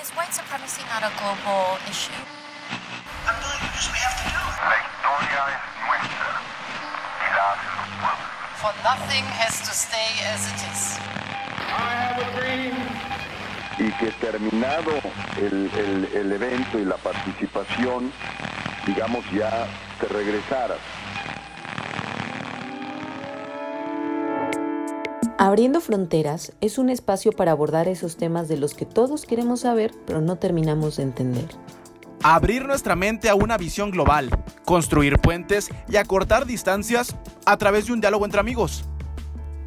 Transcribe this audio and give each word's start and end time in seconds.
Is 0.00 0.10
white 0.14 0.32
supremacy 0.32 0.82
not 0.92 1.02
a 1.02 1.10
global 1.18 1.76
issue? 1.90 2.14
I'm 3.26 3.34
doing 3.42 3.60
it 3.60 3.70
because 3.74 3.88
we 3.90 3.98
have 4.06 4.16
to 4.22 4.26
do 4.30 4.38
it. 4.38 4.56
La 4.70 4.78
historia 4.86 5.40
es 5.54 5.62
nuestra 5.82 6.30
y 7.18 7.28
la 7.34 7.44
hacen 7.52 7.72
los 7.78 7.90
pueblos. 7.98 8.28
For 8.62 8.72
nothing 8.86 9.24
has 9.40 9.54
to 9.66 9.72
stay 9.74 10.10
as 10.32 10.42
it 10.52 10.60
is. 10.72 10.98
y 13.80 13.92
que 13.92 14.10
terminado 14.20 14.90
el, 15.36 15.70
el- 15.76 16.08
el 16.12 16.32
evento 16.32 16.78
y 16.80 16.84
la 16.84 16.96
participación, 16.96 18.12
digamos 18.86 19.24
ya 19.30 19.68
te 20.00 20.08
regresaras. 20.08 20.78
Abriendo 25.40 25.80
Fronteras 25.80 26.52
es 26.60 26.78
un 26.78 26.90
espacio 26.90 27.30
para 27.30 27.52
abordar 27.52 27.86
esos 27.86 28.16
temas 28.16 28.48
de 28.48 28.56
los 28.56 28.74
que 28.74 28.84
todos 28.84 29.24
queremos 29.24 29.60
saber, 29.60 29.94
pero 30.04 30.20
no 30.20 30.34
terminamos 30.34 30.96
de 30.96 31.04
entender. 31.04 31.46
Abrir 32.24 32.66
nuestra 32.66 32.96
mente 32.96 33.28
a 33.28 33.36
una 33.36 33.56
visión 33.56 33.92
global, 33.92 34.30
construir 34.64 35.20
puentes 35.20 35.70
y 35.88 35.94
acortar 35.94 36.44
distancias 36.44 37.14
a 37.46 37.56
través 37.56 37.86
de 37.86 37.92
un 37.92 38.00
diálogo 38.00 38.24
entre 38.24 38.40
amigos. 38.40 38.84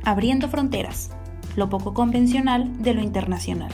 Abriendo 0.04 0.50
fronteras, 0.50 1.12
lo 1.56 1.70
poco 1.70 1.94
convencional 1.94 2.84
de 2.84 2.94
lo 2.94 3.02
internacional. 3.02 3.72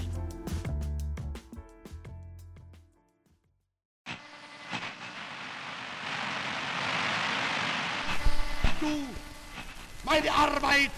meine 10.05 10.29
Arbeit 10.29 10.91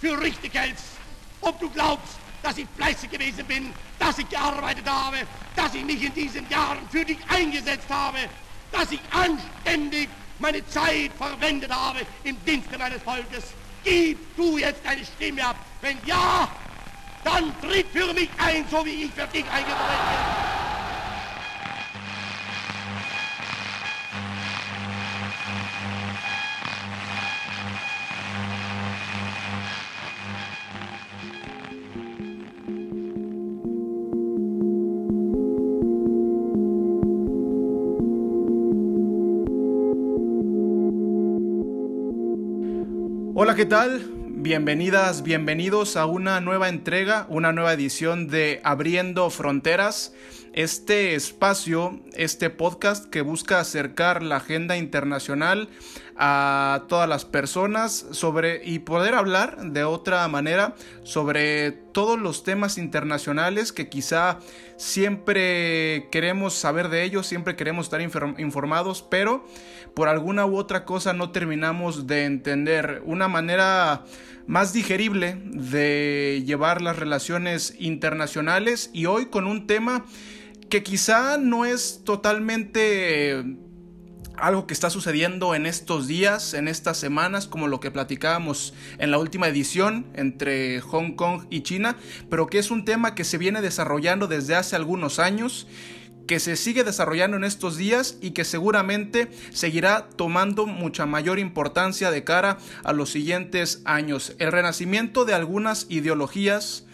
für 0.00 0.20
richtig 0.20 0.54
hältst, 0.54 0.84
ob 1.40 1.58
du 1.60 1.68
glaubst, 1.70 2.14
dass 2.42 2.58
ich 2.58 2.66
fleißig 2.76 3.10
gewesen 3.10 3.44
bin, 3.46 3.72
dass 3.98 4.18
ich 4.18 4.28
gearbeitet 4.28 4.88
habe, 4.88 5.18
dass 5.56 5.74
ich 5.74 5.84
mich 5.84 6.02
in 6.02 6.14
diesen 6.14 6.48
Jahren 6.48 6.78
für 6.90 7.04
dich 7.04 7.18
eingesetzt 7.28 7.88
habe, 7.90 8.18
dass 8.70 8.92
ich 8.92 9.00
anständig 9.10 10.08
meine 10.38 10.66
Zeit 10.68 11.10
verwendet 11.16 11.72
habe 11.72 12.00
im 12.24 12.36
Dienste 12.44 12.78
meines 12.78 13.02
Volkes. 13.02 13.44
Gib 13.84 14.18
du 14.36 14.58
jetzt 14.58 14.80
deine 14.84 15.04
Stimme 15.04 15.44
ab. 15.44 15.56
Wenn 15.80 15.96
ja, 16.04 16.48
dann 17.24 17.52
tritt 17.60 17.86
für 17.92 18.12
mich 18.12 18.28
ein, 18.38 18.64
so 18.70 18.84
wie 18.84 19.04
ich 19.04 19.12
für 19.12 19.26
dich 19.26 19.44
eingetreten 19.50 20.08
bin. 20.10 20.67
Hola, 43.40 43.54
¿qué 43.54 43.66
tal? 43.66 44.04
Bienvenidas, 44.30 45.22
bienvenidos 45.22 45.96
a 45.96 46.06
una 46.06 46.40
nueva 46.40 46.68
entrega, 46.68 47.24
una 47.28 47.52
nueva 47.52 47.72
edición 47.72 48.26
de 48.26 48.60
Abriendo 48.64 49.30
Fronteras. 49.30 50.12
Este 50.54 51.14
espacio, 51.14 52.00
este 52.14 52.50
podcast 52.50 53.04
que 53.08 53.20
busca 53.20 53.60
acercar 53.60 54.22
la 54.22 54.36
agenda 54.36 54.76
internacional 54.76 55.68
a 56.16 56.84
todas 56.88 57.08
las 57.08 57.24
personas 57.24 58.06
sobre 58.10 58.62
y 58.64 58.80
poder 58.80 59.14
hablar 59.14 59.58
de 59.70 59.84
otra 59.84 60.26
manera 60.26 60.74
sobre 61.04 61.70
todos 61.70 62.18
los 62.18 62.42
temas 62.42 62.76
internacionales 62.76 63.72
que 63.72 63.88
quizá 63.88 64.38
siempre 64.76 66.08
queremos 66.10 66.54
saber 66.54 66.88
de 66.88 67.04
ellos, 67.04 67.26
siempre 67.26 67.54
queremos 67.54 67.86
estar 67.86 68.00
infor- 68.00 68.40
informados, 68.40 69.02
pero 69.02 69.46
por 69.94 70.08
alguna 70.08 70.44
u 70.46 70.56
otra 70.56 70.84
cosa 70.84 71.12
no 71.12 71.30
terminamos 71.30 72.06
de 72.08 72.24
entender. 72.24 73.02
Una 73.04 73.28
manera 73.28 74.04
más 74.46 74.72
digerible 74.72 75.36
de 75.44 76.42
llevar 76.46 76.82
las 76.82 76.98
relaciones 76.98 77.76
internacionales 77.78 78.90
y 78.92 79.06
hoy 79.06 79.26
con 79.26 79.46
un 79.46 79.66
tema 79.66 80.04
que 80.68 80.82
quizá 80.82 81.38
no 81.38 81.64
es 81.64 82.02
totalmente 82.04 83.30
eh, 83.32 83.44
algo 84.36 84.66
que 84.66 84.74
está 84.74 84.90
sucediendo 84.90 85.54
en 85.54 85.66
estos 85.66 86.06
días, 86.06 86.54
en 86.54 86.68
estas 86.68 86.96
semanas, 86.96 87.46
como 87.46 87.68
lo 87.68 87.80
que 87.80 87.90
platicábamos 87.90 88.74
en 88.98 89.10
la 89.10 89.18
última 89.18 89.48
edición 89.48 90.06
entre 90.14 90.80
Hong 90.80 91.12
Kong 91.12 91.44
y 91.50 91.62
China, 91.62 91.96
pero 92.30 92.46
que 92.46 92.58
es 92.58 92.70
un 92.70 92.84
tema 92.84 93.14
que 93.14 93.24
se 93.24 93.38
viene 93.38 93.60
desarrollando 93.60 94.26
desde 94.26 94.54
hace 94.54 94.76
algunos 94.76 95.18
años 95.18 95.66
que 96.26 96.40
se 96.40 96.56
sigue 96.56 96.84
desarrollando 96.84 97.38
en 97.38 97.44
estos 97.44 97.78
días 97.78 98.18
y 98.20 98.32
que 98.32 98.44
seguramente 98.44 99.30
seguirá 99.50 100.10
tomando 100.10 100.66
mucha 100.66 101.06
mayor 101.06 101.38
importancia 101.38 102.10
de 102.10 102.22
cara 102.22 102.58
a 102.84 102.92
los 102.92 103.10
siguientes 103.10 103.80
años. 103.86 104.36
El 104.38 104.52
renacimiento 104.52 105.24
de 105.24 105.32
algunas 105.32 105.86
ideologías 105.88 106.84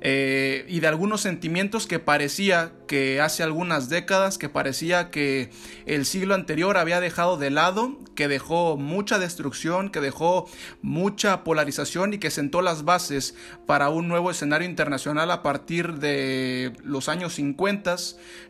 eh, 0.00 0.64
y 0.68 0.80
de 0.80 0.86
algunos 0.86 1.20
sentimientos 1.20 1.86
que 1.86 1.98
parecía 1.98 2.72
que 2.86 3.20
hace 3.20 3.42
algunas 3.42 3.88
décadas, 3.88 4.38
que 4.38 4.48
parecía 4.48 5.10
que 5.10 5.50
el 5.86 6.06
siglo 6.06 6.34
anterior 6.34 6.76
había 6.76 7.00
dejado 7.00 7.36
de 7.36 7.50
lado, 7.50 7.98
que 8.14 8.28
dejó 8.28 8.76
mucha 8.76 9.18
destrucción, 9.18 9.90
que 9.90 10.00
dejó 10.00 10.48
mucha 10.82 11.44
polarización 11.44 12.14
y 12.14 12.18
que 12.18 12.30
sentó 12.30 12.62
las 12.62 12.84
bases 12.84 13.34
para 13.66 13.88
un 13.88 14.08
nuevo 14.08 14.30
escenario 14.30 14.68
internacional 14.68 15.30
a 15.30 15.42
partir 15.42 15.94
de 15.94 16.72
los 16.84 17.08
años 17.08 17.34
50 17.34 17.78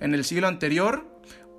en 0.00 0.14
el 0.14 0.24
siglo 0.24 0.48
anterior. 0.48 1.06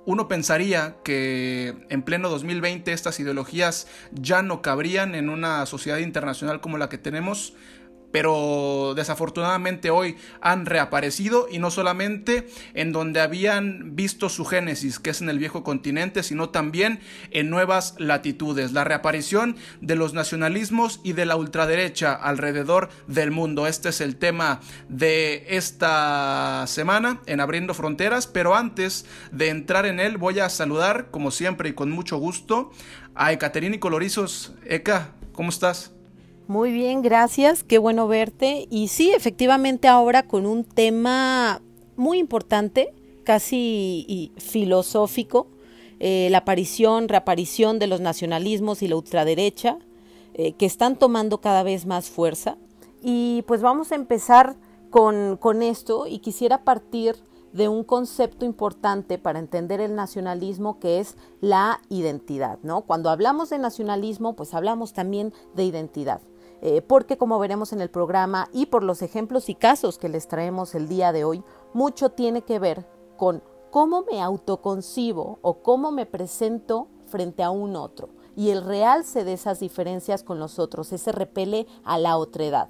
Uno 0.06 0.28
pensaría 0.28 0.96
que 1.04 1.74
en 1.88 2.02
pleno 2.02 2.30
2020 2.30 2.92
estas 2.92 3.20
ideologías 3.20 3.86
ya 4.12 4.42
no 4.42 4.62
cabrían 4.62 5.14
en 5.14 5.28
una 5.28 5.64
sociedad 5.66 5.98
internacional 5.98 6.60
como 6.60 6.78
la 6.78 6.88
que 6.88 6.98
tenemos, 6.98 7.54
pero 8.10 8.94
desafortunadamente 8.96 9.90
hoy 9.90 10.16
han 10.40 10.66
reaparecido 10.66 11.46
y 11.50 11.58
no 11.58 11.70
solamente 11.70 12.48
en 12.74 12.92
donde 12.92 13.20
habían 13.20 13.96
visto 13.96 14.28
su 14.28 14.44
génesis, 14.44 14.98
que 14.98 15.10
es 15.10 15.20
en 15.20 15.28
el 15.28 15.38
viejo 15.38 15.62
continente, 15.62 16.22
sino 16.22 16.50
también 16.50 17.00
en 17.30 17.50
nuevas 17.50 17.94
latitudes. 17.98 18.72
La 18.72 18.84
reaparición 18.84 19.56
de 19.80 19.96
los 19.96 20.14
nacionalismos 20.14 21.00
y 21.04 21.12
de 21.12 21.26
la 21.26 21.36
ultraderecha 21.36 22.14
alrededor 22.14 22.88
del 23.06 23.30
mundo. 23.30 23.66
Este 23.66 23.90
es 23.90 24.00
el 24.00 24.16
tema 24.16 24.60
de 24.88 25.44
esta 25.48 26.64
semana 26.66 27.20
en 27.26 27.40
Abriendo 27.40 27.74
Fronteras, 27.74 28.26
pero 28.26 28.54
antes 28.54 29.06
de 29.32 29.48
entrar 29.48 29.86
en 29.86 30.00
él 30.00 30.18
voy 30.18 30.40
a 30.40 30.48
saludar, 30.48 31.10
como 31.10 31.30
siempre 31.30 31.70
y 31.70 31.72
con 31.72 31.90
mucho 31.90 32.16
gusto, 32.16 32.70
a 33.14 33.32
Ekaterini 33.32 33.78
Colorizos. 33.78 34.52
Eka, 34.64 35.12
¿cómo 35.32 35.50
estás? 35.50 35.92
Muy 36.46 36.72
bien, 36.72 37.02
gracias, 37.02 37.62
qué 37.62 37.78
bueno 37.78 38.08
verte. 38.08 38.66
Y 38.70 38.88
sí, 38.88 39.12
efectivamente 39.12 39.88
ahora 39.88 40.26
con 40.26 40.46
un 40.46 40.64
tema 40.64 41.62
muy 41.96 42.18
importante, 42.18 42.94
casi 43.24 44.32
filosófico, 44.38 45.46
eh, 46.00 46.28
la 46.30 46.38
aparición, 46.38 47.08
reaparición 47.08 47.78
de 47.78 47.86
los 47.86 48.00
nacionalismos 48.00 48.82
y 48.82 48.88
la 48.88 48.96
ultraderecha, 48.96 49.78
eh, 50.34 50.54
que 50.54 50.66
están 50.66 50.96
tomando 50.96 51.40
cada 51.40 51.62
vez 51.62 51.86
más 51.86 52.08
fuerza. 52.08 52.56
Y 53.02 53.42
pues 53.46 53.60
vamos 53.60 53.92
a 53.92 53.96
empezar 53.96 54.56
con, 54.90 55.36
con 55.36 55.62
esto 55.62 56.06
y 56.06 56.18
quisiera 56.20 56.64
partir 56.64 57.16
de 57.52 57.68
un 57.68 57.84
concepto 57.84 58.44
importante 58.44 59.18
para 59.18 59.38
entender 59.38 59.80
el 59.80 59.94
nacionalismo 59.94 60.78
que 60.78 61.00
es 61.00 61.16
la 61.40 61.80
identidad, 61.88 62.58
¿no? 62.62 62.82
Cuando 62.82 63.10
hablamos 63.10 63.50
de 63.50 63.58
nacionalismo, 63.58 64.36
pues 64.36 64.54
hablamos 64.54 64.92
también 64.92 65.32
de 65.54 65.64
identidad. 65.64 66.20
Eh, 66.62 66.82
porque 66.82 67.16
como 67.16 67.38
veremos 67.38 67.72
en 67.72 67.80
el 67.80 67.90
programa 67.90 68.48
y 68.52 68.66
por 68.66 68.82
los 68.82 69.00
ejemplos 69.02 69.48
y 69.48 69.54
casos 69.54 69.98
que 69.98 70.10
les 70.10 70.28
traemos 70.28 70.74
el 70.74 70.88
día 70.88 71.12
de 71.12 71.24
hoy, 71.24 71.42
mucho 71.72 72.10
tiene 72.10 72.42
que 72.42 72.58
ver 72.58 72.86
con 73.16 73.42
cómo 73.70 74.02
me 74.02 74.20
autoconcibo 74.20 75.38
o 75.42 75.62
cómo 75.62 75.90
me 75.90 76.04
presento 76.04 76.88
frente 77.06 77.42
a 77.42 77.50
un 77.50 77.76
otro 77.76 78.10
y 78.36 78.50
el 78.50 78.64
realce 78.64 79.24
de 79.24 79.32
esas 79.32 79.60
diferencias 79.60 80.22
con 80.22 80.38
los 80.38 80.58
otros, 80.58 80.92
ese 80.92 81.12
repele 81.12 81.66
a 81.84 81.98
la 81.98 82.16
otredad. 82.16 82.68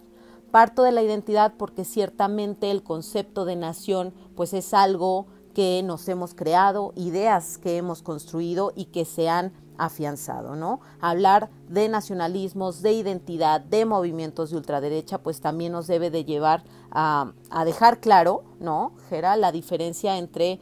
Parto 0.51 0.83
de 0.83 0.93
la 0.93 1.03
identidad 1.03 1.55
porque 1.57 1.85
ciertamente 1.85 2.71
el 2.71 2.83
concepto 2.83 3.45
de 3.45 3.57
nación 3.57 4.13
pues 4.35 4.53
es 4.53 4.75
algo 4.75 5.27
que 5.55 5.83
nos 5.85 6.09
hemos 6.09 6.35
creado, 6.35 6.93
ideas 6.97 7.59
que 7.59 7.77
hemos 7.77 8.03
construido 8.03 8.73
y 8.75 8.87
que 8.87 9.05
se 9.05 9.29
han 9.29 9.53
afianzado, 9.81 10.57
¿no? 10.57 10.81
Hablar 11.01 11.49
de 11.69 11.89
nacionalismos, 11.89 12.83
de 12.83 12.93
identidad, 12.93 13.61
de 13.61 13.85
movimientos 13.85 14.51
de 14.51 14.59
ultraderecha, 14.59 15.19
pues 15.19 15.41
también 15.41 15.73
nos 15.73 15.87
debe 15.87 16.11
de 16.11 16.25
llevar 16.25 16.63
a, 16.91 17.33
a 17.51 17.65
dejar 17.65 18.01
claro, 18.01 18.45
¿no, 18.61 18.93
Gera, 19.09 19.37
la 19.37 19.53
diferencia 19.53 20.19
entre 20.19 20.61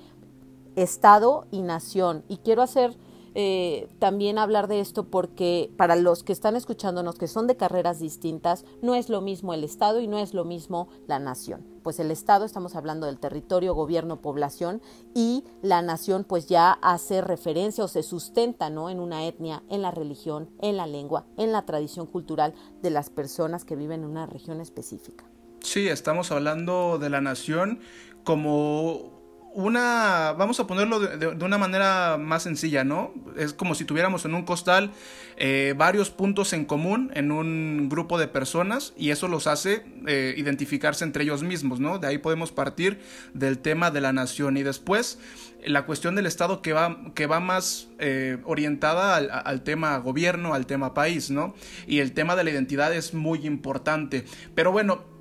Estado 0.76 1.46
y 1.50 1.62
nación. 1.62 2.24
Y 2.28 2.38
quiero 2.38 2.62
hacer 2.62 2.96
eh, 3.40 3.86
también 4.00 4.36
hablar 4.36 4.66
de 4.66 4.80
esto 4.80 5.04
porque 5.04 5.70
para 5.76 5.94
los 5.94 6.24
que 6.24 6.32
están 6.32 6.56
escuchándonos 6.56 7.18
que 7.18 7.28
son 7.28 7.46
de 7.46 7.56
carreras 7.56 8.00
distintas, 8.00 8.64
no 8.82 8.96
es 8.96 9.08
lo 9.08 9.20
mismo 9.20 9.54
el 9.54 9.62
Estado 9.62 10.00
y 10.00 10.08
no 10.08 10.18
es 10.18 10.34
lo 10.34 10.44
mismo 10.44 10.88
la 11.06 11.20
nación. 11.20 11.64
Pues 11.84 12.00
el 12.00 12.10
Estado, 12.10 12.44
estamos 12.44 12.74
hablando 12.74 13.06
del 13.06 13.20
territorio, 13.20 13.76
gobierno, 13.76 14.20
población, 14.20 14.82
y 15.14 15.44
la 15.62 15.82
nación 15.82 16.24
pues 16.24 16.48
ya 16.48 16.72
hace 16.82 17.20
referencia 17.20 17.84
o 17.84 17.86
se 17.86 18.02
sustenta 18.02 18.70
¿no? 18.70 18.90
en 18.90 18.98
una 18.98 19.24
etnia, 19.24 19.62
en 19.68 19.82
la 19.82 19.92
religión, 19.92 20.50
en 20.60 20.76
la 20.76 20.88
lengua, 20.88 21.24
en 21.36 21.52
la 21.52 21.64
tradición 21.64 22.08
cultural 22.08 22.54
de 22.82 22.90
las 22.90 23.08
personas 23.08 23.64
que 23.64 23.76
viven 23.76 24.02
en 24.02 24.10
una 24.10 24.26
región 24.26 24.60
específica. 24.60 25.24
Sí, 25.60 25.86
estamos 25.86 26.32
hablando 26.32 26.98
de 26.98 27.08
la 27.08 27.20
nación 27.20 27.78
como 28.24 29.17
una, 29.58 30.36
vamos 30.38 30.60
a 30.60 30.68
ponerlo 30.68 31.00
de, 31.00 31.44
una 31.44 31.58
manera 31.58 32.16
más 32.16 32.44
sencilla, 32.44 32.84
¿no? 32.84 33.12
Es 33.36 33.52
como 33.52 33.74
si 33.74 33.84
tuviéramos 33.84 34.24
en 34.24 34.36
un 34.36 34.44
costal 34.44 34.92
eh, 35.36 35.74
varios 35.76 36.10
puntos 36.10 36.52
en 36.52 36.64
común 36.64 37.10
en 37.14 37.32
un 37.32 37.88
grupo 37.88 38.20
de 38.20 38.28
personas 38.28 38.92
y 38.96 39.10
eso 39.10 39.26
los 39.26 39.48
hace 39.48 39.84
eh, 40.06 40.32
identificarse 40.36 41.02
entre 41.02 41.24
ellos 41.24 41.42
mismos, 41.42 41.80
¿no? 41.80 41.98
De 41.98 42.06
ahí 42.06 42.18
podemos 42.18 42.52
partir 42.52 43.00
del 43.34 43.58
tema 43.58 43.90
de 43.90 44.00
la 44.00 44.12
nación 44.12 44.56
y 44.58 44.62
después 44.62 45.18
la 45.66 45.86
cuestión 45.86 46.14
del 46.14 46.26
Estado 46.26 46.62
que 46.62 46.72
va, 46.72 46.96
que 47.16 47.26
va 47.26 47.40
más 47.40 47.88
eh, 47.98 48.38
orientada 48.44 49.16
al, 49.16 49.28
al, 49.28 49.64
tema 49.64 49.98
gobierno, 49.98 50.54
al 50.54 50.66
tema 50.66 50.94
país, 50.94 51.30
¿no? 51.30 51.56
Y 51.88 51.98
el 51.98 52.12
tema 52.12 52.36
de 52.36 52.44
la 52.44 52.50
identidad 52.50 52.94
es 52.94 53.12
muy 53.12 53.44
importante. 53.44 54.24
Pero 54.54 54.70
bueno, 54.70 55.17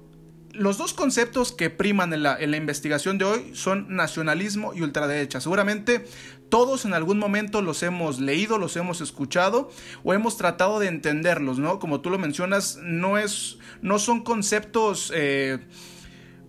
los 0.57 0.77
dos 0.77 0.93
conceptos 0.93 1.51
que 1.51 1.69
priman 1.69 2.13
en 2.13 2.23
la, 2.23 2.57
investigación 2.57 3.17
de 3.17 3.25
hoy 3.25 3.51
son 3.53 3.95
nacionalismo 3.95 4.73
y 4.73 4.81
ultraderecha. 4.81 5.39
Seguramente 5.39 6.05
todos 6.49 6.85
en 6.85 6.93
algún 6.93 7.19
momento 7.19 7.61
los 7.61 7.83
hemos 7.83 8.19
leído, 8.19 8.57
los 8.57 8.75
hemos 8.75 9.01
escuchado 9.01 9.69
o 10.03 10.13
hemos 10.13 10.37
tratado 10.37 10.79
de 10.79 10.87
entenderlos, 10.87 11.59
¿no? 11.59 11.79
Como 11.79 12.01
tú 12.01 12.09
lo 12.09 12.17
mencionas, 12.17 12.79
no, 12.81 13.17
es, 13.17 13.57
no 13.81 13.99
son 13.99 14.23
conceptos... 14.23 15.11
Eh, 15.15 15.59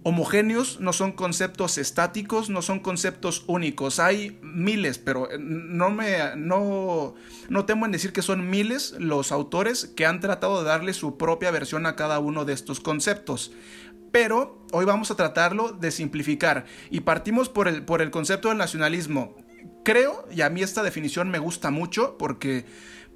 homogéneos, 0.05 0.81
no 0.81 0.95
son 0.95 1.13
conceptos 1.13 1.77
estáticos, 1.77 2.49
no 2.49 2.63
son 2.63 2.81
conceptos 2.81 3.45
únicos. 3.47 3.99
Hay 3.99 4.39
miles, 4.43 4.97
pero 4.97 5.29
no 5.39 5.91
me 5.91 6.35
no, 6.37 7.15
no 7.51 7.65
temo 7.67 7.85
en 7.85 7.93
decir 7.93 8.13
que 8.13 8.23
son 8.23 8.49
miles 8.49 8.95
los 8.99 9.33
autores 9.33 9.87
que 9.97 10.07
han 10.07 10.21
tratado 10.21 10.63
de 10.63 10.69
darle 10.69 10.95
su 10.95 11.19
propia 11.19 11.51
versión 11.51 11.85
a 11.85 11.97
cada 11.97 12.21
uno 12.21 12.45
de 12.47 12.55
estos 12.55 12.81
conceptos 12.81 13.53
pero 14.11 14.65
hoy 14.73 14.85
vamos 14.85 15.11
a 15.11 15.17
tratarlo 15.17 15.73
de 15.73 15.91
simplificar 15.91 16.65
y 16.91 17.01
partimos 17.01 17.49
por 17.49 17.69
el, 17.69 17.85
por 17.85 18.03
el 18.03 18.11
concepto 18.11 18.49
del 18.49 18.59
nacionalismo. 18.59 19.37
Creo, 19.85 20.27
y 20.31 20.43
a 20.43 20.51
mí 20.51 20.63
esta 20.63 20.83
definición 20.83 21.31
me 21.31 21.39
gusta 21.39 21.71
mucho 21.71 22.19
porque 22.19 22.67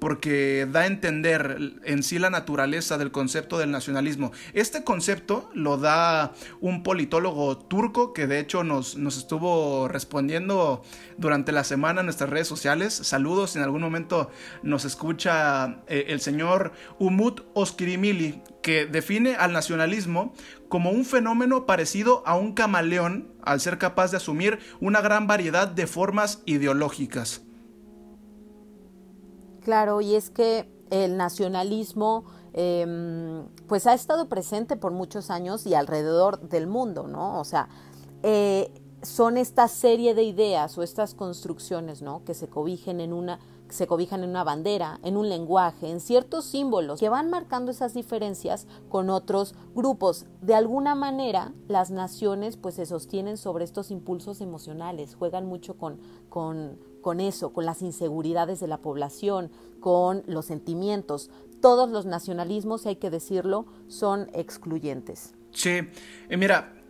porque 0.03 0.67
da 0.69 0.81
a 0.81 0.85
entender 0.85 1.79
en 1.85 2.03
sí 2.03 2.19
la 2.19 2.29
naturaleza 2.29 2.97
del 2.97 3.11
concepto 3.11 3.57
del 3.57 3.71
nacionalismo. 3.71 4.33
Este 4.51 4.83
concepto 4.83 5.49
lo 5.53 5.77
da 5.77 6.33
un 6.59 6.83
politólogo 6.83 7.57
turco 7.57 8.11
que 8.11 8.27
de 8.27 8.39
hecho 8.39 8.65
nos, 8.65 8.97
nos 8.97 9.17
estuvo 9.17 9.87
respondiendo 9.87 10.83
durante 11.17 11.53
la 11.53 11.63
semana 11.63 12.01
en 12.01 12.07
nuestras 12.07 12.29
redes 12.29 12.49
sociales. 12.49 12.93
Saludos, 12.93 13.55
en 13.55 13.63
algún 13.63 13.81
momento 13.81 14.29
nos 14.61 14.83
escucha 14.83 15.83
eh, 15.87 16.07
el 16.09 16.19
señor 16.19 16.73
Umut 16.99 17.39
Oskirimili, 17.53 18.41
que 18.63 18.87
define 18.87 19.35
al 19.35 19.53
nacionalismo 19.53 20.33
como 20.69 20.89
un 20.89 21.05
fenómeno 21.05 21.67
parecido 21.67 22.23
a 22.25 22.35
un 22.35 22.53
camaleón 22.53 23.31
al 23.43 23.59
ser 23.59 23.77
capaz 23.77 24.09
de 24.09 24.17
asumir 24.17 24.57
una 24.81 25.01
gran 25.01 25.27
variedad 25.27 25.67
de 25.67 25.85
formas 25.85 26.41
ideológicas. 26.47 27.43
Claro, 29.61 30.01
y 30.01 30.15
es 30.15 30.31
que 30.31 30.67
el 30.89 31.17
nacionalismo 31.17 32.25
em, 32.53 33.47
pues 33.67 33.85
ha 33.85 33.93
estado 33.93 34.29
presente 34.29 34.75
por 34.75 34.91
muchos 34.91 35.29
años 35.29 35.65
y 35.67 35.75
alrededor 35.75 36.39
del 36.49 36.67
mundo, 36.67 37.07
¿no? 37.07 37.39
O 37.39 37.43
sea, 37.43 37.69
eh, 38.23 38.71
son 39.03 39.37
esta 39.37 39.67
serie 39.67 40.15
de 40.15 40.23
ideas 40.23 40.77
o 40.77 40.83
estas 40.83 41.13
construcciones, 41.13 42.01
¿no? 42.01 42.23
Que 42.23 42.33
se 42.33 42.47
cobijen 42.47 42.99
en 42.99 43.13
una 43.13 43.39
se 43.69 43.87
cobijan 43.87 44.23
en 44.23 44.29
una 44.29 44.43
bandera, 44.43 44.99
en 45.01 45.17
un 45.17 45.29
lenguaje, 45.29 45.89
en 45.89 45.99
ciertos 45.99 46.45
símbolos 46.45 46.99
que 46.99 47.09
van 47.09 47.31
marcando 47.31 47.71
esas 47.71 47.95
diferencias 47.95 48.67
con 48.87 49.09
otros 49.09 49.55
grupos. 49.73 50.27
De 50.41 50.53
alguna 50.53 50.93
manera, 50.93 51.53
las 51.67 51.89
naciones 51.89 52.55
pues 52.55 52.75
se 52.75 52.85
sostienen 52.85 53.35
sobre 53.35 53.65
estos 53.65 53.89
impulsos 53.89 54.41
emocionales, 54.41 55.15
juegan 55.15 55.47
mucho 55.47 55.75
con, 55.75 55.97
con, 56.29 56.77
con 57.01 57.19
eso, 57.19 57.51
con 57.51 57.65
las 57.65 57.81
inseguridades 57.81 58.59
de 58.59 58.67
la 58.67 58.77
población, 58.77 59.49
con 59.79 60.21
los 60.27 60.45
sentimientos. 60.45 61.31
Todos 61.59 61.89
los 61.89 62.05
nacionalismos, 62.05 62.85
hay 62.85 62.97
que 62.97 63.09
decirlo, 63.09 63.65
son 63.87 64.29
excluyentes. 64.33 65.33
Sí, 65.51 65.79
eh, 66.29 66.37
mira, 66.37 66.82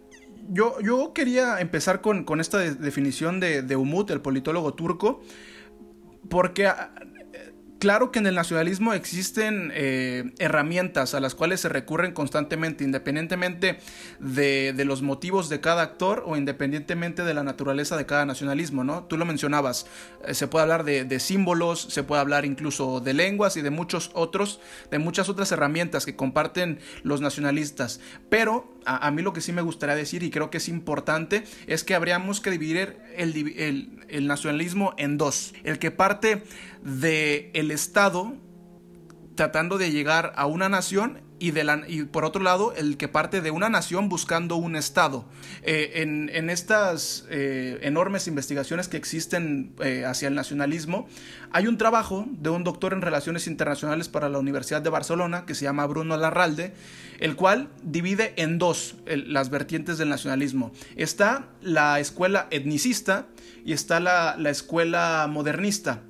yo, 0.50 0.80
yo, 0.82 1.14
quería 1.14 1.60
empezar 1.60 2.02
con, 2.02 2.40
esta 2.40 2.60
definición 2.60 3.40
de, 3.40 3.62
de, 3.62 3.76
Umut, 3.76 4.10
el 4.12 4.22
politólogo 4.22 4.74
turco, 4.74 5.22
porque 6.30 6.72
Claro 7.84 8.14
que 8.14 8.20
en 8.20 8.28
el 8.28 8.36
nacionalismo 8.36 8.94
existen 8.94 9.70
eh, 9.76 10.32
herramientas 10.40 11.14
a 11.16 11.20
las 11.20 11.36
cuales 11.36 11.60
se 11.60 11.68
recurren 11.68 12.14
constantemente, 12.14 12.86
independientemente 12.86 13.78
de, 14.22 14.74
los 14.86 15.02
motivos 15.02 15.50
de 15.50 15.60
cada 15.60 15.82
actor 15.82 16.24
o 16.26 16.38
independientemente 16.38 17.26
de 17.26 17.34
la 17.34 17.44
naturaleza 17.44 17.98
de 17.98 18.06
cada 18.06 18.26
nacionalismo, 18.26 18.86
¿no? 18.86 19.04
Tú 19.04 19.18
lo 19.18 19.26
mencionabas, 19.26 19.86
eh, 20.26 20.34
se 20.34 20.48
puede 20.48 20.64
hablar 20.64 20.86
de, 20.86 21.20
símbolos, 21.20 21.82
se 21.82 22.04
puede 22.04 22.22
hablar 22.22 22.46
incluso 22.46 23.02
de 23.02 23.14
lenguas 23.14 23.58
y 23.58 23.62
de 23.62 23.70
muchos 23.70 24.12
otros, 24.14 24.62
de 24.90 25.00
muchas 25.00 25.28
otras 25.28 25.52
herramientas 25.52 26.06
que 26.06 26.16
comparten 26.16 26.80
los 27.04 27.20
nacionalistas. 27.20 28.00
Pero 28.30 28.80
a, 28.86 29.12
mí 29.12 29.22
lo 29.22 29.34
que 29.34 29.42
sí 29.42 29.52
me 29.52 29.62
gustaría 29.62 29.96
decir 29.96 30.24
y 30.24 30.30
creo 30.30 30.50
que 30.50 30.58
es 30.58 30.70
importante 30.70 31.44
es 31.68 31.84
que 31.84 31.96
habríamos 31.96 32.40
que 32.40 32.52
dividir 32.52 32.98
el, 33.18 34.06
el 34.08 34.28
nacionalismo 34.28 34.94
en 34.98 35.18
dos. 35.18 35.54
El 35.64 35.80
que 35.80 35.92
parte 35.92 36.44
de 36.84 37.52
el 37.54 37.72
Estado 37.72 38.34
tratando 39.36 39.78
de 39.78 39.92
llegar 39.92 40.34
a 40.36 40.46
una 40.46 40.70
nación 40.70 41.22
y, 41.40 41.52
y 41.88 42.04
por 42.04 42.24
otro 42.24 42.42
lado 42.42 42.74
el 42.78 42.98
que 42.98 43.08
parte 43.08 43.42
de 43.42 43.52
una 43.52 43.70
nación 43.70 44.08
buscando 44.08 44.56
un 44.56 44.76
Estado. 44.76 45.26
Eh, 45.64 45.92
en, 45.96 46.50
estas 46.50 47.26
eh, 47.30 47.80
enormes 47.82 48.28
investigaciones 48.28 48.88
que 48.88 48.98
existen 48.98 49.74
eh, 49.84 50.06
hacia 50.06 50.28
el 50.28 50.36
nacionalismo, 50.36 51.08
hay 51.52 51.68
un 51.68 51.78
trabajo 51.78 52.26
de 52.30 52.50
un 52.50 52.64
doctor 52.64 52.94
en 52.94 53.02
Relaciones 53.02 53.48
Internacionales 53.48 54.08
para 54.08 54.30
la 54.30 54.40
Universidad 54.40 54.82
de 54.82 54.90
Barcelona 54.90 55.46
que 55.46 55.56
se 55.56 55.66
llama 55.66 55.86
Bruno 55.86 56.16
Larralde, 56.16 56.74
el 57.20 57.36
cual 57.36 57.70
divide 57.82 58.34
en 58.38 58.58
dos 58.58 58.96
las 59.06 59.50
vertientes 59.50 59.98
del 59.98 60.10
nacionalismo. 60.10 60.72
Está 60.96 61.50
la 61.62 62.00
escuela 62.00 62.48
etnicista 62.52 63.28
y 63.66 63.74
está 63.74 64.00
la, 64.00 64.36
la 64.38 64.50
escuela 64.50 65.28
modernista. 65.30 66.04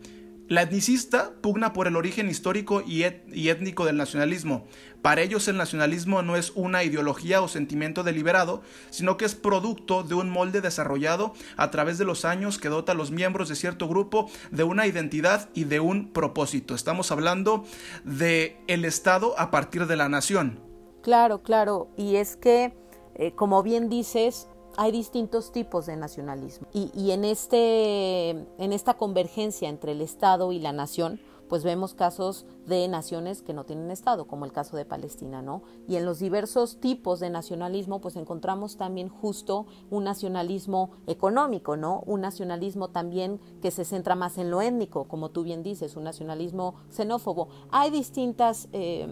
La 0.50 0.64
etnicista 0.64 1.32
pugna 1.42 1.72
por 1.72 1.88
el 1.88 1.96
origen 1.96 2.30
histórico 2.30 2.84
y, 2.86 3.04
étnico 3.04 3.86
del 3.86 3.96
nacionalismo. 3.96 4.66
Para 5.02 5.22
ellos 5.22 5.48
el 5.48 5.56
nacionalismo 5.56 6.22
no 6.22 6.36
es 6.36 6.52
una 6.56 6.84
ideología 6.84 7.42
o 7.42 7.48
sentimiento 7.48 8.04
deliberado, 8.04 8.62
sino 8.90 9.16
que 9.16 9.24
es 9.24 9.36
producto 9.36 10.04
de 10.04 10.16
un 10.16 10.30
molde 10.30 10.60
desarrollado 10.60 11.34
a 11.56 11.72
través 11.72 11.98
de 11.98 12.06
los 12.06 12.26
años 12.26 12.58
que 12.60 12.68
dota 12.68 12.92
a 12.92 12.96
los 12.96 13.12
miembros 13.12 13.48
de 13.48 13.56
cierto 13.56 13.88
grupo 13.88 14.30
de 14.52 14.64
una 14.64 14.86
identidad 14.86 15.50
y 15.54 15.64
de 15.64 15.80
un 15.80 16.12
propósito. 16.12 16.76
Estamos 16.76 17.12
hablando 17.12 17.64
de 18.04 18.58
el 18.68 18.84
Estado 18.84 19.40
a 19.40 19.50
partir 19.50 19.88
de 19.88 19.96
la 19.96 20.10
nación. 20.10 20.60
Claro, 21.02 21.42
claro. 21.42 21.90
Y 21.98 22.18
es 22.18 22.36
que, 22.36 22.74
eh, 23.16 23.32
como 23.34 23.64
bien 23.64 23.88
dices, 23.90 24.48
hay 24.77 24.92
distintos 24.92 25.51
tipos 25.51 25.86
de 25.86 25.96
nacionalismo. 25.96 26.68
Y, 26.74 27.12
en, 27.12 27.25
este, 27.25 28.30
en 28.30 28.74
esta 28.74 28.96
convergencia 28.96 29.70
entre 29.70 29.92
el 29.92 30.01
Estado 30.01 30.51
y 30.51 30.60
la 30.60 30.74
nación, 30.74 31.20
pues 31.54 31.64
vemos 31.64 31.94
casos 31.94 32.48
de 32.66 32.88
naciones 32.88 33.44
que 33.44 33.54
no 33.54 33.64
tienen 33.64 33.92
Estado, 33.92 34.26
como 34.26 34.44
el 34.44 34.52
caso 34.52 34.76
de 34.76 34.86
Palestina, 34.86 35.44
¿no? 35.44 35.62
Y 35.88 35.98
en 35.98 36.04
los 36.04 36.18
diversos 36.18 36.80
tipos 36.80 37.20
de 37.20 37.30
nacionalismo, 37.30 38.02
pues 38.02 38.16
encontramos 38.16 38.76
también 38.76 39.08
justo 39.08 39.68
un 39.92 40.04
nacionalismo 40.04 40.90
económico, 41.06 41.78
¿no? 41.78 42.02
Un 42.08 42.22
nacionalismo 42.22 42.90
también 42.90 43.40
que 43.62 43.70
se 43.70 43.86
centra 43.86 44.16
más 44.16 44.40
en 44.40 44.50
lo 44.50 44.64
étnico, 44.64 45.04
como 45.04 45.30
tú 45.30 45.44
bien 45.44 45.62
dices, 45.62 45.96
un 45.96 46.06
nacionalismo 46.06 46.74
xenófobo. 46.90 47.50
Hay 47.70 47.92
distintas, 47.92 48.68
eh, 48.74 49.08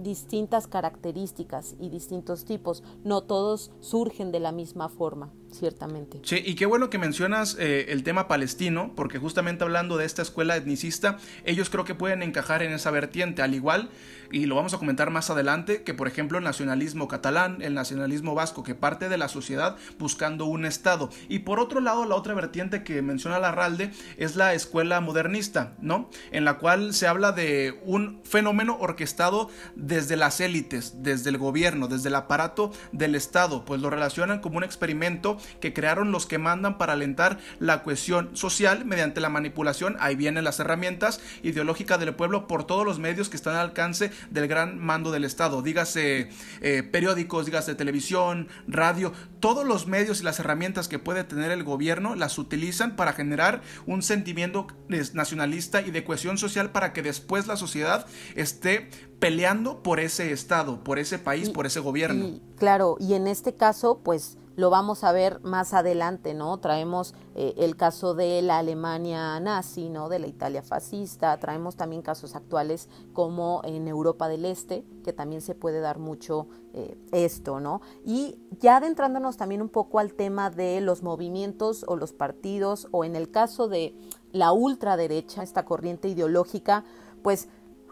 distintas 0.00 0.68
características 0.68 1.74
y 1.80 1.88
distintos 1.88 2.44
tipos, 2.44 2.84
no 3.02 3.22
todos 3.22 3.72
surgen 3.80 4.30
de 4.30 4.38
la 4.38 4.52
misma 4.52 4.88
forma 4.88 5.32
ciertamente. 5.52 6.20
Sí, 6.22 6.42
y 6.44 6.54
qué 6.54 6.66
bueno 6.66 6.90
que 6.90 6.98
mencionas 6.98 7.56
eh, 7.58 7.86
el 7.88 8.02
tema 8.02 8.28
palestino, 8.28 8.92
porque 8.94 9.18
justamente 9.18 9.64
hablando 9.64 9.96
de 9.96 10.06
esta 10.06 10.22
escuela 10.22 10.56
etnicista, 10.56 11.18
ellos 11.44 11.70
creo 11.70 11.84
que 11.84 11.94
pueden 11.94 12.22
encajar 12.22 12.62
en 12.62 12.72
esa 12.72 12.90
vertiente, 12.90 13.42
al 13.42 13.54
igual 13.54 13.90
y 14.32 14.46
lo 14.46 14.54
vamos 14.54 14.74
a 14.74 14.78
comentar 14.78 15.10
más 15.10 15.30
adelante, 15.30 15.82
que 15.82 15.94
por 15.94 16.06
ejemplo 16.06 16.38
el 16.38 16.44
nacionalismo 16.44 17.08
catalán, 17.08 17.58
el 17.62 17.74
nacionalismo 17.74 18.34
vasco, 18.34 18.62
que 18.62 18.74
parte 18.74 19.08
de 19.08 19.18
la 19.18 19.28
sociedad 19.28 19.76
buscando 19.98 20.44
un 20.44 20.64
Estado. 20.64 21.10
Y 21.28 21.40
por 21.40 21.58
otro 21.58 21.80
lado, 21.80 22.04
la 22.04 22.14
otra 22.14 22.34
vertiente 22.34 22.84
que 22.84 23.02
menciona 23.02 23.38
Larralde 23.38 23.90
es 24.16 24.36
la 24.36 24.54
escuela 24.54 25.00
modernista, 25.00 25.74
¿no? 25.80 26.08
En 26.30 26.44
la 26.44 26.58
cual 26.58 26.94
se 26.94 27.06
habla 27.06 27.32
de 27.32 27.80
un 27.84 28.20
fenómeno 28.24 28.76
orquestado 28.78 29.50
desde 29.74 30.16
las 30.16 30.40
élites, 30.40 31.02
desde 31.02 31.30
el 31.30 31.38
gobierno, 31.38 31.88
desde 31.88 32.08
el 32.08 32.14
aparato 32.14 32.70
del 32.92 33.14
Estado, 33.14 33.64
pues 33.64 33.80
lo 33.80 33.90
relacionan 33.90 34.40
como 34.40 34.58
un 34.58 34.64
experimento 34.64 35.38
que 35.60 35.72
crearon 35.72 36.12
los 36.12 36.26
que 36.26 36.38
mandan 36.38 36.78
para 36.78 36.94
alentar 36.94 37.38
la 37.58 37.82
cohesión 37.82 38.36
social 38.36 38.84
mediante 38.84 39.20
la 39.20 39.28
manipulación, 39.28 39.96
ahí 40.00 40.16
vienen 40.16 40.44
las 40.44 40.60
herramientas 40.60 41.20
ideológicas 41.42 42.00
del 42.00 42.14
pueblo 42.14 42.46
por 42.46 42.64
todos 42.64 42.84
los 42.84 42.98
medios 42.98 43.28
que 43.28 43.36
están 43.36 43.54
al 43.54 43.60
alcance 43.60 44.10
del 44.30 44.48
gran 44.48 44.78
mando 44.78 45.10
del 45.10 45.24
Estado, 45.24 45.62
dígase 45.62 46.30
eh, 46.60 46.82
periódicos, 46.82 47.46
dígase 47.46 47.74
televisión, 47.74 48.48
radio, 48.66 49.12
todos 49.40 49.66
los 49.66 49.86
medios 49.86 50.20
y 50.20 50.24
las 50.24 50.38
herramientas 50.38 50.88
que 50.88 50.98
puede 50.98 51.24
tener 51.24 51.50
el 51.50 51.64
gobierno 51.64 52.14
las 52.14 52.38
utilizan 52.38 52.96
para 52.96 53.12
generar 53.12 53.62
un 53.86 54.02
sentimiento 54.02 54.66
nacionalista 54.88 55.82
y 55.82 55.90
de 55.90 56.04
cohesión 56.04 56.38
social 56.38 56.70
para 56.70 56.92
que 56.92 57.02
después 57.02 57.46
la 57.46 57.56
sociedad 57.56 58.06
esté 58.34 58.88
peleando 59.18 59.82
por 59.82 60.00
ese 60.00 60.32
Estado, 60.32 60.82
por 60.82 60.98
ese 60.98 61.18
país, 61.18 61.50
por 61.50 61.66
ese 61.66 61.80
gobierno. 61.80 62.40
claro, 62.56 62.96
y 62.98 63.14
en 63.14 63.26
este 63.26 63.54
caso, 63.54 64.00
pues 64.02 64.38
lo 64.56 64.70
vamos 64.70 65.04
a 65.04 65.12
ver 65.12 65.40
más 65.42 65.72
adelante, 65.74 66.34
¿no? 66.34 66.58
Traemos 66.58 67.14
eh, 67.34 67.54
el 67.56 67.76
caso 67.76 68.14
de 68.14 68.42
la 68.42 68.58
Alemania 68.58 69.38
nazi, 69.40 69.88
¿no? 69.88 70.08
De 70.08 70.18
la 70.18 70.26
Italia 70.26 70.62
fascista, 70.62 71.38
traemos 71.38 71.76
también 71.76 72.02
casos 72.02 72.34
actuales 72.34 72.88
como 73.12 73.62
en 73.64 73.88
Europa 73.88 74.28
del 74.28 74.44
Este, 74.44 74.84
que 75.04 75.12
también 75.12 75.40
se 75.40 75.54
puede 75.54 75.80
dar 75.80 75.98
mucho 75.98 76.48
eh, 76.74 76.98
esto, 77.12 77.60
¿no? 77.60 77.80
Y 78.04 78.38
ya 78.58 78.76
adentrándonos 78.76 79.36
también 79.36 79.62
un 79.62 79.68
poco 79.68 79.98
al 79.98 80.14
tema 80.14 80.50
de 80.50 80.80
los 80.80 81.02
movimientos 81.02 81.84
o 81.86 81.96
los 81.96 82.12
partidos, 82.12 82.88
o 82.90 83.04
en 83.04 83.16
el 83.16 83.30
caso 83.30 83.68
de 83.68 83.94
la 84.32 84.52
ultraderecha, 84.52 85.42
esta 85.42 85.64
corriente 85.64 86.08
ideológica, 86.08 86.84
pues 87.22 87.48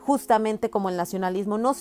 justamente 0.09 0.71
como 0.71 0.89
el 0.89 0.97
nacionalismo, 0.97 1.59
no, 1.59 1.73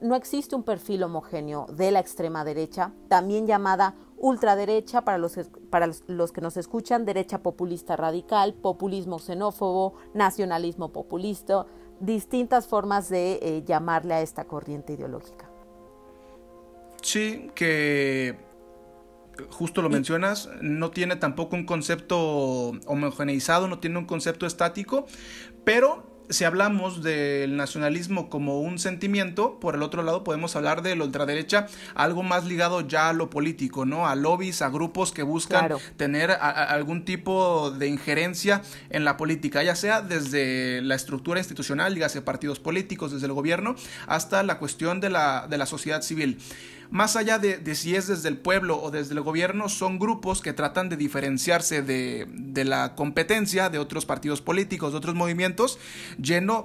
no, 0.00 0.16
existe 0.16 0.56
un 0.56 0.64
perfil 0.64 1.04
homogéneo 1.04 1.66
de 1.70 1.92
la 1.92 2.00
extrema 2.00 2.44
derecha, 2.44 2.92
también 3.06 3.46
llamada 3.46 3.94
ultraderecha 4.18 5.02
para 5.02 5.18
los, 5.18 5.38
para 5.70 5.88
los 6.06 6.32
que 6.32 6.40
nos 6.40 6.56
escuchan, 6.56 7.04
derecha 7.04 7.42
populista 7.42 7.96
radical, 7.96 8.54
populismo 8.54 9.18
xenófobo, 9.18 9.94
nacionalismo 10.14 10.92
populista, 10.92 11.66
distintas 12.00 12.66
formas 12.66 13.08
de 13.08 13.38
eh, 13.42 13.62
llamarle 13.64 14.14
a 14.14 14.22
esta 14.22 14.44
corriente 14.44 14.92
ideológica. 14.94 15.50
Sí, 17.02 17.50
que 17.54 18.36
justo 19.50 19.82
lo 19.82 19.88
mencionas, 19.88 20.48
no 20.60 20.90
tiene 20.90 21.16
tampoco 21.16 21.56
un 21.56 21.64
concepto 21.64 22.18
homogeneizado, 22.86 23.68
no 23.68 23.78
tiene 23.78 23.98
un 23.98 24.06
concepto 24.06 24.46
estático, 24.46 25.06
pero 25.64 26.07
si 26.30 26.44
hablamos 26.44 27.02
del 27.02 27.56
nacionalismo 27.56 28.28
como 28.28 28.60
un 28.60 28.78
sentimiento, 28.78 29.58
por 29.60 29.74
el 29.74 29.82
otro 29.82 30.02
lado 30.02 30.24
podemos 30.24 30.56
hablar 30.56 30.82
de 30.82 30.94
la 30.96 31.04
ultraderecha, 31.04 31.66
algo 31.94 32.22
más 32.22 32.44
ligado 32.44 32.82
ya 32.82 33.08
a 33.08 33.12
lo 33.12 33.30
político, 33.30 33.86
¿no? 33.86 34.06
A 34.06 34.14
lobbies, 34.14 34.62
a 34.62 34.68
grupos 34.68 35.12
que 35.12 35.22
buscan 35.22 35.72
tener 35.96 36.30
algún 36.30 37.04
tipo 37.04 37.70
de 37.70 37.88
injerencia 37.88 38.62
en 38.90 39.04
la 39.04 39.16
política, 39.16 39.62
ya 39.62 39.74
sea 39.74 40.02
desde 40.02 40.82
la 40.82 40.94
estructura 40.94 41.40
institucional, 41.40 41.94
dígase 41.94 42.22
partidos 42.22 42.60
políticos, 42.60 43.12
desde 43.12 43.26
el 43.26 43.32
gobierno, 43.32 43.74
hasta 44.06 44.42
la 44.42 44.58
cuestión 44.58 45.00
de 45.00 45.10
la, 45.10 45.46
de 45.48 45.58
la 45.58 45.66
sociedad 45.66 46.02
civil 46.02 46.38
más 46.90 47.16
allá 47.16 47.38
de, 47.38 47.74
si 47.74 47.94
es 47.94 48.06
desde 48.06 48.28
el 48.28 48.38
pueblo 48.38 48.80
o 48.82 48.90
desde 48.90 49.14
el 49.14 49.20
gobierno, 49.20 49.68
son 49.68 49.98
grupos 49.98 50.40
que 50.40 50.52
tratan 50.52 50.88
de 50.88 50.96
diferenciarse 50.96 51.82
de, 51.82 52.64
la 52.64 52.94
competencia 52.94 53.68
de 53.68 53.78
otros 53.78 54.06
partidos 54.06 54.40
políticos, 54.40 54.92
de 54.92 54.98
otros 54.98 55.14
movimientos, 55.14 55.78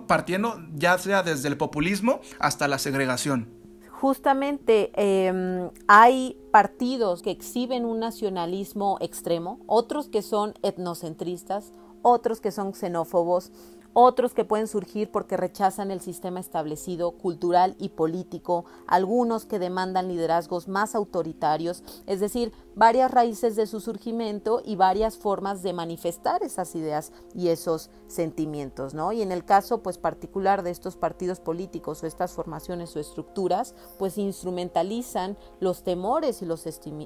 partiendo 0.07 0.61
ya 0.75 0.97
sea 0.97 1.23
desde 1.23 1.47
el 1.49 1.57
populismo 1.57 2.21
hasta 2.39 2.67
la 2.67 2.77
segregación. 2.77 3.49
Justamente 3.89 4.91
em, 4.95 5.69
hay 5.87 6.37
partidos 6.51 7.21
que 7.21 7.31
exhiben 7.31 7.85
un 7.85 7.99
nacionalismo 7.99 8.97
extremo, 8.99 9.61
otros 9.65 10.09
que 10.09 10.21
son 10.21 10.55
etnocentristas, 10.61 11.71
otros 12.01 12.41
que 12.41 12.51
son 12.51 12.73
xenófobos, 12.73 13.51
otros 13.93 14.33
que 14.33 14.45
pueden 14.45 14.67
surgir 14.67 15.11
porque 15.11 15.37
rechazan 15.37 15.91
el 15.91 16.01
sistema 16.01 16.39
establecido 16.39 17.11
cultural 17.11 17.75
y 17.79 17.89
político, 17.89 18.65
algunos 18.87 19.45
que 19.45 19.59
demandan 19.59 20.07
liderazgos 20.07 20.67
más 20.67 20.95
autoritarios, 20.95 21.83
es 22.07 22.19
decir, 22.19 22.51
varias 22.75 23.11
raíces 23.11 23.55
de 23.55 23.67
su 23.67 23.79
surgimiento 23.79 24.61
y 24.65 24.75
varias 24.75 25.17
formas 25.17 25.61
de 25.61 25.73
manifestar 25.73 26.43
esas 26.43 26.75
ideas 26.75 27.11
y 27.35 27.49
esos 27.49 27.91
sentimientos, 28.07 28.93
¿no? 28.93 29.11
Y 29.11 29.21
en 29.21 29.31
el 29.31 29.45
caso 29.45 29.83
pues 29.83 29.97
particular 29.97 30.63
de 30.63 30.71
estos 30.71 30.97
partidos 30.97 31.39
políticos 31.39 32.01
o 32.01 32.07
estas 32.07 32.31
formaciones 32.31 32.95
o 32.95 32.99
estructuras, 32.99 33.75
pues 33.99 34.17
instrumentalizan 34.17 35.37
los 35.59 35.83
temores 35.83 36.41
y 36.41 36.45
los, 36.45 36.65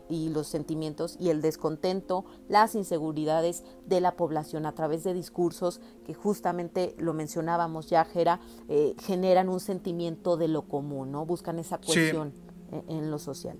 y 0.09 0.29
los 0.29 0.47
sentimientos 0.47 1.17
y 1.19 1.29
el 1.29 1.41
descontento, 1.41 2.25
las 2.47 2.75
inseguridades 2.75 3.63
de 3.85 4.01
la 4.01 4.15
población 4.15 4.65
a 4.65 4.73
través 4.73 5.03
de 5.03 5.13
discursos 5.13 5.81
que 6.05 6.13
justamente 6.13 6.76
lo 6.97 7.13
mencionábamos 7.13 7.89
ya, 7.89 8.05
Jera, 8.05 8.39
eh, 8.69 8.95
generan 9.01 9.49
un 9.49 9.59
sentimiento 9.59 10.37
de 10.37 10.47
lo 10.47 10.63
común, 10.63 11.11
¿no? 11.11 11.25
Buscan 11.25 11.59
esa 11.59 11.77
cohesión 11.79 12.33
en 12.87 13.11
lo 13.11 13.19
social. 13.19 13.57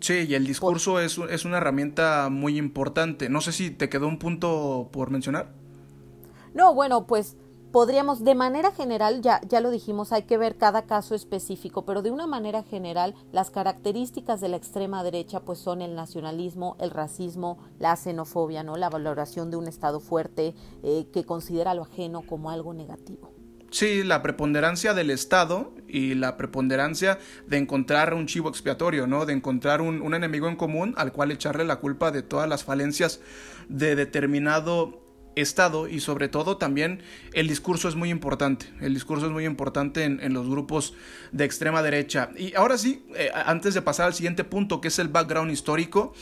Sí, 0.00 0.26
y 0.28 0.34
el 0.34 0.46
discurso 0.46 0.98
es, 0.98 1.18
es, 1.30 1.44
una 1.44 1.58
herramienta 1.58 2.28
muy 2.30 2.56
importante. 2.56 3.28
No 3.28 3.40
sé 3.42 3.52
si 3.52 3.70
te 3.70 3.88
quedó 3.90 4.08
un 4.08 4.18
punto 4.18 4.88
por 4.92 5.10
mencionar. 5.10 5.52
No, 6.54 6.74
bueno, 6.74 7.06
pues 7.06 7.36
podríamos, 7.72 8.24
de 8.24 8.34
manera 8.34 8.72
general, 8.72 9.20
ya, 9.22 9.40
ya 9.48 9.60
lo 9.60 9.70
dijimos, 9.70 10.12
hay 10.12 10.22
que 10.22 10.38
ver 10.38 10.56
cada 10.56 10.82
caso 10.82 11.14
específico, 11.14 11.84
pero 11.84 12.02
de 12.02 12.10
una 12.10 12.26
manera 12.26 12.62
general, 12.62 13.14
las 13.32 13.50
características 13.50 14.40
de 14.40 14.48
la 14.48 14.56
extrema 14.56 15.02
derecha 15.04 15.40
pues 15.40 15.58
son 15.58 15.82
el 15.82 15.94
nacionalismo, 15.94 16.76
el 16.80 16.90
racismo, 16.90 17.58
la 17.78 17.96
xenofobia, 17.96 18.62
¿no? 18.62 18.76
La 18.76 18.90
valoración 18.90 19.50
de 19.50 19.56
un 19.56 19.68
Estado 19.68 20.00
fuerte 20.00 20.54
eh, 20.82 21.06
que 21.12 21.24
considera 21.24 21.74
lo 21.74 21.82
ajeno 21.82 22.22
como 22.22 22.50
algo 22.50 22.74
negativo. 22.74 23.30
Sí, 23.70 24.02
la 24.02 24.20
preponderancia 24.20 24.94
del 24.94 25.10
Estado 25.10 25.72
y 25.86 26.14
la 26.14 26.36
preponderancia 26.36 27.20
de 27.46 27.56
encontrar 27.56 28.14
un 28.14 28.26
chivo 28.26 28.48
expiatorio, 28.48 29.06
¿no? 29.06 29.26
De 29.26 29.32
encontrar 29.32 29.80
un, 29.80 30.12
enemigo 30.12 30.48
en 30.48 30.56
común 30.56 30.92
al 30.96 31.12
cual 31.12 31.30
echarle 31.30 31.64
la 31.64 31.76
culpa 31.76 32.10
de 32.10 32.22
todas 32.22 32.48
las 32.48 32.64
falencias 32.64 33.20
de 33.68 33.94
determinado 33.94 35.09
Estado 35.36 35.88
y 35.88 36.00
sobre 36.00 36.28
todo 36.28 36.56
también 36.56 37.02
el 37.32 37.48
discurso 37.48 37.88
es 37.88 37.94
muy 37.94 38.10
importante. 38.10 38.66
El 38.80 38.94
discurso 38.94 39.26
es 39.26 39.32
muy 39.32 39.44
importante 39.44 40.04
en, 40.04 40.32
los 40.32 40.48
grupos 40.48 40.94
de 41.32 41.44
extrema 41.44 41.82
derecha. 41.82 42.30
Y 42.36 42.54
ahora 42.54 42.78
sí, 42.78 43.06
eh, 43.16 43.30
antes 43.32 43.74
de 43.74 43.82
pasar 43.82 44.06
al 44.06 44.14
siguiente 44.14 44.44
punto, 44.44 44.80
que 44.80 44.88
es 44.88 44.98
el 44.98 45.08
background 45.08 45.50
histórico, 45.50 46.12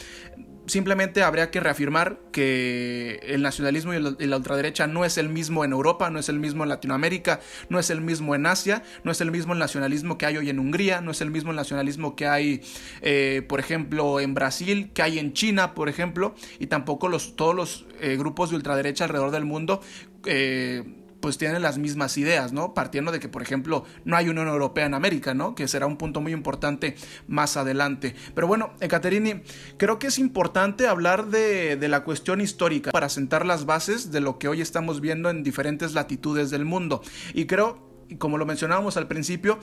simplemente 0.69 1.23
habría 1.23 1.51
que 1.51 1.61
reafirmar 1.61 2.19
que 2.31 3.21
el 3.23 3.43
nacionalismo 3.43 3.95
y 3.95 4.27
la 4.27 4.37
ultraderecha 4.37 4.87
no 4.87 5.05
es 5.05 5.19
el 5.19 5.29
mismo 5.29 5.65
en 5.65 5.73
Europa, 5.73 6.11
no 6.11 6.19
es 6.19 6.29
el 6.29 6.39
mismo 6.39 6.63
en 6.63 6.69
Latinoamérica, 6.69 7.41
no 7.69 7.79
es 7.79 7.91
el 7.91 8.01
mismo 8.01 8.35
en 8.35 8.47
Asia, 8.47 8.83
no 9.05 9.11
es 9.11 9.21
el 9.21 9.31
mismo 9.31 9.53
el 9.53 9.59
nacionalismo 9.59 10.19
que 10.19 10.27
hay 10.27 10.37
hoy 10.37 10.51
en 10.51 10.59
Hungría, 10.59 11.01
no 11.01 11.11
es 11.11 11.21
el 11.21 11.31
mismo 11.31 11.51
el 11.51 11.57
nacionalismo 11.57 12.15
que 12.17 12.27
hay, 12.27 12.61
eh, 13.01 13.43
por 13.49 13.61
ejemplo, 13.61 14.21
en 14.21 14.35
Brasil, 14.35 14.91
que 14.93 15.03
hay 15.03 15.19
en 15.19 15.33
China, 15.33 15.75
por 15.75 15.89
ejemplo, 15.89 16.35
y 16.59 16.67
tampoco 16.67 17.09
los, 17.09 17.37
todos 17.37 17.55
los 17.55 17.87
eh, 18.01 18.17
grupos 18.17 18.51
de 18.51 18.57
ultraderecha 18.57 19.05
alrededor 19.05 19.31
del 19.31 19.45
mundo. 19.45 19.81
Eh, 20.27 20.85
pues 21.21 21.39
tienen 21.39 21.63
las 21.63 21.79
mismas 21.79 22.17
ideas, 22.17 22.53
¿no? 22.53 22.75
Partiendo 22.75 23.13
de 23.13 23.21
que, 23.21 23.29
por 23.29 23.43
ejemplo, 23.43 23.85
no 24.05 24.17
hay 24.17 24.29
Unión 24.29 24.49
Europea 24.49 24.87
en 24.87 24.95
América, 24.95 25.35
¿no? 25.35 25.55
Que 25.55 25.69
será 25.69 25.87
un 25.87 25.97
punto 25.97 26.21
muy 26.21 26.33
importante 26.33 26.97
más 27.27 27.57
adelante. 27.57 28.15
Pero 28.35 28.47
bueno, 28.47 28.73
Ekaterini, 28.81 29.43
creo 29.77 29.99
que 29.99 30.09
es 30.09 30.19
importante 30.19 30.87
hablar 30.87 31.27
de, 31.27 31.77
de 31.77 31.89
la 31.89 32.05
cuestión 32.05 32.41
histórica 32.41 32.91
para 32.91 33.09
sentar 33.09 33.45
las 33.45 33.67
bases 33.67 34.13
de 34.13 34.21
lo 34.21 34.39
que 34.39 34.49
hoy 34.49 34.61
estamos 34.61 35.01
viendo 35.01 35.31
en 35.31 35.43
diferentes 35.43 35.95
latitudes 35.95 36.51
del 36.51 36.65
mundo. 36.65 37.03
Y 37.35 37.47
creo, 37.47 38.07
como 38.19 38.39
lo 38.39 38.47
mencionábamos 38.47 38.97
al 38.97 39.09
principio, 39.09 39.59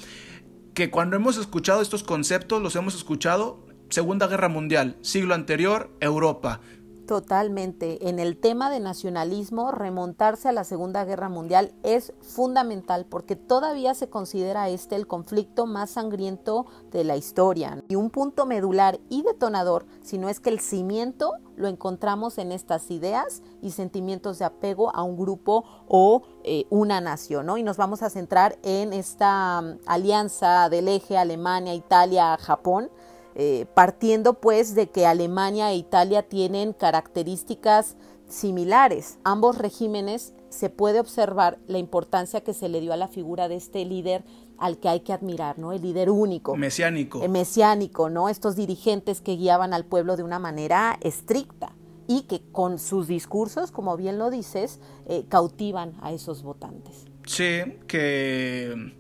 que 0.74 0.90
cuando 0.90 1.16
hemos 1.16 1.38
escuchado 1.38 1.82
estos 1.82 2.04
conceptos, 2.04 2.62
los 2.62 2.76
hemos 2.76 2.96
escuchado 2.96 3.66
Segunda 3.90 4.28
Guerra 4.28 4.50
Mundial, 4.50 4.98
siglo 5.02 5.34
anterior, 5.36 5.90
Europa 6.02 6.60
Totalmente. 7.08 8.10
En 8.10 8.18
el 8.18 8.38
tema 8.38 8.72
de 8.72 8.80
nacionalismo, 8.80 9.72
remontarse 9.72 10.50
a 10.50 10.52
la 10.52 10.64
Segunda 10.64 11.06
Guerra 11.06 11.30
Mundial 11.30 11.72
es 11.84 12.14
fundamental 12.22 13.06
porque 13.06 13.36
todavía 13.36 13.94
se 13.94 14.10
considera 14.10 14.70
este 14.70 14.96
el 14.96 15.06
conflicto 15.06 15.68
más 15.68 15.92
sangriento 15.92 16.66
de 16.92 17.04
la 17.04 17.16
historia. 17.16 17.84
Y 17.88 17.96
un 17.96 18.10
punto 18.10 18.48
medular 18.48 19.00
y 19.10 19.22
detonador, 19.22 19.86
si 20.02 20.18
no 20.18 20.30
es 20.30 20.40
que 20.40 20.50
el 20.50 20.60
cimiento 20.60 21.34
lo 21.56 21.68
encontramos 21.68 22.40
en 22.40 22.52
estas 22.52 22.90
ideas 22.90 23.44
y 23.62 23.72
sentimientos 23.72 24.40
de 24.40 24.46
apego 24.46 24.94
a 24.96 25.04
un 25.04 25.16
grupo 25.16 25.64
o 25.88 26.24
eh, 26.44 26.66
una 26.70 27.02
nación. 27.02 27.46
¿no? 27.46 27.58
Y 27.58 27.64
nos 27.64 27.78
vamos 27.78 28.02
a 28.02 28.10
centrar 28.10 28.58
en 28.64 28.94
esta 28.94 29.62
um, 29.62 29.78
alianza 29.86 30.70
del 30.70 30.88
eje 30.88 31.18
Alemania, 31.18 31.74
Italia, 31.76 32.36
Japón 32.40 32.90
eh, 33.36 33.66
partiendo 33.74 34.36
pues 34.36 34.76
de 34.76 34.88
que 34.88 35.06
Alemania 35.06 35.72
e 35.72 35.76
Italia 35.76 36.24
tienen 36.24 36.74
características 36.74 37.98
similares. 38.28 39.20
Ambos 39.24 39.58
regímenes 39.58 40.34
se 40.50 40.70
puede 40.70 41.00
observar 41.00 41.60
la 41.68 41.78
importancia 41.78 42.42
que 42.42 42.54
se 42.54 42.70
le 42.70 42.82
dio 42.82 42.94
a 42.94 42.98
la 42.98 43.08
figura 43.08 43.48
de 43.48 43.56
este 43.56 43.84
líder 43.86 44.24
al 44.58 44.80
que 44.80 44.88
hay 44.88 45.02
que 45.02 45.14
admirar, 45.14 45.60
¿no? 45.60 45.74
El 45.74 45.82
líder 45.82 46.10
único. 46.10 46.56
Mesiánico. 46.56 47.22
El 47.22 47.30
mesiánico, 47.30 48.10
¿no? 48.10 48.30
Estos 48.30 48.56
dirigentes 48.56 49.22
que 49.22 49.36
guiaban 49.36 49.74
al 49.74 49.86
pueblo 49.86 50.16
de 50.16 50.24
una 50.24 50.40
manera 50.40 50.98
estricta 51.02 51.76
y 52.08 52.22
que 52.22 52.42
con 52.52 52.80
sus 52.80 53.08
discursos, 53.08 53.72
como 53.72 53.98
bien 53.98 54.18
lo 54.18 54.30
dices, 54.30 54.80
eh, 55.08 55.26
cautivan 55.28 55.94
a 56.02 56.14
esos 56.14 56.44
votantes. 56.44 57.06
Sí, 57.26 57.80
que 57.88 58.94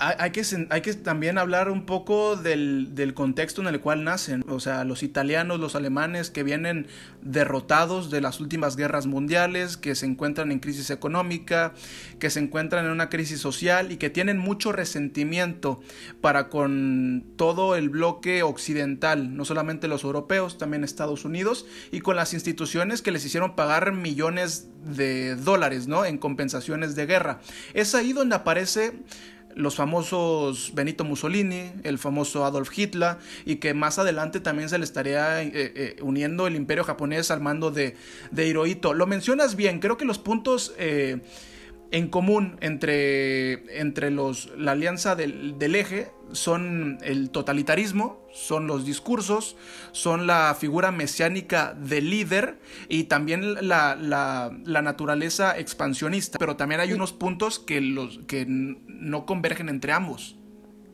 hay 0.00 0.30
que, 0.30 0.42
hay 0.70 0.80
que 0.80 0.94
también 0.94 1.36
hablar 1.36 1.68
un 1.68 1.84
poco 1.84 2.34
del, 2.34 2.94
del, 2.94 3.12
contexto 3.12 3.60
en 3.60 3.68
el 3.68 3.80
cual 3.80 4.02
nacen. 4.02 4.42
O 4.48 4.58
sea, 4.58 4.84
los 4.84 5.02
italianos, 5.02 5.60
los 5.60 5.74
alemanes 5.74 6.30
que 6.30 6.42
vienen 6.42 6.86
derrotados 7.20 8.10
de 8.10 8.22
las 8.22 8.40
últimas 8.40 8.76
guerras 8.76 9.06
mundiales, 9.06 9.76
que 9.76 9.94
se 9.94 10.06
encuentran 10.06 10.52
en 10.52 10.60
crisis 10.60 10.88
económica, 10.88 11.74
que 12.18 12.30
se 12.30 12.40
encuentran 12.40 12.86
en 12.86 12.92
una 12.92 13.10
crisis 13.10 13.40
social 13.40 13.92
y 13.92 13.98
que 13.98 14.08
tienen 14.08 14.38
mucho 14.38 14.72
resentimiento 14.72 15.80
para 16.22 16.48
con 16.48 17.24
todo 17.36 17.76
el 17.76 17.90
bloque 17.90 18.42
occidental, 18.42 19.36
no 19.36 19.44
solamente 19.44 19.86
los 19.86 20.04
europeos, 20.04 20.56
también 20.56 20.82
Estados 20.82 21.26
Unidos, 21.26 21.66
y 21.92 22.00
con 22.00 22.16
las 22.16 22.32
instituciones 22.32 23.02
que 23.02 23.10
les 23.10 23.26
hicieron 23.26 23.54
pagar 23.54 23.92
millones 23.92 24.68
de 24.82 25.36
dólares, 25.36 25.88
¿no? 25.88 26.06
En 26.06 26.16
compensaciones 26.16 26.94
de 26.94 27.04
guerra. 27.04 27.40
Es 27.74 27.94
ahí 27.94 28.14
donde 28.14 28.36
aparece 28.36 28.94
los 29.54 29.74
famosos 29.74 30.72
Benito 30.74 31.04
Mussolini, 31.04 31.72
el 31.82 31.98
famoso 31.98 32.44
Adolf 32.44 32.76
Hitler, 32.76 33.16
y 33.44 33.56
que 33.56 33.74
más 33.74 33.98
adelante 33.98 34.40
también 34.40 34.68
se 34.68 34.78
le 34.78 34.84
estaría 34.84 35.42
eh, 35.42 35.50
eh, 35.54 35.96
uniendo 36.02 36.46
el 36.46 36.56
imperio 36.56 36.84
japonés 36.84 37.30
al 37.30 37.40
mando 37.40 37.70
de, 37.70 37.96
de, 38.30 38.46
Hirohito. 38.46 38.94
Lo 38.94 39.06
mencionas 39.06 39.56
bien, 39.56 39.80
creo 39.80 39.96
que 39.96 40.04
los 40.04 40.18
puntos 40.18 40.74
eh, 40.78 41.20
en 41.90 42.08
común 42.08 42.56
entre, 42.60 43.80
entre 43.80 44.10
los, 44.10 44.50
la 44.56 44.72
alianza 44.72 45.16
del, 45.16 45.58
del 45.58 45.74
eje 45.74 46.12
son 46.32 46.98
el 47.02 47.30
totalitarismo, 47.30 48.20
son 48.32 48.66
los 48.66 48.84
discursos, 48.84 49.56
son 49.92 50.26
la 50.26 50.54
figura 50.58 50.92
mesiánica 50.92 51.74
del 51.74 52.10
líder 52.10 52.60
y 52.88 53.04
también 53.04 53.68
la, 53.68 53.96
la, 53.96 54.82
naturaleza 54.82 55.58
expansionista. 55.58 56.38
Pero 56.38 56.56
también 56.56 56.80
hay 56.80 56.92
unos 56.92 57.12
puntos 57.12 57.58
que, 57.58 57.80
los, 57.80 58.18
que 58.26 58.46
no 58.48 59.26
convergen 59.26 59.68
entre 59.68 59.92
ambos. 59.92 60.36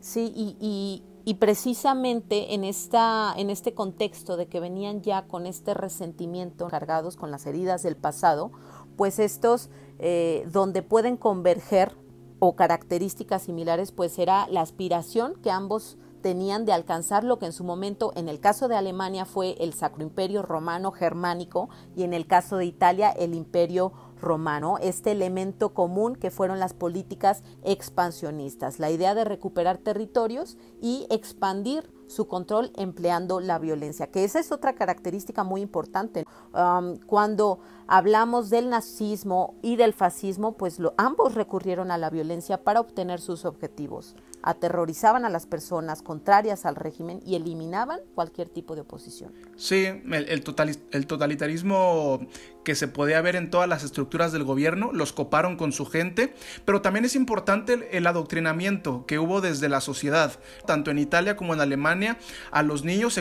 Sí, 0.00 0.32
y, 0.34 0.56
y, 0.60 1.02
y, 1.24 1.34
precisamente 1.34 2.54
en, 2.54 2.64
esta, 2.64 3.34
en 3.36 3.50
este 3.50 3.74
contexto 3.74 4.36
de 4.36 4.46
que 4.46 4.60
venían 4.60 5.02
ya 5.02 5.26
con 5.26 5.46
este 5.46 5.74
resentimiento 5.74 6.68
cargados 6.68 7.16
con 7.16 7.30
las 7.30 7.44
heridas 7.46 7.82
del 7.82 7.96
pasado, 7.96 8.52
pues 8.96 9.18
estos 9.18 9.68
eh, 9.98 10.46
donde 10.50 10.82
pueden 10.82 11.16
converger 11.16 11.96
o 12.38 12.54
características 12.56 13.42
similares, 13.42 13.92
pues 13.92 14.12
será 14.12 14.46
la 14.48 14.60
aspiración 14.60 15.34
que 15.42 15.50
ambos 15.50 15.96
tenían 16.20 16.64
de 16.64 16.72
alcanzar 16.72 17.22
lo 17.24 17.38
que 17.38 17.46
en 17.46 17.52
su 17.52 17.62
momento, 17.62 18.12
en 18.16 18.28
el 18.28 18.40
caso 18.40 18.68
de 18.68 18.76
Alemania, 18.76 19.24
fue 19.24 19.54
el 19.60 19.72
Sacro 19.72 20.02
Imperio 20.02 20.42
Romano 20.42 20.90
Germánico 20.90 21.68
y 21.94 22.02
en 22.02 22.12
el 22.12 22.26
caso 22.26 22.56
de 22.56 22.66
Italia, 22.66 23.10
el 23.10 23.32
Imperio 23.34 23.92
Romano, 24.20 24.78
este 24.80 25.12
elemento 25.12 25.72
común 25.72 26.16
que 26.16 26.30
fueron 26.30 26.58
las 26.58 26.74
políticas 26.74 27.44
expansionistas, 27.62 28.80
la 28.80 28.90
idea 28.90 29.14
de 29.14 29.24
recuperar 29.24 29.78
territorios 29.78 30.56
y 30.80 31.06
expandir 31.10 31.92
su 32.06 32.26
control 32.26 32.72
empleando 32.76 33.40
la 33.40 33.58
violencia, 33.58 34.08
que 34.08 34.24
esa 34.24 34.38
es 34.40 34.52
otra 34.52 34.74
característica 34.74 35.44
muy 35.44 35.60
importante. 35.60 36.24
Um, 36.54 36.96
cuando 37.06 37.58
hablamos 37.86 38.50
del 38.50 38.70
nazismo 38.70 39.54
y 39.62 39.76
del 39.76 39.92
fascismo, 39.92 40.52
pues 40.52 40.78
ambos 40.96 41.34
recurrieron 41.34 41.90
a 41.90 41.98
la 41.98 42.10
violencia 42.10 42.62
para 42.62 42.80
obtener 42.80 43.20
sus 43.20 43.44
objetivos. 43.44 44.14
Aterrorizaban 44.46 45.24
a 45.24 45.28
las 45.28 45.44
personas 45.44 46.02
contrarias 46.02 46.66
al 46.66 46.76
régimen 46.76 47.20
y 47.26 47.34
eliminaban 47.34 47.98
cualquier 48.14 48.48
tipo 48.48 48.76
de 48.76 48.82
oposición. 48.82 49.32
Sí, 49.56 49.86
el, 49.86 50.42
totalitarismo 51.06 52.20
que 52.64 52.74
se 52.74 52.88
podía 52.88 53.20
ver 53.20 53.36
en 53.36 53.50
todas 53.50 53.68
las 53.68 53.82
estructuras 53.84 54.32
del 54.32 54.44
gobierno, 54.44 54.90
los 54.92 55.12
coparon 55.12 55.56
con 55.56 55.72
su 55.72 55.86
gente, 55.86 56.32
pero 56.64 56.80
también 56.80 57.04
es 57.04 57.16
importante 57.16 57.88
el, 57.92 58.06
adoctrinamiento 58.06 59.04
que 59.06 59.18
hubo 59.18 59.40
desde 59.40 59.68
la 59.68 59.80
sociedad, 59.80 60.38
tanto 60.66 60.90
en 60.90 60.98
Italia 60.98 61.36
como 61.36 61.54
en 61.54 61.60
Alemania, 61.60 62.18
a 62.50 62.62
los 62.62 62.84
niños 62.84 63.20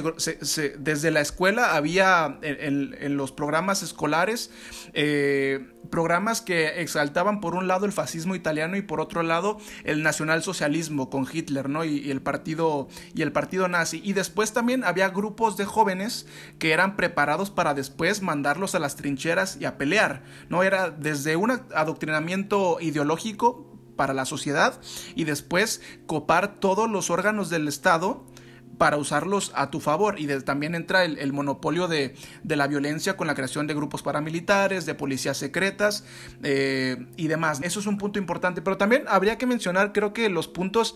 desde 0.79 1.11
la 1.11 1.21
escuela 1.21 1.75
había 1.75 2.37
en, 2.41 3.17
los 3.17 3.31
programas 3.31 3.81
escolares 3.83 4.51
eh, 4.93 5.74
programas 5.89 6.41
que 6.41 6.81
exaltaban 6.81 7.39
por 7.39 7.55
un 7.55 7.67
lado 7.67 7.85
el 7.85 7.91
fascismo 7.91 8.35
italiano 8.35 8.77
y 8.77 8.81
por 8.81 8.99
otro 8.99 9.23
lado 9.23 9.57
el 9.83 10.03
nacionalsocialismo 10.03 11.09
con 11.09 11.27
Hitler, 11.31 11.69
¿no? 11.69 11.83
Y, 11.83 11.99
y, 11.99 12.11
el 12.11 12.21
partido 12.21 12.87
y 13.13 13.21
el 13.21 13.31
partido 13.31 13.67
nazi. 13.67 14.01
Y 14.03 14.13
después 14.13 14.53
también 14.53 14.83
había 14.83 15.09
grupos 15.09 15.57
de 15.57 15.65
jóvenes 15.65 16.27
que 16.59 16.71
eran 16.71 16.95
preparados 16.95 17.51
para 17.51 17.73
después 17.73 18.21
mandarlos 18.21 18.75
a 18.75 18.79
las 18.79 18.95
trincheras 18.95 19.57
y 19.59 19.65
a 19.65 19.77
pelear, 19.77 20.23
¿no? 20.49 20.63
Era 20.63 20.89
desde 20.89 21.35
un 21.35 21.51
adoctrinamiento 21.51 22.77
ideológico 22.81 23.75
para 23.95 24.13
la 24.13 24.25
sociedad 24.25 24.79
y 25.15 25.23
después 25.23 25.81
copar 26.05 26.55
todos 26.59 26.89
los 26.89 27.09
órganos 27.09 27.49
del 27.49 27.67
Estado 27.67 28.25
para 28.77 28.97
usarlos 28.97 29.51
a 29.55 29.71
tu 29.71 29.79
favor. 29.79 30.19
Y 30.19 30.27
también 30.41 30.75
entra 30.75 31.05
el, 31.05 31.33
monopolio 31.33 31.87
de, 31.87 32.15
la 32.43 32.67
violencia 32.67 33.17
con 33.17 33.27
la 33.27 33.35
creación 33.35 33.67
de 33.67 33.73
grupos 33.73 34.01
paramilitares, 34.01 34.85
de 34.85 34.95
policías 34.95 35.37
secretas 35.37 36.03
eh, 36.43 37.05
y 37.17 37.27
demás. 37.27 37.59
Eso 37.63 37.79
es 37.79 37.87
un 37.87 37.97
punto 37.97 38.19
importante. 38.19 38.61
Pero 38.61 38.77
también 38.77 39.03
habría 39.07 39.37
que 39.37 39.45
mencionar, 39.45 39.93
creo 39.93 40.13
que 40.13 40.29
los 40.29 40.47
puntos 40.47 40.95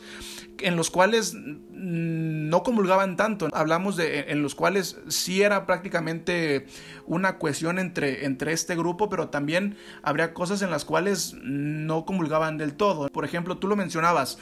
en 0.60 0.76
los 0.76 0.90
cuales 0.90 1.36
no 1.36 2.64
comulgaban 2.64 3.16
tanto. 3.16 3.48
Hablamos 3.54 3.96
de 3.96 4.26
en 4.30 4.42
los 4.42 4.56
cuales 4.56 4.98
sí 5.08 5.42
era 5.42 5.66
prácticamente 5.66 6.68
una 7.06 7.38
cohesión 7.38 7.80
entre, 7.80 8.26
entre 8.26 8.54
este 8.54 8.76
grupo, 8.76 9.10
pero 9.10 9.30
también 9.30 9.78
habría 10.04 10.34
cosas 10.34 10.62
en 10.62 10.72
las 10.72 10.86
cuales 10.86 11.36
no 11.42 12.06
comulgaban 12.06 12.58
del 12.58 12.74
todo. 12.74 13.10
Por 13.10 13.26
ejemplo, 13.26 13.58
tú 13.58 13.68
lo 13.68 13.76
mencionabas, 13.76 14.38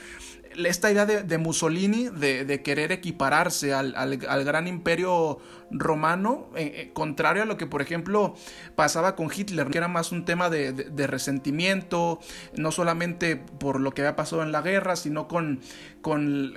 esta 0.66 0.92
idea 0.92 1.06
de, 1.06 1.38
Mussolini 1.38 2.10
de, 2.10 2.62
querer 2.64 2.92
equipararse 2.92 3.74
al, 3.74 4.18
gran 4.18 4.68
imperio 4.68 5.40
romano, 5.70 6.48
eh, 6.56 6.72
eh, 6.76 6.92
contrario 6.94 7.44
a 7.44 7.46
lo 7.46 7.58
que 7.58 7.68
por 7.68 7.82
ejemplo 7.82 8.36
pasaba 8.76 9.16
con 9.16 9.30
Hitler, 9.34 9.68
que 9.68 9.78
era 9.78 9.88
más 9.88 10.12
un 10.12 10.26
tema 10.26 10.50
de, 10.50 11.08
resentimiento, 11.08 12.20
no 12.56 12.72
solamente 12.72 13.36
por 13.36 13.80
lo 13.80 13.92
que 13.92 14.02
había 14.02 14.16
pasado 14.16 14.44
en 14.44 14.52
la 14.52 14.62
guerra, 14.62 14.96
sino 14.96 15.28
con, 15.28 15.60
con, 16.02 16.56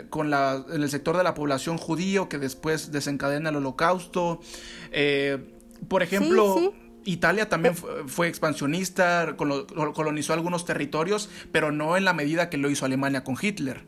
el 0.73 0.91
sector 0.91 1.17
de 1.17 1.25
la 1.25 1.35
población 1.35 1.77
judío 1.77 2.29
que 2.29 2.39
después 2.39 2.93
desencadena 2.93 3.51
el 3.51 3.57
holocausto. 3.57 4.41
Eh, 4.93 5.39
por 5.89 6.03
ejemplo... 6.03 6.73
Italia 7.03 7.49
también 7.49 7.75
fue, 7.75 8.29
expansionista, 8.29 9.35
colonizó 9.37 10.35
algunos 10.35 10.67
territorios, 10.67 11.31
pero 11.51 11.73
no 11.73 11.97
en 11.97 12.05
la 12.05 12.13
medida 12.13 12.51
que 12.51 12.59
lo 12.59 12.69
hizo 12.69 12.85
Alemania 12.85 13.25
con 13.25 13.37
Hitler. 13.41 13.85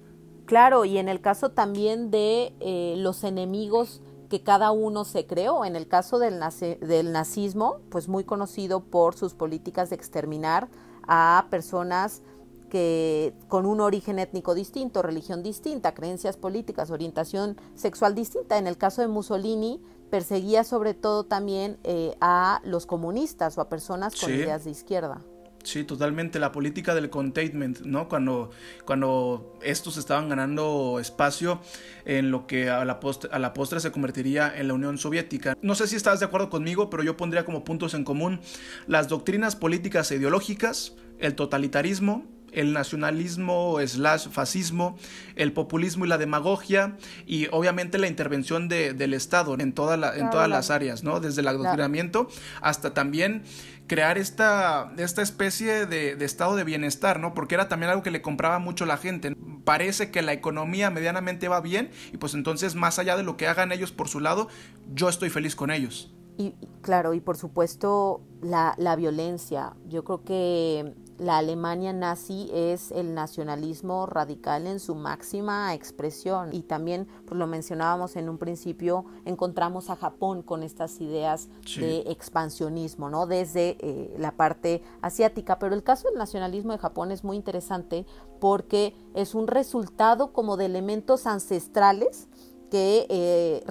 Claro, 0.52 0.84
y 0.84 0.98
en 0.98 1.08
el 1.08 1.22
caso 1.22 1.52
también 1.52 2.10
de 2.10 2.54
eh, 2.60 2.92
los 2.98 3.24
enemigos 3.24 4.02
que 4.28 4.42
cada 4.42 4.70
uno 4.70 5.06
se 5.06 5.26
creó. 5.26 5.64
En 5.64 5.76
el 5.76 5.88
caso 5.88 6.18
del, 6.18 6.40
del 6.78 7.10
nazismo, 7.10 7.78
pues 7.88 8.06
muy 8.06 8.24
conocido 8.24 8.80
por 8.80 9.14
sus 9.14 9.32
políticas 9.32 9.88
de 9.88 9.96
exterminar 9.96 10.68
a 11.08 11.46
personas 11.48 12.20
que 12.68 13.32
con 13.48 13.64
un 13.64 13.80
origen 13.80 14.18
étnico 14.18 14.54
distinto, 14.54 15.00
religión 15.00 15.42
distinta, 15.42 15.94
creencias 15.94 16.36
políticas, 16.36 16.90
orientación 16.90 17.56
sexual 17.74 18.14
distinta. 18.14 18.58
En 18.58 18.66
el 18.66 18.76
caso 18.76 19.00
de 19.00 19.08
Mussolini, 19.08 19.80
perseguía 20.10 20.64
sobre 20.64 20.92
todo 20.92 21.24
también 21.24 21.78
eh, 21.82 22.14
a 22.20 22.60
los 22.62 22.84
comunistas 22.84 23.56
o 23.56 23.62
a 23.62 23.70
personas 23.70 24.20
con 24.20 24.30
ideas 24.30 24.66
de 24.66 24.72
izquierda. 24.72 25.22
Sí, 25.62 25.84
totalmente. 25.84 26.38
La 26.38 26.50
política 26.50 26.94
del 26.94 27.08
containment, 27.08 27.80
¿no? 27.80 28.08
Cuando, 28.08 28.50
cuando 28.84 29.58
estos 29.62 29.96
estaban 29.96 30.28
ganando 30.28 30.98
espacio 31.00 31.60
en 32.04 32.30
lo 32.30 32.46
que 32.46 32.68
a 32.68 32.84
la, 32.84 32.98
postre, 33.00 33.30
a 33.32 33.38
la 33.38 33.54
postre 33.54 33.80
se 33.80 33.92
convertiría 33.92 34.52
en 34.56 34.68
la 34.68 34.74
Unión 34.74 34.98
Soviética. 34.98 35.56
No 35.62 35.74
sé 35.74 35.86
si 35.86 35.96
estás 35.96 36.20
de 36.20 36.26
acuerdo 36.26 36.50
conmigo, 36.50 36.90
pero 36.90 37.02
yo 37.02 37.16
pondría 37.16 37.44
como 37.44 37.64
puntos 37.64 37.94
en 37.94 38.04
común 38.04 38.40
las 38.86 39.08
doctrinas 39.08 39.54
políticas 39.54 40.10
e 40.10 40.16
ideológicas, 40.16 40.94
el 41.18 41.34
totalitarismo, 41.34 42.26
el 42.52 42.72
nacionalismo 42.72 43.78
slash 43.84 44.28
fascismo, 44.28 44.96
el 45.36 45.52
populismo 45.52 46.04
y 46.04 46.08
la 46.08 46.18
demagogia 46.18 46.96
y 47.26 47.48
obviamente 47.50 47.98
la 47.98 48.08
intervención 48.08 48.68
de, 48.68 48.92
del 48.92 49.14
Estado 49.14 49.58
en, 49.58 49.72
toda 49.72 49.96
la, 49.96 50.16
en 50.16 50.30
todas 50.30 50.48
las 50.48 50.70
áreas, 50.70 51.02
¿no? 51.02 51.20
Desde 51.20 51.40
el 51.40 51.48
adoctrinamiento 51.48 52.28
hasta 52.60 52.94
también 52.94 53.42
crear 53.86 54.18
esta, 54.18 54.92
esta 54.96 55.22
especie 55.22 55.86
de, 55.86 56.16
de, 56.16 56.24
estado 56.24 56.56
de 56.56 56.64
bienestar, 56.64 57.20
¿no? 57.20 57.34
Porque 57.34 57.54
era 57.54 57.68
también 57.68 57.90
algo 57.90 58.02
que 58.02 58.10
le 58.10 58.22
compraba 58.22 58.58
mucho 58.58 58.86
la 58.86 58.96
gente. 58.96 59.36
Parece 59.64 60.10
que 60.10 60.22
la 60.22 60.32
economía 60.32 60.90
medianamente 60.90 61.48
va 61.48 61.60
bien 61.60 61.90
y 62.12 62.16
pues 62.16 62.34
entonces 62.34 62.74
más 62.74 62.98
allá 62.98 63.16
de 63.16 63.22
lo 63.22 63.36
que 63.36 63.46
hagan 63.46 63.72
ellos 63.72 63.92
por 63.92 64.08
su 64.08 64.20
lado, 64.20 64.48
yo 64.94 65.08
estoy 65.08 65.30
feliz 65.30 65.56
con 65.56 65.70
ellos. 65.70 66.14
Y 66.38 66.54
claro, 66.80 67.12
y 67.14 67.20
por 67.20 67.36
supuesto 67.36 68.22
la, 68.40 68.74
la 68.78 68.96
violencia. 68.96 69.74
Yo 69.88 70.04
creo 70.04 70.24
que 70.24 70.94
la 71.22 71.38
Alemania 71.38 71.92
nazi 71.92 72.50
es 72.52 72.90
el 72.90 73.14
nacionalismo 73.14 74.06
radical 74.06 74.66
en 74.66 74.80
su 74.80 74.94
máxima 74.94 75.72
expresión 75.74 76.52
y 76.52 76.62
también, 76.62 77.06
pues 77.26 77.38
lo 77.38 77.46
mencionábamos 77.46 78.16
en 78.16 78.28
un 78.28 78.38
principio, 78.38 79.04
encontramos 79.24 79.88
a 79.90 79.96
Japón 79.96 80.42
con 80.42 80.62
estas 80.62 81.00
ideas 81.00 81.48
sí. 81.64 81.80
de 81.80 81.98
expansionismo, 82.10 83.08
¿no? 83.08 83.26
Desde 83.26 83.76
eh, 83.80 84.14
la 84.18 84.32
parte 84.32 84.82
asiática, 85.00 85.58
pero 85.58 85.74
el 85.74 85.82
caso 85.82 86.08
del 86.08 86.18
nacionalismo 86.18 86.72
de 86.72 86.78
Japón 86.78 87.12
es 87.12 87.22
muy 87.24 87.36
interesante 87.36 88.04
porque 88.40 88.94
es 89.14 89.34
un 89.34 89.46
resultado 89.46 90.32
como 90.32 90.56
de 90.56 90.66
elementos 90.66 91.26
ancestrales 91.26 92.28
que 92.70 93.06
eh, 93.08 93.62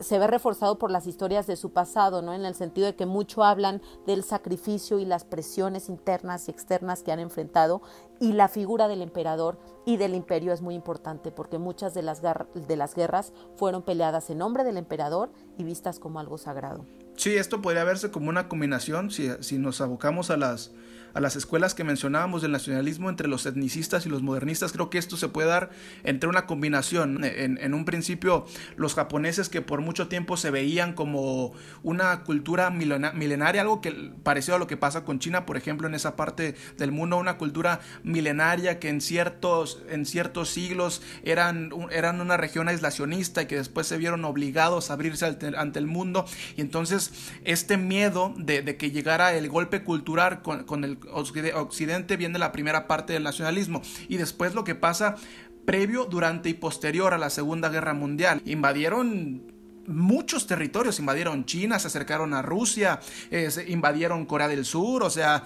se 0.00 0.18
ve 0.18 0.26
reforzado 0.26 0.78
por 0.78 0.90
las 0.90 1.06
historias 1.06 1.46
de 1.46 1.56
su 1.56 1.72
pasado, 1.72 2.22
¿no? 2.22 2.34
En 2.34 2.44
el 2.44 2.54
sentido 2.54 2.86
de 2.86 2.96
que 2.96 3.06
mucho 3.06 3.44
hablan 3.44 3.82
del 4.06 4.24
sacrificio 4.24 4.98
y 4.98 5.04
las 5.04 5.24
presiones 5.24 5.88
internas 5.88 6.48
y 6.48 6.50
externas 6.50 7.02
que 7.02 7.12
han 7.12 7.20
enfrentado 7.20 7.82
y 8.18 8.32
la 8.32 8.48
figura 8.48 8.88
del 8.88 9.02
emperador 9.02 9.58
y 9.86 9.96
del 9.96 10.14
imperio 10.14 10.52
es 10.52 10.62
muy 10.62 10.74
importante 10.74 11.30
porque 11.30 11.58
muchas 11.58 11.94
de 11.94 12.02
las, 12.02 12.22
de 12.22 12.76
las 12.76 12.94
guerras 12.94 13.32
fueron 13.56 13.82
peleadas 13.82 14.30
en 14.30 14.38
nombre 14.38 14.64
del 14.64 14.76
emperador 14.76 15.30
y 15.56 15.64
vistas 15.64 15.98
como 15.98 16.20
algo 16.20 16.38
sagrado. 16.38 16.84
Sí, 17.16 17.36
esto 17.36 17.60
podría 17.60 17.84
verse 17.84 18.10
como 18.10 18.30
una 18.30 18.48
combinación 18.48 19.10
si, 19.10 19.30
si 19.40 19.58
nos 19.58 19.80
abocamos 19.80 20.30
a 20.30 20.36
las 20.36 20.72
a 21.14 21.20
las 21.20 21.36
escuelas 21.36 21.74
que 21.74 21.84
mencionábamos 21.84 22.42
del 22.42 22.52
nacionalismo 22.52 23.08
entre 23.08 23.28
los 23.28 23.46
etnicistas 23.46 24.06
y 24.06 24.08
los 24.08 24.22
modernistas. 24.22 24.72
Creo 24.72 24.90
que 24.90 24.98
esto 24.98 25.16
se 25.16 25.28
puede 25.28 25.48
dar 25.48 25.70
entre 26.04 26.28
una 26.28 26.46
combinación. 26.46 27.24
En, 27.24 27.74
un 27.74 27.84
principio, 27.84 28.46
los 28.76 28.94
japoneses 28.94 29.48
que 29.48 29.62
por 29.62 29.80
mucho 29.80 30.08
tiempo 30.08 30.36
se 30.36 30.50
veían 30.50 30.92
como 30.94 31.52
una 31.82 32.22
cultura 32.24 32.70
milenaria, 32.70 33.62
algo 33.62 33.80
que 33.80 34.12
parecido 34.22 34.56
a 34.56 34.58
lo 34.58 34.66
que 34.66 34.76
pasa 34.76 35.04
con 35.04 35.18
China, 35.18 35.46
por 35.46 35.56
ejemplo, 35.56 35.88
en 35.88 35.94
esa 35.94 36.16
parte 36.16 36.54
del 36.78 36.92
mundo, 36.92 37.16
una 37.16 37.38
cultura 37.38 37.80
milenaria 38.02 38.78
que 38.78 38.88
en 38.88 39.00
ciertos, 39.00 39.82
en 39.88 40.06
ciertos 40.06 40.50
siglos 40.50 41.02
eran, 41.24 41.70
eran 41.90 42.20
una 42.20 42.36
región 42.36 42.68
aislacionista 42.68 43.42
y 43.42 43.46
que 43.46 43.56
después 43.56 43.86
se 43.86 43.98
vieron 43.98 44.24
obligados 44.24 44.90
a 44.90 44.94
abrirse 44.94 45.26
ante, 45.26 45.78
el 45.78 45.86
mundo. 45.86 46.26
Y 46.56 46.60
entonces 46.60 47.12
este 47.44 47.76
miedo 47.76 48.34
de, 48.36 48.76
que 48.76 48.90
llegara 48.90 49.34
el 49.34 49.48
golpe 49.48 49.82
cultural 49.82 50.42
con 50.42 50.84
el 50.84 50.99
occidente 51.12 52.16
viene 52.16 52.38
la 52.38 52.52
primera 52.52 52.86
parte 52.86 53.12
del 53.12 53.22
nacionalismo 53.22 53.82
y 54.08 54.16
después 54.16 54.54
lo 54.54 54.64
que 54.64 54.74
pasa 54.74 55.16
previo, 55.64 56.06
durante 56.06 56.48
y 56.48 56.54
posterior 56.54 57.14
a 57.14 57.18
la 57.18 57.30
Segunda 57.30 57.68
Guerra 57.68 57.94
Mundial. 57.94 58.42
Invadieron 58.44 59.42
muchos 59.86 60.46
territorios, 60.46 60.98
invadieron 60.98 61.44
China, 61.44 61.78
se 61.78 61.88
acercaron 61.88 62.34
a 62.34 62.42
Rusia, 62.42 63.00
eh, 63.30 63.48
invadieron 63.68 64.26
Corea 64.26 64.48
del 64.48 64.64
Sur, 64.64 65.02
o 65.02 65.10
sea, 65.10 65.44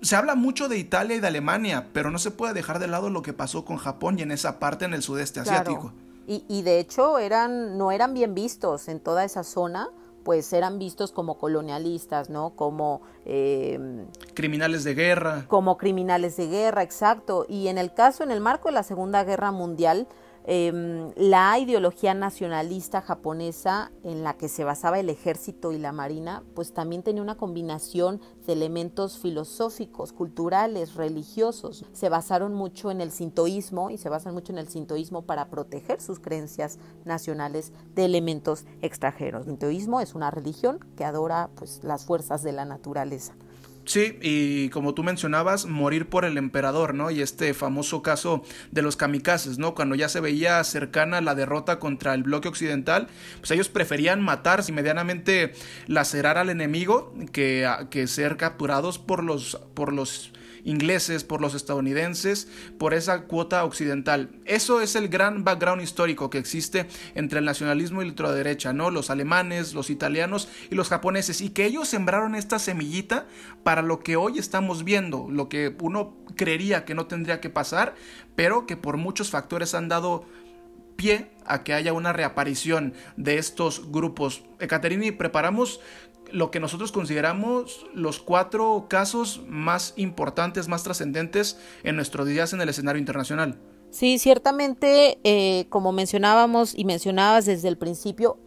se 0.00 0.16
habla 0.16 0.34
mucho 0.34 0.68
de 0.68 0.78
Italia 0.78 1.16
y 1.16 1.20
de 1.20 1.26
Alemania, 1.26 1.88
pero 1.92 2.10
no 2.10 2.18
se 2.18 2.30
puede 2.30 2.52
dejar 2.52 2.78
de 2.78 2.88
lado 2.88 3.10
lo 3.10 3.22
que 3.22 3.32
pasó 3.32 3.64
con 3.64 3.76
Japón 3.76 4.18
y 4.18 4.22
en 4.22 4.32
esa 4.32 4.58
parte 4.58 4.84
en 4.84 4.94
el 4.94 5.02
sudeste 5.02 5.40
asiático. 5.40 5.92
Y, 6.26 6.44
y, 6.48 6.62
de 6.62 6.78
hecho 6.78 7.18
eran, 7.18 7.76
no 7.76 7.92
eran 7.92 8.14
bien 8.14 8.34
vistos 8.34 8.88
en 8.88 9.00
toda 9.00 9.24
esa 9.24 9.44
zona 9.44 9.88
pues 10.24 10.52
eran 10.52 10.78
vistos 10.78 11.12
como 11.12 11.38
colonialistas, 11.38 12.30
¿no? 12.30 12.50
Como... 12.56 13.02
Eh, 13.26 13.78
criminales 14.34 14.82
de 14.82 14.94
guerra. 14.94 15.44
Como 15.46 15.76
criminales 15.76 16.36
de 16.36 16.48
guerra, 16.48 16.82
exacto. 16.82 17.46
Y 17.48 17.68
en 17.68 17.78
el 17.78 17.92
caso, 17.92 18.24
en 18.24 18.30
el 18.30 18.40
marco 18.40 18.68
de 18.68 18.74
la 18.74 18.82
Segunda 18.82 19.22
Guerra 19.22 19.52
Mundial, 19.52 20.08
eh, 20.46 21.10
la 21.16 21.58
ideología 21.58 22.12
nacionalista 22.12 23.00
japonesa 23.00 23.92
en 24.02 24.22
la 24.22 24.34
que 24.34 24.48
se 24.48 24.62
basaba 24.62 25.00
el 25.00 25.08
ejército 25.08 25.72
y 25.72 25.78
la 25.78 25.92
marina, 25.92 26.42
pues 26.54 26.74
también 26.74 27.02
tenía 27.02 27.22
una 27.22 27.36
combinación 27.36 28.20
de 28.46 28.52
elementos 28.52 29.18
filosóficos, 29.18 30.12
culturales, 30.12 30.96
religiosos. 30.96 31.86
Se 31.92 32.10
basaron 32.10 32.52
mucho 32.52 32.90
en 32.90 33.00
el 33.00 33.10
sintoísmo 33.10 33.88
y 33.88 33.96
se 33.96 34.10
basan 34.10 34.34
mucho 34.34 34.52
en 34.52 34.58
el 34.58 34.68
sintoísmo 34.68 35.22
para 35.22 35.48
proteger 35.48 36.02
sus 36.02 36.20
creencias 36.20 36.78
nacionales 37.06 37.72
de 37.94 38.04
elementos 38.04 38.66
extranjeros. 38.82 39.46
El 39.46 39.52
sintoísmo 39.52 40.02
es 40.02 40.14
una 40.14 40.30
religión 40.30 40.78
que 40.94 41.06
adora 41.06 41.48
pues, 41.54 41.82
las 41.82 42.04
fuerzas 42.04 42.42
de 42.42 42.52
la 42.52 42.66
naturaleza. 42.66 43.34
Sí, 43.84 44.18
y 44.22 44.70
como 44.70 44.94
tú 44.94 45.02
mencionabas, 45.02 45.66
morir 45.66 46.08
por 46.08 46.24
el 46.24 46.38
emperador, 46.38 46.94
¿no? 46.94 47.10
Y 47.10 47.20
este 47.20 47.52
famoso 47.52 48.02
caso 48.02 48.42
de 48.70 48.80
los 48.80 48.96
kamikazes, 48.96 49.58
¿no? 49.58 49.74
Cuando 49.74 49.94
ya 49.94 50.08
se 50.08 50.20
veía 50.20 50.64
cercana 50.64 51.20
la 51.20 51.34
derrota 51.34 51.78
contra 51.78 52.14
el 52.14 52.22
bloque 52.22 52.48
occidental, 52.48 53.08
pues 53.40 53.50
ellos 53.50 53.68
preferían 53.68 54.22
matarse 54.22 54.72
y 54.72 54.74
medianamente 54.74 55.52
lacerar 55.86 56.38
al 56.38 56.48
enemigo 56.48 57.12
que, 57.32 57.68
que 57.90 58.06
ser 58.06 58.38
capturados 58.38 58.98
por 58.98 59.22
los, 59.22 59.60
por 59.74 59.92
los 59.92 60.32
ingleses, 60.64 61.24
por 61.24 61.40
los 61.40 61.54
estadounidenses, 61.54 62.48
por 62.78 62.94
esa 62.94 63.22
cuota 63.22 63.64
occidental. 63.64 64.30
Eso 64.44 64.80
es 64.80 64.96
el 64.96 65.08
gran 65.08 65.44
background 65.44 65.82
histórico 65.82 66.30
que 66.30 66.38
existe 66.38 66.86
entre 67.14 67.38
el 67.38 67.44
nacionalismo 67.44 68.02
y 68.02 68.06
la 68.06 68.10
ultraderecha, 68.10 68.72
¿no? 68.72 68.90
Los 68.90 69.10
alemanes, 69.10 69.74
los 69.74 69.90
italianos 69.90 70.48
y 70.70 70.74
los 70.74 70.88
japoneses, 70.88 71.40
y 71.40 71.50
que 71.50 71.66
ellos 71.66 71.88
sembraron 71.88 72.34
esta 72.34 72.58
semillita 72.58 73.26
para 73.62 73.82
lo 73.82 74.00
que 74.00 74.16
hoy 74.16 74.38
estamos 74.38 74.84
viendo, 74.84 75.28
lo 75.30 75.48
que 75.48 75.76
uno 75.80 76.16
creería 76.36 76.84
que 76.84 76.94
no 76.94 77.06
tendría 77.06 77.40
que 77.40 77.50
pasar, 77.50 77.94
pero 78.34 78.66
que 78.66 78.76
por 78.76 78.96
muchos 78.96 79.30
factores 79.30 79.74
han 79.74 79.88
dado 79.88 80.24
pie 80.96 81.30
a 81.44 81.64
que 81.64 81.74
haya 81.74 81.92
una 81.92 82.12
reaparición 82.12 82.94
de 83.16 83.38
estos 83.38 83.90
grupos. 83.90 84.44
Ekaterini, 84.60 85.10
preparamos 85.10 85.80
lo 86.32 86.50
que 86.50 86.60
nosotros 86.60 86.92
consideramos 86.92 87.86
los 87.94 88.20
cuatro 88.20 88.86
casos 88.88 89.42
más 89.46 89.94
importantes, 89.96 90.68
más 90.68 90.82
trascendentes 90.82 91.58
en 91.82 91.96
nuestros 91.96 92.26
días 92.26 92.52
en 92.52 92.60
el 92.60 92.68
escenario 92.68 92.98
internacional. 92.98 93.58
Sí, 93.90 94.18
ciertamente, 94.18 95.20
eh, 95.22 95.66
como 95.68 95.92
mencionábamos 95.92 96.76
y 96.76 96.84
mencionabas 96.84 97.46
desde 97.46 97.68
el 97.68 97.78
principio, 97.78 98.38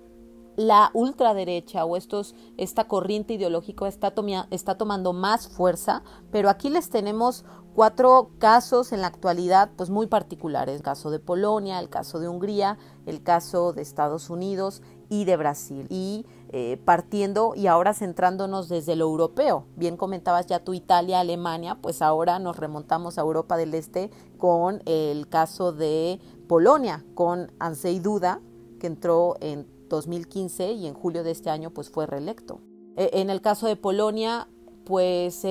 la 0.58 0.90
ultraderecha 0.94 1.86
o 1.86 1.96
esta 1.96 2.88
corriente 2.88 3.36
ideológica 3.36 3.88
está, 3.88 4.14
está 4.50 4.76
tomando 4.76 5.14
más 5.14 5.48
fuerza, 5.48 6.04
pero 6.32 6.50
aquí 6.50 6.70
les 6.70 6.90
tenemos 6.90 7.46
cuatro 7.76 8.32
casos 8.40 8.92
en 8.92 9.02
la 9.02 9.08
actualidad 9.08 9.70
pues 9.78 9.92
muy 9.92 10.08
particulares, 10.08 10.76
el 10.76 10.82
caso 10.82 11.12
de 11.12 11.20
Polonia, 11.20 11.80
el 11.80 11.90
caso 11.90 12.20
de 12.20 12.28
Hungría, 12.28 12.80
el 13.06 13.22
caso 13.22 13.72
de 13.72 13.84
Estados 13.84 14.32
Unidos 14.32 14.82
y 15.10 15.26
de 15.26 15.38
Brasil. 15.38 15.86
Y 15.92 16.26
eh, 16.50 16.80
partiendo 16.86 17.54
y 17.56 17.68
ahora 17.68 17.94
centrándonos 17.94 18.70
desde 18.70 18.96
lo 18.96 19.06
europeo. 19.06 19.66
Bien 19.76 19.98
comentabas 19.98 20.48
ya 20.48 20.64
tu 20.64 20.74
Italia, 20.74 21.20
Alemania, 21.20 21.78
pues 21.82 22.02
ahora 22.02 22.40
nos 22.40 22.58
remontamos 22.58 23.18
a 23.18 23.22
Europa 23.22 23.58
del 23.58 23.74
Este 23.74 24.10
con 24.38 24.82
el 24.86 25.28
caso 25.28 25.74
de 25.74 26.20
Polonia, 26.48 27.04
con 27.16 27.52
Ansei 27.60 28.00
Duda, 28.00 28.40
que 28.80 28.88
entró 28.88 29.36
en 29.42 29.68
2015 29.90 30.72
y 30.72 30.88
en 30.88 30.94
julio 30.94 31.24
de 31.24 31.32
este 31.32 31.50
año 31.50 31.72
pues 31.72 31.90
fue 31.90 32.06
reelecto. 32.06 32.62
E, 32.96 33.10
en 33.14 33.30
el 33.30 33.42
caso 33.42 33.68
de 33.68 33.76
Polonia, 33.76 34.48
pues 34.86 35.46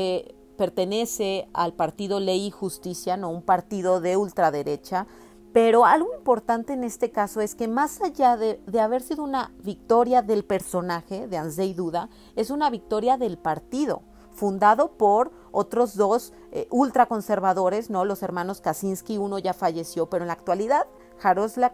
pertenece 0.56 1.48
al 1.52 1.74
partido 1.74 2.20
Ley 2.20 2.46
y 2.46 2.50
Justicia, 2.50 3.16
no 3.16 3.30
un 3.30 3.42
partido 3.42 4.00
de 4.00 4.16
ultraderecha, 4.16 5.06
pero 5.57 5.87
algo 5.87 6.12
importante 6.14 6.75
en 6.75 6.85
este 6.85 7.11
caso 7.11 7.40
es 7.40 7.55
que 7.55 7.66
más 7.66 8.03
allá 8.03 8.37
de, 8.37 8.61
de 8.66 8.79
haber 8.79 9.01
sido 9.01 9.25
una 9.25 9.55
victoria 9.62 10.21
del 10.21 10.45
personaje 10.45 11.29
de 11.29 11.38
Anzei 11.38 11.73
Duda, 11.73 12.11
es 12.35 12.51
una 12.51 12.69
victoria 12.69 13.16
del 13.16 13.38
partido, 13.38 14.03
fundado 14.35 14.99
por 14.99 15.33
otros 15.53 15.97
dos 15.97 16.35
eh, 16.53 16.69
ultraconservadores, 16.71 17.88
¿no? 17.88 18.05
los 18.05 18.23
hermanos 18.23 18.61
Kaczynski, 18.61 19.16
uno 19.16 19.38
ya 19.38 19.55
falleció, 19.55 20.11
pero 20.11 20.25
en 20.25 20.29
la 20.29 20.35
actualidad 20.35 20.87
Jarosla 21.21 21.73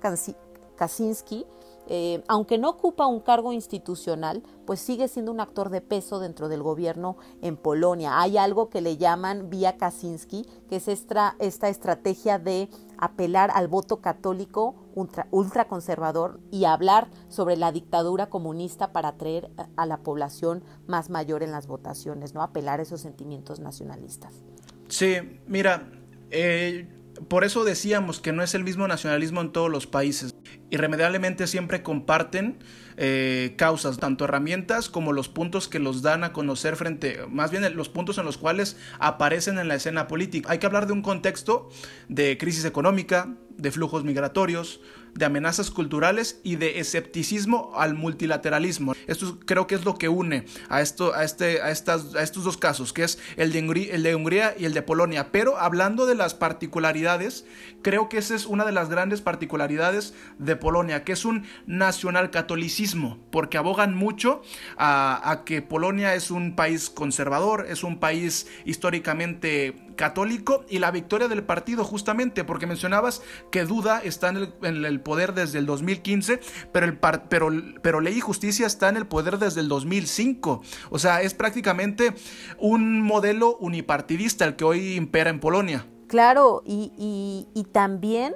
Kaczynski 0.77 1.45
eh, 1.89 2.23
aunque 2.29 2.59
no 2.59 2.71
ocupa 2.71 3.07
un 3.07 3.21
cargo 3.21 3.53
institucional, 3.53 4.43
pues 4.67 4.81
sigue 4.81 5.09
siendo 5.09 5.33
un 5.33 5.41
actor 5.41 5.69
de 5.69 5.81
peso 5.81 6.21
dentro 6.21 6.49
del 6.49 6.63
gobierno 6.63 7.17
en 7.41 7.57
Polonia. 7.57 8.21
Hay 8.21 8.39
algo 8.39 8.71
que 8.71 8.81
le 8.81 8.97
llaman 8.97 9.51
vía 9.51 9.77
Kaczynski, 9.77 10.47
que 10.69 10.77
es 10.77 10.87
esta, 10.89 11.35
esta 11.39 11.69
estrategia 11.69 12.39
de 12.39 12.69
apelar 13.03 13.51
al 13.53 13.67
voto 13.67 14.01
católico 14.01 14.77
ultra, 14.95 15.27
ultraconservador 15.33 16.39
y 16.53 16.67
hablar 16.67 17.09
sobre 17.29 17.57
la 17.57 17.73
dictadura 17.73 18.31
comunista 18.31 18.93
para 18.93 19.09
atraer 19.09 19.51
a 19.77 19.87
la 19.87 19.99
población 19.99 20.63
más 20.87 21.11
mayor 21.11 21.43
en 21.43 21.51
las 21.51 21.67
votaciones, 21.67 22.33
¿no? 22.33 22.43
Apelar 22.43 22.81
esos 22.81 23.01
sentimientos 23.01 23.59
nacionalistas. 23.59 24.45
Sí, 24.87 25.17
mira, 25.49 25.91
eh, 26.31 26.87
por 27.29 27.45
eso 27.45 27.65
decíamos 27.65 28.21
que 28.21 28.33
no 28.33 28.43
es 28.43 28.55
el 28.55 28.65
mismo 28.65 28.89
nacionalismo 28.89 29.41
en 29.41 29.53
todos 29.53 29.71
los 29.71 29.87
países. 29.87 30.35
Irremediablemente 30.71 31.47
siempre 31.47 31.83
comparten 31.83 32.59
eh, 32.97 33.55
causas, 33.57 33.99
tanto 33.99 34.25
herramientas 34.25 34.89
como 34.89 35.13
los 35.13 35.29
puntos 35.29 35.69
que 35.69 35.79
los 35.79 36.03
dan 36.03 36.25
a 36.25 36.33
conocer 36.33 36.77
frente, 36.77 37.21
más 37.29 37.51
bien 37.51 37.65
los 37.77 37.89
puntos 37.89 38.19
en 38.19 38.25
los 38.25 38.39
cuales 38.39 38.77
aparecen 38.99 39.59
en 39.59 39.69
la 39.69 39.75
escena 39.75 40.09
política. 40.09 40.51
Hay 40.51 40.59
que 40.59 40.67
hablar 40.67 40.87
de 40.87 40.93
un 40.93 41.03
contexto 41.03 41.69
de 42.09 42.39
crisis 42.39 42.65
económica, 42.65 43.35
de 43.57 43.71
flujos 43.71 44.05
migratorios, 44.05 44.81
de 45.15 45.25
amenazas 45.25 45.71
culturales 45.71 46.41
y 46.43 46.57
de 46.57 46.81
escepticismo 46.81 47.73
al 47.75 47.95
multilateralismo. 47.95 48.95
Esto 49.07 49.39
creo 49.45 49.67
que 49.67 49.75
es 49.75 49.85
lo 49.85 49.97
que 49.97 50.09
une 50.09 50.47
a, 50.69 50.81
esto, 50.81 51.15
a, 51.15 51.25
este, 51.25 51.61
a, 51.61 51.71
estas, 51.71 52.15
a 52.15 52.23
estos 52.23 52.45
dos 52.45 52.57
casos, 52.57 52.93
que 52.93 53.05
es 53.05 53.19
el 53.37 53.53
de, 53.53 53.61
Hungría, 53.61 53.95
el 53.95 54.03
de 54.03 54.15
Hungría 54.15 54.55
y 54.59 54.65
el 54.65 54.75
de 54.75 54.83
Polonia. 54.83 55.31
Pero 55.33 55.59
hablando 55.59 56.07
de 56.07 56.15
las 56.15 56.35
particularidades, 56.35 57.45
creo 57.83 58.09
que 58.09 58.19
esa 58.19 58.35
es 58.35 58.47
una 58.47 58.65
de 58.65 58.73
las 58.73 58.89
grandes 58.89 59.21
particularidades 59.21 60.15
de 60.39 60.57
Polonia, 60.57 61.05
que 61.05 61.13
es 61.13 61.25
un 61.25 61.45
nacional 61.67 62.31
catolicismo, 62.31 63.19
porque 63.31 63.59
abogan 63.59 63.95
mucho 63.95 64.43
a 64.77 65.43
que 65.45 65.63
Polonia 65.63 66.15
es 66.15 66.31
un 66.31 66.57
país 66.57 66.91
conservador, 66.91 67.67
es 67.69 67.85
un 67.85 67.99
país 67.99 68.47
históricamente 68.65 69.92
católico 69.97 70.65
y 70.69 70.79
la 70.79 70.91
victoria 70.91 71.29
del 71.29 71.45
partido 71.45 71.85
justamente 71.85 72.45
porque 72.45 72.67
mencionabas 72.67 73.23
que 73.51 73.65
Duda 73.65 74.01
está 74.03 74.29
en 74.29 74.85
el, 74.85 75.01
poder 75.01 75.35
desde 75.35 75.59
el 75.59 75.67
2015 75.67 76.41
pero, 76.73 76.87
el 76.87 76.99
par, 76.99 77.29
pero, 77.29 77.51
pero 77.83 78.01
Ley 78.01 78.19
y 78.19 78.21
Justicia 78.21 78.67
está 78.67 78.89
en 78.89 78.97
el 78.97 79.07
poder 79.07 79.39
desde 79.39 79.61
el 79.61 79.69
2005 79.69 80.63
o 80.91 80.99
sea 80.99 81.23
es 81.23 81.35
prácticamente 81.35 82.15
un 82.59 83.01
modelo 83.01 83.57
unipartidista 83.59 84.45
el 84.45 84.57
que 84.57 84.65
hoy 84.65 84.95
impera 84.95 85.31
en 85.31 85.41
Polonia. 85.41 85.87
Claro 86.09 86.63
y, 86.67 87.47
y 87.55 87.65
también 87.65 88.35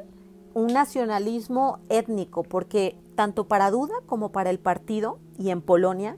un 0.55 0.69
nacionalismo 0.69 1.81
étnico 1.91 2.43
porque 2.43 2.97
tanto 3.15 3.47
para 3.47 3.71
Duda 3.71 3.95
como 4.07 4.33
para 4.33 4.51
el 4.51 4.59
partido 4.59 5.19
y 5.39 5.51
en 5.51 5.61
Polonia 5.61 6.17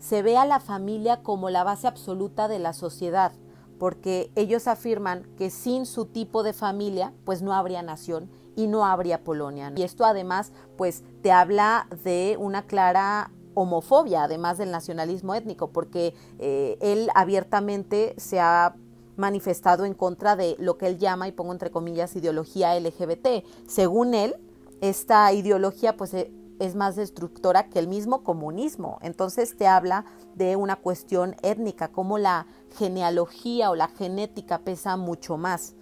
se 0.00 0.22
ve 0.22 0.36
a 0.36 0.44
la 0.44 0.60
familia 0.60 1.22
como 1.22 1.50
la 1.50 1.64
base 1.64 1.86
absoluta 1.86 2.48
de 2.48 2.58
la 2.58 2.72
sociedad 2.72 3.32
porque 3.78 4.30
ellos 4.34 4.66
afirman 4.66 5.24
que 5.36 5.50
sin 5.50 5.86
su 5.86 6.06
tipo 6.06 6.42
de 6.42 6.52
familia, 6.52 7.12
pues 7.24 7.42
no 7.42 7.52
habría 7.52 7.82
nación 7.82 8.30
y 8.56 8.66
no 8.66 8.84
habría 8.86 9.22
Polonia. 9.22 9.72
Y 9.76 9.82
esto 9.82 10.04
además, 10.04 10.52
pues 10.76 11.04
te 11.22 11.30
habla 11.30 11.88
de 12.04 12.36
una 12.38 12.66
clara 12.66 13.30
homofobia, 13.54 14.24
además 14.24 14.58
del 14.58 14.70
nacionalismo 14.70 15.34
étnico, 15.34 15.70
porque 15.70 16.14
eh, 16.38 16.76
él 16.80 17.08
abiertamente 17.14 18.14
se 18.18 18.40
ha 18.40 18.74
manifestado 19.16 19.84
en 19.84 19.94
contra 19.94 20.36
de 20.36 20.56
lo 20.58 20.76
que 20.76 20.86
él 20.86 20.98
llama, 20.98 21.28
y 21.28 21.32
pongo 21.32 21.52
entre 21.52 21.70
comillas, 21.70 22.16
ideología 22.16 22.78
LGBT. 22.78 23.44
Según 23.66 24.14
él, 24.14 24.36
esta 24.80 25.32
ideología 25.32 25.96
pues 25.96 26.14
es 26.58 26.74
más 26.74 26.96
destructora 26.96 27.68
que 27.68 27.78
el 27.78 27.88
mismo 27.88 28.22
comunismo. 28.22 28.98
Entonces 29.02 29.56
te 29.56 29.66
habla 29.66 30.04
de 30.34 30.56
una 30.56 30.76
cuestión 30.76 31.36
étnica, 31.42 31.88
como 31.88 32.18
la 32.18 32.46
genealogía 32.76 33.70
o 33.70 33.74
la 33.74 33.88
genética 33.88 34.58
pesa 34.58 34.96
mucho 34.96 35.36
más. 35.36 35.74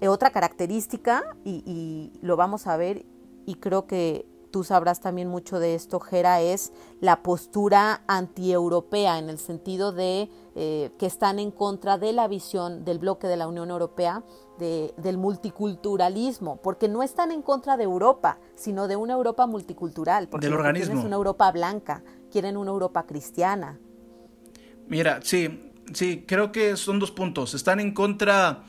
Eh, 0.00 0.08
otra 0.08 0.30
característica, 0.30 1.36
y, 1.44 2.12
lo 2.20 2.36
vamos 2.36 2.66
a 2.66 2.76
ver, 2.76 3.06
y 3.46 3.54
creo 3.56 3.86
que 3.86 4.26
tú 4.50 4.62
sabrás 4.64 5.00
también 5.00 5.28
mucho 5.28 5.58
de 5.58 5.74
esto, 5.74 5.98
Gera, 5.98 6.40
es 6.40 6.72
la 7.00 7.22
postura 7.22 8.02
antieuropea, 8.06 9.18
en 9.18 9.28
el 9.28 9.38
sentido 9.38 9.92
de 9.92 10.30
eh, 10.54 10.92
que 10.98 11.06
están 11.06 11.38
en 11.38 11.50
contra 11.50 11.98
de 11.98 12.12
la 12.12 12.28
visión 12.28 12.84
del 12.84 12.98
bloque 12.98 13.26
de 13.26 13.36
la 13.36 13.48
Unión 13.48 13.70
Europea 13.70 14.22
de, 14.58 14.94
del 14.96 15.18
multiculturalismo, 15.18 16.60
porque 16.62 16.88
no 16.88 17.02
están 17.02 17.32
en 17.32 17.42
contra 17.42 17.76
de 17.76 17.84
Europa, 17.84 18.38
sino 18.54 18.88
de 18.88 18.96
una 18.96 19.14
Europa 19.14 19.46
multicultural, 19.46 20.28
porque 20.28 20.46
del 20.46 20.54
organismo. 20.54 20.98
es 20.98 21.04
una 21.04 21.16
Europa 21.16 21.50
blanca, 21.52 22.02
quieren 22.30 22.56
una 22.56 22.70
Europa 22.70 23.04
cristiana. 23.06 23.78
Mira, 24.88 25.20
sí, 25.22 25.72
sí, 25.92 26.24
creo 26.26 26.52
que 26.52 26.76
son 26.76 26.98
dos 26.98 27.10
puntos. 27.10 27.54
Están 27.54 27.80
en 27.80 27.92
contra 27.92 28.64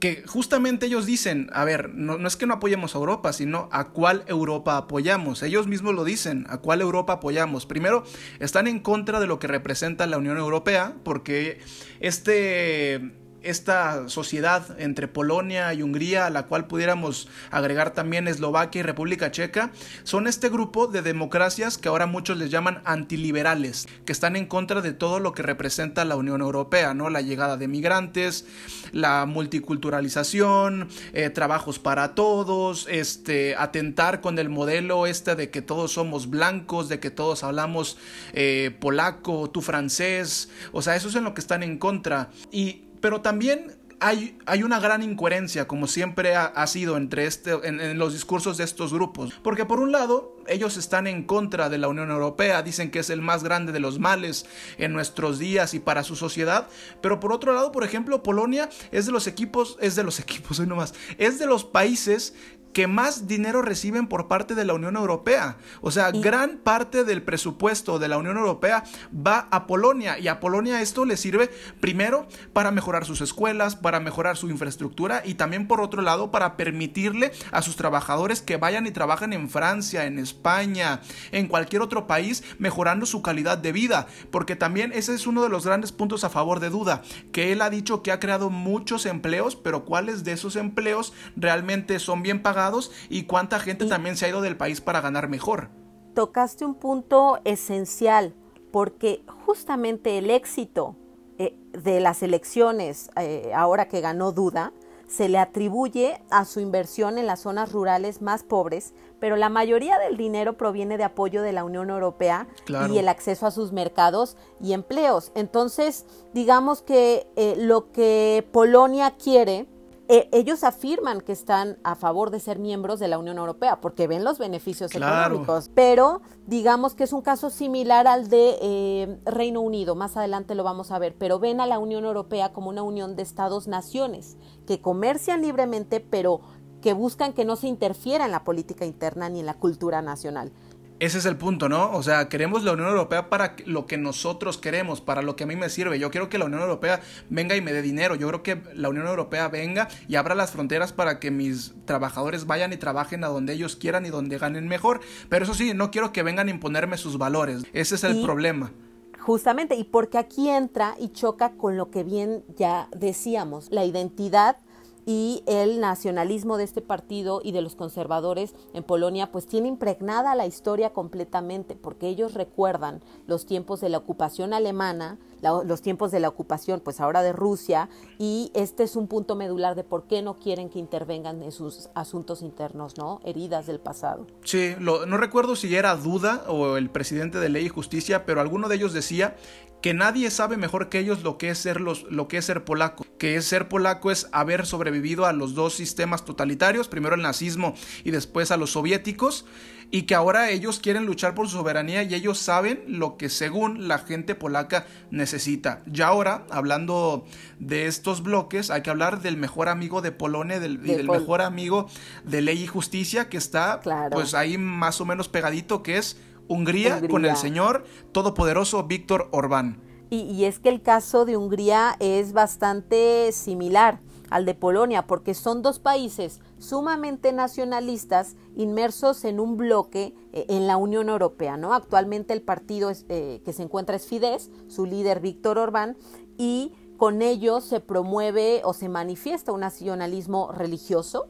que 0.00 0.22
justamente 0.26 0.86
ellos 0.86 1.06
dicen, 1.06 1.48
a 1.52 1.64
ver, 1.64 1.94
no, 1.94 2.18
no, 2.18 2.28
es 2.28 2.36
que 2.36 2.46
no 2.46 2.54
apoyemos 2.54 2.94
a 2.94 2.98
Europa, 2.98 3.32
sino 3.32 3.68
a 3.72 3.90
cuál 3.90 4.24
Europa 4.26 4.76
apoyamos. 4.76 5.42
Ellos 5.42 5.66
mismos 5.66 5.94
lo 5.94 6.04
dicen, 6.04 6.44
a 6.48 6.58
cuál 6.58 6.82
Europa 6.82 7.14
apoyamos. 7.14 7.64
Primero, 7.64 8.04
están 8.38 8.66
en 8.66 8.80
contra 8.80 9.18
de 9.18 9.26
lo 9.26 9.38
que 9.38 9.46
representa 9.46 10.06
la 10.06 10.18
Unión 10.18 10.36
Europea, 10.36 10.94
porque 11.04 11.60
este 12.00 13.23
esta 13.44 14.08
sociedad 14.08 14.80
entre 14.80 15.08
Polonia 15.08 15.72
y 15.74 15.82
Hungría, 15.82 16.26
a 16.26 16.30
la 16.30 16.44
cual 16.44 16.66
pudiéramos 16.66 17.28
agregar 17.50 17.92
también 17.92 18.28
Eslovaquia 18.28 18.80
y 18.80 18.82
República 18.82 19.30
Checa, 19.30 19.70
son 20.02 20.26
este 20.26 20.48
grupo 20.48 20.86
de 20.86 21.02
democracias 21.02 21.78
que 21.78 21.88
ahora 21.88 22.06
muchos 22.06 22.38
les 22.38 22.50
llaman 22.50 22.80
antiliberales, 22.84 23.86
que 24.04 24.12
están 24.12 24.36
en 24.36 24.46
contra 24.46 24.80
de 24.80 24.92
todo 24.92 25.20
lo 25.20 25.32
que 25.32 25.42
representa 25.42 26.04
la 26.04 26.16
Unión 26.16 26.40
Europea, 26.40 26.94
¿no? 26.94 27.10
La 27.10 27.20
llegada 27.20 27.56
de 27.56 27.68
migrantes, 27.68 28.46
la 28.92 29.26
multiculturalización, 29.26 30.88
eh, 31.12 31.30
trabajos 31.30 31.78
para 31.78 32.14
todos, 32.14 32.86
este, 32.90 33.56
atentar 33.56 34.20
con 34.20 34.38
el 34.38 34.48
modelo 34.48 35.06
este 35.06 35.34
de 35.36 35.50
que 35.50 35.62
todos 35.62 35.92
somos 35.92 36.30
blancos, 36.30 36.88
de 36.88 37.00
que 37.00 37.10
todos 37.10 37.44
hablamos 37.44 37.98
eh, 38.32 38.76
polaco, 38.80 39.50
tú 39.50 39.60
francés, 39.62 40.48
o 40.72 40.82
sea, 40.82 40.96
eso 40.96 41.08
es 41.08 41.14
en 41.14 41.24
lo 41.24 41.34
que 41.34 41.40
están 41.40 41.62
en 41.62 41.78
contra. 41.78 42.30
Y 42.50 42.83
pero 43.04 43.20
también 43.20 43.76
hay, 44.00 44.38
hay, 44.46 44.62
una 44.62 44.80
gran 44.80 45.02
incoherencia, 45.02 45.68
como 45.68 45.86
siempre 45.86 46.36
ha, 46.36 46.66
sido 46.66 46.96
entre 46.96 47.26
este, 47.26 47.50
en, 47.50 47.78
en, 47.78 47.98
los 47.98 48.14
discursos 48.14 48.56
de 48.56 48.64
estos 48.64 48.94
grupos. 48.94 49.34
Porque 49.42 49.66
por 49.66 49.78
un 49.78 49.92
lado, 49.92 50.38
ellos 50.46 50.78
están 50.78 51.06
en 51.06 51.24
contra 51.24 51.68
de 51.68 51.76
la 51.76 51.88
Unión 51.88 52.10
Europea, 52.10 52.62
dicen 52.62 52.90
que 52.90 53.00
es 53.00 53.10
el 53.10 53.20
más 53.20 53.44
grande 53.44 53.72
de 53.72 53.80
los 53.80 53.98
males 53.98 54.46
en 54.78 54.94
nuestros 54.94 55.38
días 55.38 55.74
y 55.74 55.80
para 55.80 56.02
su 56.02 56.16
sociedad. 56.16 56.66
Pero 57.02 57.20
por 57.20 57.30
otro 57.34 57.52
lado, 57.52 57.72
por 57.72 57.84
ejemplo, 57.84 58.22
Polonia 58.22 58.70
es 58.90 59.04
de 59.04 59.12
los 59.12 59.26
equipos, 59.26 59.76
es 59.82 59.96
de 59.96 60.02
los 60.02 60.18
equipos, 60.24 60.58
hoy 60.60 60.66
nomás, 60.66 60.94
es 61.18 61.38
de 61.38 61.44
los 61.44 61.62
países 61.62 62.32
que 62.74 62.88
más 62.88 63.26
dinero 63.28 63.62
reciben 63.62 64.08
por 64.08 64.26
parte 64.28 64.54
de 64.54 64.64
la 64.64 64.74
Unión 64.74 64.96
Europea. 64.96 65.56
O 65.80 65.92
sea, 65.92 66.10
y... 66.12 66.20
gran 66.20 66.58
parte 66.58 67.04
del 67.04 67.22
presupuesto 67.22 67.98
de 67.98 68.08
la 68.08 68.18
Unión 68.18 68.36
Europea 68.36 68.84
va 69.14 69.46
a 69.50 69.66
Polonia 69.66 70.18
y 70.18 70.28
a 70.28 70.40
Polonia 70.40 70.82
esto 70.82 71.04
le 71.04 71.16
sirve 71.16 71.50
primero 71.80 72.26
para 72.52 72.72
mejorar 72.72 73.06
sus 73.06 73.20
escuelas, 73.20 73.76
para 73.76 74.00
mejorar 74.00 74.36
su 74.36 74.50
infraestructura 74.50 75.22
y 75.24 75.34
también 75.34 75.68
por 75.68 75.80
otro 75.80 76.02
lado 76.02 76.32
para 76.32 76.56
permitirle 76.56 77.32
a 77.52 77.62
sus 77.62 77.76
trabajadores 77.76 78.42
que 78.42 78.56
vayan 78.56 78.86
y 78.86 78.90
trabajen 78.90 79.32
en 79.32 79.48
Francia, 79.48 80.04
en 80.04 80.18
España, 80.18 81.00
en 81.30 81.46
cualquier 81.46 81.80
otro 81.80 82.08
país, 82.08 82.42
mejorando 82.58 83.06
su 83.06 83.22
calidad 83.22 83.56
de 83.56 83.70
vida. 83.70 84.08
Porque 84.32 84.56
también 84.56 84.92
ese 84.92 85.14
es 85.14 85.28
uno 85.28 85.44
de 85.44 85.48
los 85.48 85.64
grandes 85.64 85.92
puntos 85.92 86.24
a 86.24 86.28
favor 86.28 86.58
de 86.58 86.70
Duda, 86.70 87.02
que 87.30 87.52
él 87.52 87.62
ha 87.62 87.70
dicho 87.70 88.02
que 88.02 88.10
ha 88.10 88.18
creado 88.18 88.50
muchos 88.50 89.06
empleos, 89.06 89.54
pero 89.54 89.84
cuáles 89.84 90.24
de 90.24 90.32
esos 90.32 90.56
empleos 90.56 91.12
realmente 91.36 92.00
son 92.00 92.22
bien 92.22 92.42
pagados 92.42 92.63
y 93.08 93.24
cuánta 93.24 93.58
gente 93.60 93.86
y 93.86 93.88
también 93.88 94.16
se 94.16 94.26
ha 94.26 94.28
ido 94.28 94.40
del 94.40 94.56
país 94.56 94.80
para 94.80 95.00
ganar 95.00 95.28
mejor. 95.28 95.70
Tocaste 96.14 96.64
un 96.64 96.74
punto 96.74 97.40
esencial, 97.44 98.34
porque 98.70 99.24
justamente 99.44 100.18
el 100.18 100.30
éxito 100.30 100.96
eh, 101.38 101.56
de 101.72 102.00
las 102.00 102.22
elecciones, 102.22 103.10
eh, 103.16 103.52
ahora 103.54 103.88
que 103.88 104.00
ganó 104.00 104.32
Duda, 104.32 104.72
se 105.08 105.28
le 105.28 105.38
atribuye 105.38 106.20
a 106.30 106.44
su 106.44 106.60
inversión 106.60 107.18
en 107.18 107.26
las 107.26 107.40
zonas 107.40 107.72
rurales 107.72 108.22
más 108.22 108.42
pobres, 108.42 108.94
pero 109.20 109.36
la 109.36 109.48
mayoría 109.48 109.98
del 109.98 110.16
dinero 110.16 110.56
proviene 110.56 110.98
de 110.98 111.04
apoyo 111.04 111.42
de 111.42 111.52
la 111.52 111.64
Unión 111.64 111.90
Europea 111.90 112.48
claro. 112.64 112.92
y 112.92 112.98
el 112.98 113.08
acceso 113.08 113.46
a 113.46 113.50
sus 113.50 113.72
mercados 113.72 114.36
y 114.60 114.72
empleos. 114.72 115.32
Entonces, 115.34 116.06
digamos 116.32 116.82
que 116.82 117.28
eh, 117.36 117.54
lo 117.58 117.92
que 117.92 118.46
Polonia 118.52 119.14
quiere 119.16 119.66
eh, 120.06 120.28
ellos 120.32 120.64
afirman 120.64 121.22
que 121.22 121.32
están 121.32 121.78
a 121.82 121.94
favor 121.94 122.30
de 122.30 122.38
ser 122.38 122.58
miembros 122.58 123.00
de 123.00 123.08
la 123.08 123.16
Unión 123.18 123.38
Europea 123.38 123.80
porque 123.80 124.06
ven 124.06 124.22
los 124.22 124.38
beneficios 124.38 124.90
claro. 124.90 125.36
económicos, 125.36 125.70
pero 125.74 126.20
digamos 126.46 126.94
que 126.94 127.04
es 127.04 127.12
un 127.14 127.22
caso 127.22 127.48
similar 127.48 128.06
al 128.06 128.28
de 128.28 128.58
eh, 128.60 129.18
Reino 129.24 129.62
Unido, 129.62 129.94
más 129.94 130.18
adelante 130.18 130.54
lo 130.54 130.62
vamos 130.62 130.90
a 130.90 130.98
ver, 130.98 131.14
pero 131.18 131.38
ven 131.38 131.60
a 131.60 131.66
la 131.66 131.78
Unión 131.78 132.04
Europea 132.04 132.52
como 132.52 132.68
una 132.68 132.82
unión 132.82 133.16
de 133.16 133.22
estados-naciones 133.22 134.36
que 134.66 134.82
comercian 134.82 135.40
libremente, 135.40 136.00
pero 136.00 136.40
que 136.82 136.92
buscan 136.92 137.32
que 137.32 137.46
no 137.46 137.56
se 137.56 137.66
interfiera 137.66 138.26
en 138.26 138.30
la 138.30 138.44
política 138.44 138.84
interna 138.84 139.30
ni 139.30 139.40
en 139.40 139.46
la 139.46 139.54
cultura 139.54 140.02
nacional. 140.02 140.52
Ese 141.00 141.18
es 141.18 141.26
el 141.26 141.36
punto, 141.36 141.68
¿no? 141.68 141.90
O 141.90 142.02
sea, 142.04 142.28
queremos 142.28 142.62
la 142.62 142.72
Unión 142.72 142.88
Europea 142.88 143.28
para 143.28 143.56
lo 143.66 143.84
que 143.84 143.98
nosotros 143.98 144.58
queremos, 144.58 145.00
para 145.00 145.22
lo 145.22 145.34
que 145.34 145.42
a 145.44 145.46
mí 145.46 145.56
me 145.56 145.68
sirve. 145.68 145.98
Yo 145.98 146.10
quiero 146.10 146.28
que 146.28 146.38
la 146.38 146.44
Unión 146.44 146.62
Europea 146.62 147.00
venga 147.28 147.56
y 147.56 147.60
me 147.60 147.72
dé 147.72 147.82
dinero. 147.82 148.14
Yo 148.14 148.28
creo 148.28 148.42
que 148.44 148.62
la 148.74 148.88
Unión 148.88 149.06
Europea 149.08 149.48
venga 149.48 149.88
y 150.06 150.14
abra 150.14 150.36
las 150.36 150.52
fronteras 150.52 150.92
para 150.92 151.18
que 151.18 151.32
mis 151.32 151.74
trabajadores 151.84 152.46
vayan 152.46 152.72
y 152.72 152.76
trabajen 152.76 153.24
a 153.24 153.28
donde 153.28 153.54
ellos 153.54 153.74
quieran 153.74 154.06
y 154.06 154.10
donde 154.10 154.38
ganen 154.38 154.68
mejor. 154.68 155.00
Pero 155.28 155.44
eso 155.44 155.54
sí, 155.54 155.74
no 155.74 155.90
quiero 155.90 156.12
que 156.12 156.22
vengan 156.22 156.46
a 156.46 156.52
imponerme 156.52 156.96
sus 156.96 157.18
valores. 157.18 157.64
Ese 157.72 157.96
es 157.96 158.04
el 158.04 158.18
Y- 158.20 158.24
problema. 158.24 158.72
Justamente, 159.18 159.74
y 159.74 159.84
porque 159.84 160.18
aquí 160.18 160.50
entra 160.50 160.94
y 161.00 161.08
choca 161.08 161.52
con 161.56 161.76
lo 161.78 161.90
que 161.90 162.04
bien 162.04 162.44
ya 162.56 162.88
decíamos, 162.94 163.68
la 163.70 163.84
identidad 163.84 164.58
y 165.06 165.42
el 165.46 165.80
nacionalismo 165.80 166.56
de 166.56 166.64
este 166.64 166.80
partido 166.80 167.40
y 167.44 167.52
de 167.52 167.60
los 167.62 167.76
conservadores 167.76 168.54
en 168.72 168.82
Polonia, 168.82 169.30
pues 169.32 169.46
tiene 169.46 169.68
impregnada 169.68 170.34
la 170.34 170.46
historia 170.46 170.92
completamente, 170.92 171.74
porque 171.76 172.08
ellos 172.08 172.34
recuerdan 172.34 173.02
los 173.26 173.46
tiempos 173.46 173.80
de 173.80 173.88
la 173.90 173.98
ocupación 173.98 174.52
alemana, 174.54 175.18
la- 175.42 175.62
los 175.62 175.82
tiempos 175.82 176.10
de 176.10 176.20
la 176.20 176.28
ocupación, 176.28 176.80
pues 176.80 177.00
ahora 177.00 177.22
de 177.22 177.32
Rusia, 177.34 177.90
y 178.18 178.50
este 178.54 178.82
es 178.82 178.96
un 178.96 179.06
punto 179.08 179.36
medular 179.36 179.74
de 179.74 179.84
por 179.84 180.04
qué 180.04 180.22
no 180.22 180.34
quieren 180.38 180.70
que 180.70 180.78
intervengan 180.78 181.42
en 181.42 181.52
sus 181.52 181.90
asuntos 181.94 182.40
internos, 182.40 182.96
¿no? 182.96 183.20
Heridas 183.24 183.66
del 183.66 183.80
pasado. 183.80 184.26
Sí, 184.42 184.74
lo- 184.78 185.04
no 185.06 185.18
recuerdo 185.18 185.54
si 185.54 185.74
era 185.74 185.94
Duda 185.96 186.44
o 186.48 186.76
el 186.78 186.88
presidente 186.88 187.38
de 187.40 187.48
Ley 187.50 187.66
y 187.66 187.68
Justicia, 187.68 188.24
pero 188.24 188.40
alguno 188.40 188.68
de 188.68 188.76
ellos 188.76 188.94
decía 188.94 189.36
que 189.84 189.92
nadie 189.92 190.30
sabe 190.30 190.56
mejor 190.56 190.88
que 190.88 190.98
ellos 190.98 191.22
lo 191.22 191.36
que 191.36 191.50
es 191.50 191.58
ser 191.58 191.78
los, 191.78 192.04
lo 192.10 192.26
que 192.26 192.38
es 192.38 192.46
ser 192.46 192.64
polaco, 192.64 193.04
que 193.18 193.36
es 193.36 193.44
ser 193.44 193.68
polaco 193.68 194.10
es 194.10 194.28
haber 194.32 194.64
sobrevivido 194.64 195.26
a 195.26 195.34
los 195.34 195.54
dos 195.54 195.74
sistemas 195.74 196.24
totalitarios, 196.24 196.88
primero 196.88 197.16
el 197.16 197.20
nazismo 197.20 197.74
y 198.02 198.10
después 198.10 198.50
a 198.50 198.56
los 198.56 198.70
soviéticos, 198.72 199.44
y 199.90 200.04
que 200.04 200.14
ahora 200.14 200.48
ellos 200.48 200.80
quieren 200.80 201.04
luchar 201.04 201.34
por 201.34 201.48
su 201.50 201.58
soberanía 201.58 202.02
y 202.02 202.14
ellos 202.14 202.38
saben 202.38 202.82
lo 202.88 203.18
que 203.18 203.28
según 203.28 203.86
la 203.86 203.98
gente 203.98 204.34
polaca 204.34 204.86
necesita. 205.10 205.82
Ya 205.84 206.06
ahora, 206.06 206.46
hablando 206.50 207.26
de 207.58 207.84
estos 207.86 208.22
bloques, 208.22 208.70
hay 208.70 208.80
que 208.80 208.88
hablar 208.88 209.20
del 209.20 209.36
mejor 209.36 209.68
amigo 209.68 210.00
de 210.00 210.12
Polonia 210.12 210.60
del, 210.60 210.76
y 210.82 210.88
De 210.92 210.96
del 210.96 211.06
Pol- 211.06 211.18
mejor 211.20 211.42
amigo 211.42 211.90
de 212.24 212.40
Ley 212.40 212.62
y 212.62 212.66
Justicia 212.66 213.28
que 213.28 213.36
está 213.36 213.80
Claro. 213.82 214.08
pues 214.12 214.32
ahí 214.32 214.56
más 214.56 215.02
o 215.02 215.04
menos 215.04 215.28
pegadito 215.28 215.82
que 215.82 215.98
es 215.98 216.16
Hungría, 216.48 216.94
Hungría. 216.94 217.10
con 217.10 217.24
el 217.24 217.36
señor 217.36 217.84
todopoderoso 218.12 218.84
Víctor 218.84 219.28
Orbán. 219.32 219.80
Y, 220.10 220.22
y 220.22 220.44
es 220.44 220.58
que 220.58 220.68
el 220.68 220.82
caso 220.82 221.24
de 221.24 221.36
Hungría 221.36 221.96
es 221.98 222.32
bastante 222.32 223.32
similar 223.32 224.00
al 224.30 224.44
de 224.44 224.54
Polonia, 224.54 225.06
porque 225.06 225.34
son 225.34 225.62
dos 225.62 225.78
países 225.78 226.40
sumamente 226.58 227.32
nacionalistas 227.32 228.36
inmersos 228.56 229.24
en 229.24 229.38
un 229.38 229.56
bloque 229.56 230.14
eh, 230.32 230.46
en 230.48 230.66
la 230.66 230.76
Unión 230.76 231.08
Europea. 231.08 231.56
¿no? 231.56 231.74
Actualmente 231.74 232.32
el 232.32 232.42
partido 232.42 232.90
es, 232.90 233.06
eh, 233.08 233.42
que 233.44 233.52
se 233.52 233.62
encuentra 233.62 233.96
es 233.96 234.06
Fidesz, 234.06 234.50
su 234.68 234.86
líder 234.86 235.20
Víctor 235.20 235.58
Orbán, 235.58 235.96
y 236.36 236.72
con 236.96 237.22
ello 237.22 237.60
se 237.60 237.80
promueve 237.80 238.62
o 238.64 238.72
se 238.72 238.88
manifiesta 238.88 239.52
un 239.52 239.60
nacionalismo 239.60 240.50
religioso, 240.52 241.28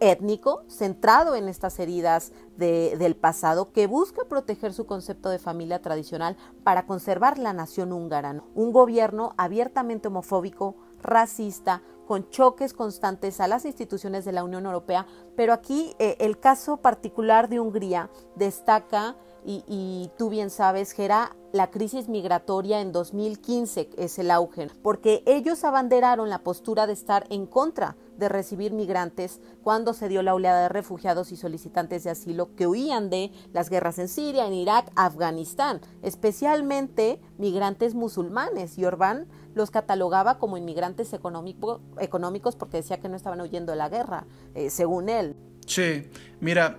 étnico, 0.00 0.62
centrado 0.68 1.34
en 1.34 1.48
estas 1.48 1.78
heridas 1.78 2.32
de- 2.56 2.96
del 2.98 3.16
pasado, 3.16 3.72
que 3.72 3.86
busca 3.86 4.24
proteger 4.28 4.72
su 4.72 4.86
concepto 4.86 5.28
de 5.30 5.38
familia 5.38 5.80
tradicional 5.80 6.36
para 6.64 6.86
conservar 6.86 7.38
la 7.38 7.52
nación 7.52 7.92
húngara. 7.92 8.42
Un 8.54 8.72
gobierno 8.72 9.32
abiertamente 9.36 10.08
homofóbico, 10.08 10.74
racista, 11.02 11.82
con 12.06 12.28
choques 12.30 12.72
constantes 12.72 13.40
a 13.40 13.48
las 13.48 13.64
instituciones 13.64 14.24
de 14.24 14.32
la 14.32 14.44
Unión 14.44 14.64
Europea, 14.64 15.06
pero 15.34 15.52
aquí 15.52 15.94
eh, 15.98 16.16
el 16.20 16.38
caso 16.38 16.76
particular 16.76 17.48
de 17.48 17.58
Hungría 17.60 18.10
destaca, 18.36 19.16
y, 19.44 19.64
y 19.68 20.10
tú 20.16 20.28
bien 20.28 20.50
sabes, 20.50 20.92
Gera, 20.92 21.36
la 21.52 21.70
crisis 21.70 22.08
migratoria 22.08 22.80
en 22.80 22.92
2015 22.92 23.90
es 23.96 24.18
el 24.18 24.30
auge, 24.30 24.68
porque 24.82 25.22
ellos 25.26 25.62
abanderaron 25.64 26.30
la 26.30 26.40
postura 26.44 26.86
de 26.86 26.92
estar 26.92 27.26
en 27.30 27.46
contra 27.46 27.96
de 28.18 28.28
recibir 28.28 28.72
migrantes 28.72 29.40
cuando 29.62 29.92
se 29.92 30.08
dio 30.08 30.22
la 30.22 30.34
oleada 30.34 30.62
de 30.62 30.68
refugiados 30.68 31.32
y 31.32 31.36
solicitantes 31.36 32.04
de 32.04 32.10
asilo 32.10 32.54
que 32.54 32.66
huían 32.66 33.10
de 33.10 33.32
las 33.52 33.70
guerras 33.70 33.98
en 33.98 34.08
Siria, 34.08 34.46
en 34.46 34.54
Irak, 34.54 34.90
Afganistán, 34.96 35.80
especialmente 36.02 37.20
migrantes 37.38 37.94
musulmanes. 37.94 38.78
Y 38.78 38.84
Orbán 38.84 39.26
los 39.54 39.70
catalogaba 39.70 40.38
como 40.38 40.56
inmigrantes 40.56 41.12
económico- 41.12 41.80
económicos 41.98 42.56
porque 42.56 42.78
decía 42.78 43.00
que 43.00 43.08
no 43.08 43.16
estaban 43.16 43.40
huyendo 43.40 43.72
de 43.72 43.78
la 43.78 43.88
guerra, 43.88 44.26
eh, 44.54 44.70
según 44.70 45.08
él. 45.08 45.34
Sí, 45.66 46.08
mira, 46.40 46.78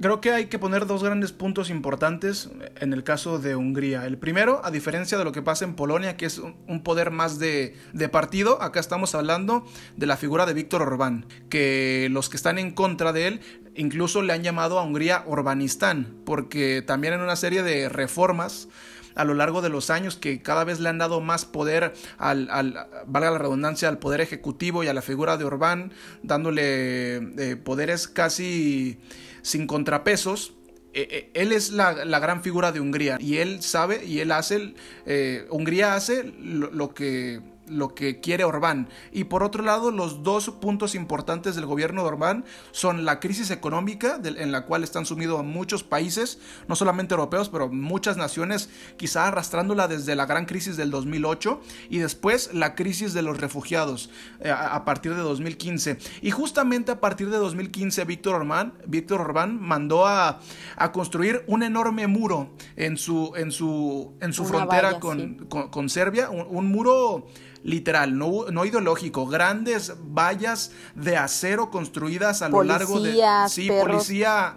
creo 0.00 0.20
que 0.20 0.32
hay 0.32 0.46
que 0.46 0.58
poner 0.58 0.86
dos 0.86 1.02
grandes 1.02 1.32
puntos 1.32 1.70
importantes 1.70 2.50
en 2.80 2.92
el 2.92 3.04
caso 3.04 3.38
de 3.38 3.56
Hungría. 3.56 4.06
El 4.06 4.18
primero, 4.18 4.60
a 4.64 4.70
diferencia 4.70 5.16
de 5.18 5.24
lo 5.24 5.32
que 5.32 5.42
pasa 5.42 5.64
en 5.64 5.74
Polonia, 5.74 6.16
que 6.16 6.26
es 6.26 6.38
un 6.38 6.82
poder 6.82 7.10
más 7.10 7.38
de, 7.38 7.76
de 7.92 8.08
partido, 8.08 8.60
acá 8.62 8.80
estamos 8.80 9.14
hablando 9.14 9.64
de 9.96 10.06
la 10.06 10.16
figura 10.16 10.46
de 10.46 10.54
Víctor 10.54 10.82
Orbán, 10.82 11.26
que 11.48 12.08
los 12.10 12.28
que 12.28 12.36
están 12.36 12.58
en 12.58 12.70
contra 12.72 13.12
de 13.12 13.26
él 13.28 13.40
incluso 13.76 14.22
le 14.22 14.32
han 14.32 14.42
llamado 14.42 14.78
a 14.78 14.84
Hungría 14.84 15.24
Orbanistán, 15.26 16.16
porque 16.24 16.82
también 16.86 17.14
en 17.14 17.20
una 17.20 17.36
serie 17.36 17.62
de 17.62 17.88
reformas 17.88 18.68
a 19.16 19.24
lo 19.24 19.34
largo 19.34 19.62
de 19.62 19.68
los 19.68 19.90
años 19.90 20.16
que 20.16 20.42
cada 20.42 20.64
vez 20.64 20.80
le 20.80 20.88
han 20.88 20.98
dado 20.98 21.20
más 21.20 21.44
poder 21.44 21.92
al, 22.18 22.48
al- 22.50 22.88
valga 23.06 23.30
la 23.30 23.38
redundancia, 23.38 23.88
al 23.88 23.98
poder 23.98 24.20
ejecutivo 24.20 24.82
y 24.82 24.88
a 24.88 24.92
la 24.94 25.02
figura 25.02 25.36
de 25.36 25.44
Orbán, 25.44 25.92
dándole 26.24 27.16
eh, 27.16 27.56
poderes 27.56 28.08
casi 28.08 28.98
sin 29.44 29.66
contrapesos. 29.68 30.54
Eh, 30.94 31.08
eh, 31.10 31.30
él 31.34 31.52
es 31.52 31.70
la, 31.70 32.04
la 32.04 32.18
gran 32.18 32.42
figura 32.42 32.72
de 32.72 32.80
Hungría 32.80 33.18
y 33.20 33.36
él 33.38 33.62
sabe 33.62 34.04
y 34.04 34.20
él 34.20 34.32
hace, 34.32 34.74
eh, 35.06 35.46
Hungría 35.50 35.94
hace 35.94 36.24
lo, 36.24 36.70
lo 36.70 36.94
que 36.94 37.40
lo 37.66 37.94
que 37.94 38.20
quiere 38.20 38.44
Orbán. 38.44 38.88
Y 39.12 39.24
por 39.24 39.42
otro 39.42 39.62
lado, 39.62 39.90
los 39.90 40.22
dos 40.22 40.50
puntos 40.50 40.94
importantes 40.94 41.54
del 41.54 41.66
gobierno 41.66 42.02
de 42.02 42.08
Orbán 42.08 42.44
son 42.72 43.04
la 43.04 43.20
crisis 43.20 43.50
económica 43.50 44.20
en 44.22 44.52
la 44.52 44.66
cual 44.66 44.84
están 44.84 45.06
sumidos 45.06 45.44
muchos 45.44 45.82
países, 45.82 46.38
no 46.68 46.76
solamente 46.76 47.14
europeos, 47.14 47.48
pero 47.48 47.68
muchas 47.68 48.16
naciones, 48.16 48.70
quizá 48.96 49.28
arrastrándola 49.28 49.88
desde 49.88 50.16
la 50.16 50.26
gran 50.26 50.46
crisis 50.46 50.76
del 50.76 50.90
2008 50.90 51.60
y 51.90 51.98
después 51.98 52.52
la 52.52 52.74
crisis 52.74 53.14
de 53.14 53.22
los 53.22 53.38
refugiados 53.38 54.10
eh, 54.40 54.50
a, 54.50 54.74
a 54.74 54.84
partir 54.84 55.14
de 55.14 55.22
2015. 55.22 55.98
Y 56.22 56.30
justamente 56.30 56.92
a 56.92 57.00
partir 57.00 57.30
de 57.30 57.36
2015, 57.36 58.04
Víctor 58.04 58.36
Orbán, 58.36 58.74
Víctor 58.86 59.20
Orbán 59.20 59.60
mandó 59.60 60.06
a, 60.06 60.40
a 60.76 60.92
construir 60.92 61.44
un 61.46 61.62
enorme 61.62 62.06
muro 62.06 62.50
en 62.76 62.96
su, 62.96 63.32
en 63.36 63.52
su, 63.52 64.14
en 64.20 64.32
su 64.32 64.42
Una 64.42 64.50
frontera 64.50 64.88
valla, 64.88 65.00
con, 65.00 65.18
sí. 65.18 65.36
con, 65.48 65.68
con 65.70 65.88
Serbia, 65.88 66.30
un, 66.30 66.46
un 66.48 66.66
muro 66.66 67.26
literal, 67.64 68.16
no, 68.16 68.44
no 68.52 68.64
ideológico, 68.64 69.26
grandes 69.26 69.94
vallas 69.98 70.70
de 70.94 71.16
acero 71.16 71.70
construidas 71.70 72.42
a 72.42 72.48
lo 72.48 72.62
largo 72.62 73.00
de... 73.00 73.20
Sí, 73.48 73.68
perros. 73.68 73.86
policía, 73.86 74.54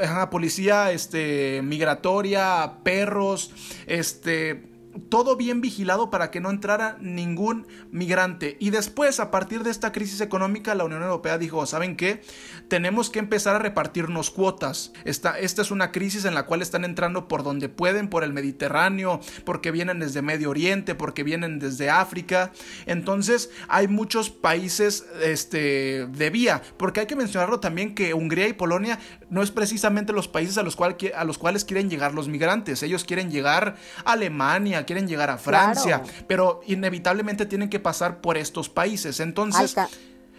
ajá, 0.00 0.30
policía 0.30 0.92
este, 0.92 1.62
migratoria, 1.62 2.74
perros, 2.84 3.50
este... 3.86 4.73
Todo 5.08 5.36
bien 5.36 5.60
vigilado 5.60 6.10
para 6.10 6.30
que 6.30 6.40
no 6.40 6.50
entrara 6.50 6.96
ningún 7.00 7.66
migrante. 7.90 8.56
Y 8.60 8.70
después, 8.70 9.20
a 9.20 9.30
partir 9.30 9.62
de 9.62 9.70
esta 9.70 9.92
crisis 9.92 10.20
económica, 10.20 10.74
la 10.74 10.84
Unión 10.84 11.02
Europea 11.02 11.38
dijo, 11.38 11.64
¿saben 11.66 11.96
qué? 11.96 12.22
Tenemos 12.68 13.10
que 13.10 13.18
empezar 13.18 13.56
a 13.56 13.58
repartirnos 13.58 14.30
cuotas. 14.30 14.92
Esta, 15.04 15.38
esta 15.38 15.62
es 15.62 15.70
una 15.70 15.92
crisis 15.92 16.24
en 16.24 16.34
la 16.34 16.46
cual 16.46 16.62
están 16.62 16.84
entrando 16.84 17.28
por 17.28 17.42
donde 17.42 17.68
pueden, 17.68 18.08
por 18.08 18.24
el 18.24 18.32
Mediterráneo, 18.32 19.20
porque 19.44 19.70
vienen 19.70 20.00
desde 20.00 20.22
Medio 20.22 20.50
Oriente, 20.50 20.94
porque 20.94 21.22
vienen 21.22 21.58
desde 21.58 21.90
África. 21.90 22.52
Entonces, 22.86 23.50
hay 23.68 23.88
muchos 23.88 24.30
países 24.30 25.06
este, 25.22 26.06
de 26.06 26.30
vía, 26.30 26.62
porque 26.76 27.00
hay 27.00 27.06
que 27.06 27.16
mencionarlo 27.16 27.60
también 27.60 27.94
que 27.94 28.14
Hungría 28.14 28.48
y 28.48 28.52
Polonia 28.52 28.98
no 29.30 29.42
es 29.42 29.50
precisamente 29.50 30.12
los 30.12 30.28
países 30.28 30.58
a 30.58 30.62
los, 30.62 30.76
cual, 30.76 30.96
a 31.16 31.24
los 31.24 31.38
cuales 31.38 31.64
quieren 31.64 31.90
llegar 31.90 32.14
los 32.14 32.28
migrantes. 32.28 32.82
Ellos 32.82 33.04
quieren 33.04 33.30
llegar 33.30 33.76
a 34.04 34.12
Alemania, 34.12 34.83
quieren 34.84 35.06
llegar 35.08 35.30
a 35.30 35.38
Francia, 35.38 36.02
Claro. 36.02 36.18
pero 36.28 36.60
inevitablemente 36.66 37.46
tienen 37.46 37.68
que 37.70 37.80
pasar 37.80 38.20
por 38.20 38.36
estos 38.38 38.68
países. 38.68 39.20
Entonces, 39.20 39.76
Alca- 39.76 39.88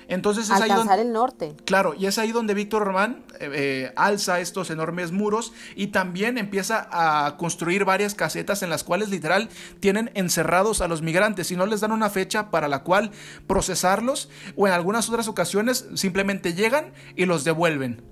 entonces 0.07 0.45
es 0.45 0.51
ahí 0.51 0.69
alcanzar 0.69 0.97
donde... 0.97 1.01
el 1.01 1.11
norte. 1.13 1.55
Claro, 1.65 1.95
y 1.97 2.05
es 2.05 2.19
ahí 2.19 2.31
donde 2.31 2.53
Víctor 2.53 2.83
Orbán 2.83 3.23
eh, 3.39 3.49
eh, 3.53 3.93
alza 3.95 4.39
estos 4.39 4.69
enormes 4.69 5.11
muros 5.11 5.51
y 5.75 5.87
también 5.87 6.37
empieza 6.37 6.87
a 6.91 7.37
construir 7.37 7.85
varias 7.85 8.13
casetas 8.13 8.61
en 8.61 8.69
las 8.69 8.83
cuales 8.83 9.09
literal 9.09 9.49
tienen 9.79 10.11
encerrados 10.13 10.81
a 10.81 10.87
los 10.87 11.01
migrantes 11.01 11.49
y 11.49 11.55
no 11.55 11.65
les 11.65 11.81
dan 11.81 11.91
una 11.91 12.11
fecha 12.11 12.51
para 12.51 12.67
la 12.67 12.83
cual 12.83 13.09
procesarlos 13.47 14.29
o 14.55 14.67
en 14.67 14.73
algunas 14.73 15.09
otras 15.09 15.27
ocasiones 15.27 15.87
simplemente 15.95 16.53
llegan 16.53 16.93
y 17.15 17.25
los 17.25 17.43
devuelven. 17.43 18.03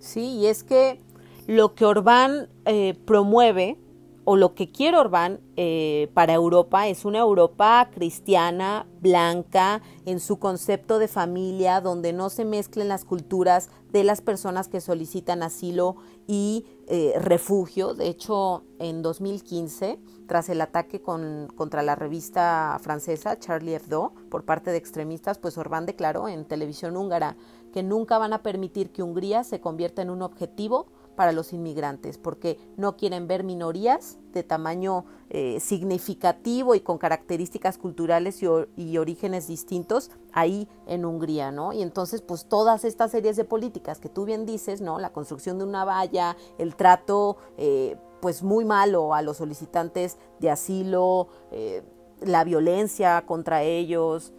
Sí, 0.00 0.20
y 0.20 0.46
es 0.48 0.64
que 0.64 1.00
lo 1.46 1.74
que 1.74 1.84
Orbán 1.86 2.48
eh, 2.66 2.94
promueve 3.06 3.78
o 4.28 4.34
lo 4.36 4.56
que 4.56 4.72
quiere 4.72 4.98
Orbán 4.98 5.38
eh, 5.56 6.10
para 6.12 6.34
Europa 6.34 6.88
es 6.88 7.04
una 7.04 7.20
Europa 7.20 7.88
cristiana, 7.94 8.84
blanca, 9.00 9.82
en 10.04 10.18
su 10.18 10.40
concepto 10.40 10.98
de 10.98 11.06
familia, 11.06 11.80
donde 11.80 12.12
no 12.12 12.28
se 12.28 12.44
mezclen 12.44 12.88
las 12.88 13.04
culturas 13.04 13.70
de 13.92 14.02
las 14.02 14.22
personas 14.22 14.66
que 14.66 14.80
solicitan 14.80 15.44
asilo 15.44 15.94
y 16.26 16.66
eh, 16.88 17.12
refugio. 17.20 17.94
De 17.94 18.08
hecho, 18.08 18.64
en 18.80 19.00
2015, 19.00 20.00
tras 20.26 20.48
el 20.48 20.60
ataque 20.60 21.00
contra 21.00 21.84
la 21.84 21.94
revista 21.94 22.76
francesa 22.82 23.38
Charlie 23.38 23.76
Hebdo 23.76 24.12
por 24.28 24.44
parte 24.44 24.72
de 24.72 24.76
extremistas, 24.76 25.38
pues 25.38 25.56
Orbán 25.56 25.86
declaró 25.86 26.26
en 26.26 26.46
televisión 26.46 26.96
húngara 26.96 27.36
que 27.72 27.84
nunca 27.84 28.18
van 28.18 28.32
a 28.32 28.42
permitir 28.42 28.90
que 28.90 29.04
Hungría 29.04 29.44
se 29.44 29.60
convierta 29.60 30.02
en 30.02 30.10
un 30.10 30.22
objetivo 30.22 30.86
para 31.16 31.32
los 31.32 31.52
inmigrantes, 31.52 32.18
porque 32.18 32.58
no 32.76 32.96
quieren 32.96 33.26
ver 33.26 33.42
minorías 33.42 34.18
de 34.32 34.42
tamaño 34.42 35.04
eh, 35.30 35.58
significativo 35.58 36.74
y 36.74 36.80
con 36.80 36.98
características 36.98 37.78
culturales 37.78 38.42
y, 38.42 38.98
orígenes 38.98 39.48
distintos 39.48 40.10
ahí 40.32 40.68
en 40.86 41.04
Hungría, 41.04 41.50
¿no? 41.50 41.72
Y 41.72 41.82
entonces, 41.82 42.22
pues 42.22 42.46
todas 42.46 42.84
estas 42.84 43.10
series 43.10 43.36
de 43.36 43.44
políticas 43.44 43.98
que 43.98 44.08
tú 44.08 44.24
bien 44.24 44.46
dices, 44.46 44.80
¿no? 44.80 44.98
La 45.00 45.12
construcción 45.12 45.58
de 45.58 45.64
una 45.64 45.84
valla, 45.84 46.36
el 46.58 46.76
trato, 46.76 47.38
eh, 47.56 47.96
pues 48.20 48.42
muy 48.42 48.64
malo 48.64 49.14
a 49.14 49.22
los 49.22 49.38
solicitantes 49.38 50.18
de 50.38 50.50
asilo, 50.50 51.28
eh, 51.50 51.82
la 52.20 52.44
violencia 52.44 53.24
contra 53.26 53.62
ellos, 53.62 54.32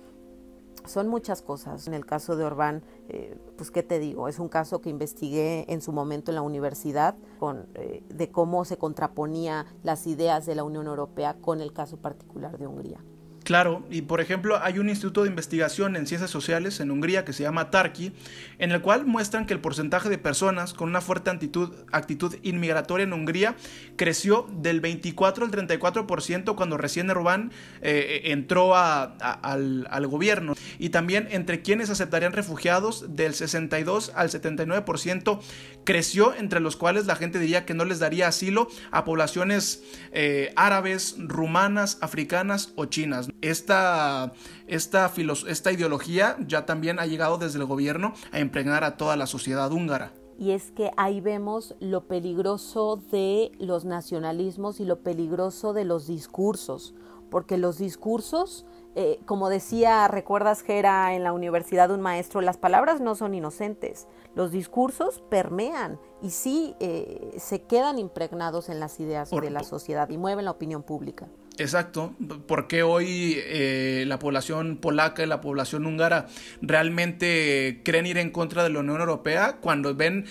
son 0.88 1.07
muchas 1.07 1.41
cosas. 1.41 1.88
En 1.88 1.93
el 1.93 2.05
caso 2.05 2.36
de 2.36 2.45
Orbán, 2.45 2.84
eh, 3.10 3.38
pues 3.55 3.72
qué 3.72 3.84
te 3.84 3.99
digo, 3.99 4.28
es 4.28 4.39
un 4.39 4.49
caso 4.49 4.82
que 4.82 4.89
investigué 4.89 5.66
en 5.72 5.82
su 5.82 5.91
momento 5.91 6.32
en 6.32 6.36
la 6.36 6.41
universidad 6.41 7.16
con, 7.39 7.68
eh, 7.76 8.03
de 8.10 8.30
cómo 8.30 8.66
se 8.66 8.78
contraponía 8.78 9.66
las 9.84 10.08
ideas 10.08 10.45
de 10.45 10.55
la 10.55 10.64
Unión 10.64 10.88
Europea 10.88 11.36
con 11.39 11.62
el 11.62 11.72
caso 11.74 11.97
particular 11.97 12.58
de 12.58 12.68
Hungría. 12.68 13.01
Claro, 13.47 13.85
y 13.89 14.01
por 14.01 14.19
ejemplo 14.19 14.59
hay 14.61 14.77
un 14.77 14.89
instituto 14.89 15.23
de 15.23 15.29
investigación 15.29 15.95
en 15.95 16.05
ciencias 16.05 16.29
sociales 16.29 16.81
en 16.81 16.91
Hungría 16.91 17.23
que 17.23 17.31
se 17.31 17.43
llama 17.43 17.71
Tarki, 17.71 18.11
en 18.59 18.73
el 18.73 18.81
cual 18.81 19.05
muestran 19.05 19.45
que 19.45 19.53
el 19.53 19.61
porcentaje 19.61 20.09
de 20.09 20.17
personas 20.17 20.73
con 20.73 20.89
una 20.89 20.99
fuerte 20.99 21.29
actitud, 21.29 22.35
inmigratoria 22.43 23.05
en 23.05 23.13
Hungría 23.13 23.55
creció 23.95 24.49
del 24.51 24.81
24 24.81 25.45
al 25.45 25.51
34% 25.51 26.55
cuando 26.57 26.75
recién 26.75 27.09
Orbán 27.09 27.53
eh, 27.81 28.23
entró 28.25 28.75
al, 28.75 29.87
al, 29.89 30.07
gobierno. 30.07 30.53
Y 30.77 30.89
también 30.89 31.29
entre 31.31 31.61
quienes 31.61 31.89
aceptarían 31.89 32.33
refugiados 32.33 33.15
del 33.15 33.33
62 33.33 34.11
al 34.13 34.29
79% 34.29 35.39
creció, 35.85 36.33
entre 36.33 36.59
los 36.59 36.75
cuales 36.75 37.05
la 37.05 37.15
gente 37.15 37.39
diría 37.39 37.65
que 37.65 37.73
no 37.73 37.85
les 37.85 37.99
daría 37.99 38.27
asilo 38.27 38.67
a 38.91 39.05
poblaciones 39.05 39.83
eh, 40.11 40.51
árabes, 40.57 41.15
rumanas, 41.17 41.97
africanas 42.01 42.73
o 42.75 42.87
chinas 42.87 43.29
esta, 43.41 44.33
esta, 44.67 45.11
esta 45.47 45.71
ideología 45.71 46.38
ya 46.45 46.65
también 46.65 46.99
ha 46.99 47.05
llegado 47.05 47.38
desde 47.38 47.59
el 47.59 47.65
gobierno 47.65 48.13
a 48.31 48.39
impregnar 48.39 48.83
a 48.83 48.97
toda 48.97 49.15
la 49.15 49.27
sociedad 49.27 49.71
húngara. 49.71 50.13
Y 50.39 50.51
es 50.51 50.71
que 50.71 50.91
ahí 50.97 51.19
vemos 51.19 51.75
lo 51.79 52.07
peligroso 52.07 53.01
de 53.11 53.51
los 53.59 53.85
nacionalismos 53.85 54.79
y 54.79 54.85
lo 54.85 54.99
peligroso 55.01 55.73
de 55.73 55.83
los 55.83 56.07
discursos, 56.07 56.93
porque 57.29 57.57
los 57.57 57.79
discursos 57.79 58.65
eh, 58.99 59.19
como 59.27 59.49
decía, 59.49 60.07
recuerdas 60.07 60.63
que 60.63 60.79
era 60.79 61.13
en 61.13 61.23
la 61.23 61.31
universidad 61.31 61.91
un 61.91 62.01
maestro, 62.01 62.41
las 62.41 62.57
palabras 62.57 62.99
no 62.99 63.13
son 63.13 63.35
inocentes, 63.35 64.07
los 64.33 64.49
discursos 64.49 65.23
permean 65.29 65.99
y 66.23 66.31
sí 66.31 66.75
eh, 66.79 67.35
se 67.38 67.61
quedan 67.61 67.99
impregnados 67.99 68.69
en 68.69 68.79
las 68.79 68.99
ideas 68.99 69.29
de 69.29 69.51
la 69.51 69.63
sociedad 69.63 70.09
y 70.09 70.17
mueven 70.17 70.45
la 70.45 70.51
opinión 70.51 70.81
pública. 70.81 71.27
Exacto, 71.60 72.16
porque 72.47 72.84
hoy 72.84 73.36
eh, 73.38 74.05
la 74.08 74.20
población 74.20 74.78
polaca 74.78 75.24
y 75.24 75.26
la 75.26 75.41
población 75.41 75.86
húngara 75.88 76.28
realmente 76.62 77.82
creen 77.84 78.05
ir 78.05 78.18
en 78.20 78.30
contra 78.30 78.64
de 78.64 78.70
la 78.70 78.80
Unión 78.80 78.99
Europea 78.99 79.58
cuando 79.60 79.95
ven 79.95 80.26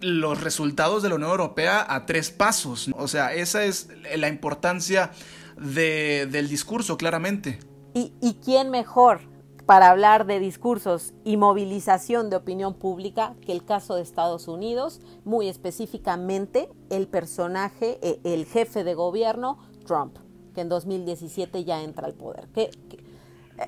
los 0.00 0.40
resultados 0.40 1.02
de 1.02 1.08
la 1.08 1.16
Unión 1.16 1.30
Europea 1.30 1.84
a 1.88 2.06
tres 2.06 2.30
pasos. 2.30 2.90
O 2.96 3.08
sea, 3.08 3.34
esa 3.34 3.64
es 3.64 3.88
la 4.16 4.28
importancia 4.28 5.10
del 5.56 6.48
discurso, 6.48 6.96
claramente. 6.96 7.58
¿Y, 7.94 8.38
quién 8.44 8.70
mejor 8.70 9.20
para 9.66 9.90
hablar 9.90 10.24
de 10.26 10.38
discursos 10.38 11.14
y 11.24 11.36
movilización 11.36 12.30
de 12.30 12.36
opinión 12.36 12.74
pública 12.74 13.34
que 13.44 13.50
el 13.50 13.64
caso 13.64 13.96
de 13.96 14.02
Estados 14.02 14.46
Unidos, 14.46 15.00
muy 15.24 15.48
específicamente 15.48 16.68
el 16.90 17.08
personaje, 17.08 17.98
e, 18.00 18.20
el 18.22 18.46
jefe 18.46 18.84
de 18.84 18.94
gobierno, 18.94 19.58
Trump, 19.84 20.16
que 20.58 20.62
en 20.62 20.68
2017 20.68 21.62
ya 21.62 21.84
entra 21.84 22.08
al 22.08 22.14
poder. 22.14 22.48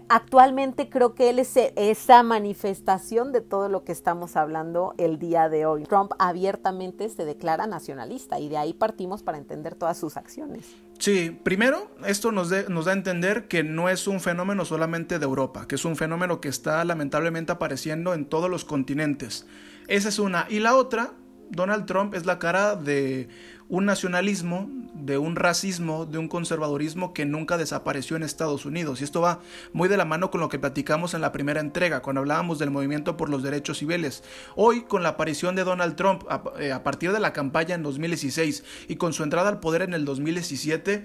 Actualmente 0.09 0.89
creo 0.89 1.15
que 1.15 1.31
él 1.31 1.39
es 1.39 1.57
esa 1.57 2.25
manifestación 2.25 3.31
de 3.31 3.41
todo 3.41 3.69
lo 3.69 3.85
que 3.85 3.93
estamos 3.93 4.35
hablando 4.35 4.93
el 4.99 5.21
día 5.21 5.49
de 5.49 5.67
hoy. 5.67 5.85
Trump 5.85 6.11
abiertamente 6.19 7.09
se 7.09 7.25
declara 7.25 7.69
nacionalista 7.69 8.41
y 8.41 8.49
de 8.49 8.57
ahí 8.57 8.73
partimos 8.73 9.23
para 9.23 9.39
entender 9.39 9.77
todas 9.77 9.99
sus 9.99 10.17
acciones. 10.17 10.67
Sí, 10.99 11.31
primero, 11.31 11.93
esto 12.05 12.33
nos, 12.33 12.51
nos, 12.69 12.87
da 12.87 12.91
a 12.91 12.95
entender 12.95 13.47
que 13.47 13.63
no 13.63 13.89
es 13.89 14.09
un 14.09 14.19
fenómeno 14.19 14.65
solamente 14.65 15.21
de 15.21 15.25
Europa, 15.25 15.69
que 15.69 15.77
es 15.77 15.85
un 15.85 15.95
fenómeno 15.95 16.41
que 16.41 16.49
está 16.49 16.85
lamentablemente 16.85 17.53
apareciendo 17.53 18.15
en 18.15 18.27
todos 18.27 18.51
los 18.51 18.65
continentes. 18.65 19.47
Esa 19.87 20.09
es 20.09 20.19
una. 20.19 20.47
Y 20.49 20.59
la 20.59 20.75
otra, 20.75 21.13
Donald 21.51 21.87
Trump 21.87 22.15
es 22.15 22.27
la 22.27 22.39
cara 22.39 22.77
de 22.77 23.29
un 23.69 23.85
nacionalismo, 23.85 24.69
de 24.95 25.17
un 25.19 25.37
racismo, 25.37 26.05
de 26.05 26.19
un 26.19 26.29
conservadurismo 26.29 27.13
que 27.13 27.25
nunca 27.25 27.57
desapareció 27.57 28.17
en 28.17 28.25
Estados 28.25 28.67
Unidos. 28.67 29.01
Y 29.01 29.05
esto 29.05 29.21
va 29.21 29.41
muy 29.73 29.89
de 29.89 29.97
la 29.97 30.05
mano 30.05 30.31
con 30.31 30.41
lo 30.41 30.49
que 30.49 30.59
platicamos 30.59 31.15
en 31.15 31.21
la 31.21 31.31
primera 31.33 31.61
entrega, 31.61 32.03
cuando 32.03 32.21
hablábamos 32.21 32.59
del 32.59 32.71
movimiento 32.71 33.17
por 33.17 33.29
los 33.29 33.43
derechos 33.43 33.79
civiles. 33.79 34.25
Hoy, 34.57 34.83
con 34.83 35.03
la 35.03 35.11
aparición 35.11 35.55
de 35.55 35.65
Donald 35.65 35.95
Trump 35.95 36.25
a, 36.29 36.43
eh, 36.59 36.73
a 36.73 36.83
partir 36.83 37.13
de 37.13 37.21
la 37.21 37.33
campaña 37.33 37.75
en 37.75 37.83
2016 37.83 38.65
y 38.89 38.97
con 38.97 39.13
su 39.13 39.23
entrada 39.23 39.49
al 39.49 39.61
poder 39.61 39.83
en 39.83 39.95
el 39.95 40.05
2017, 40.05 41.05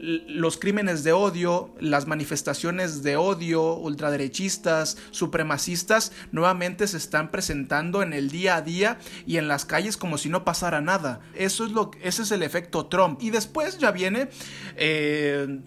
los 0.00 0.56
crímenes 0.56 1.04
de 1.04 1.12
odio, 1.12 1.74
las 1.78 2.06
manifestaciones 2.06 3.02
de 3.02 3.16
odio 3.16 3.74
ultraderechistas, 3.74 4.96
supremacistas, 5.10 6.12
nuevamente 6.32 6.86
se 6.86 6.96
están 6.96 7.30
presentando 7.30 8.02
en 8.02 8.14
el 8.14 8.30
día 8.30 8.56
a 8.56 8.62
día 8.62 8.98
y 9.26 9.36
en 9.36 9.46
las 9.46 9.66
calles 9.66 9.98
como 9.98 10.16
si 10.16 10.30
no 10.30 10.42
pasara 10.42 10.80
nada. 10.80 11.20
Eso 11.34 11.66
es 11.66 11.72
lo, 11.72 11.90
ese 12.02 12.22
es 12.22 12.30
el 12.30 12.42
efecto 12.42 12.86
Trump. 12.86 13.22
Y 13.22 13.28
después 13.28 13.76
ya 13.76 13.90
viene 13.90 14.30
eh, 14.76 15.60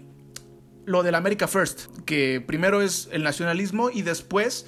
lo 0.85 1.03
del 1.03 1.13
America 1.13 1.47
First, 1.47 1.85
que 2.05 2.41
primero 2.41 2.81
es 2.81 3.09
el 3.11 3.21
nacionalismo 3.21 3.91
y 3.91 4.01
después 4.01 4.65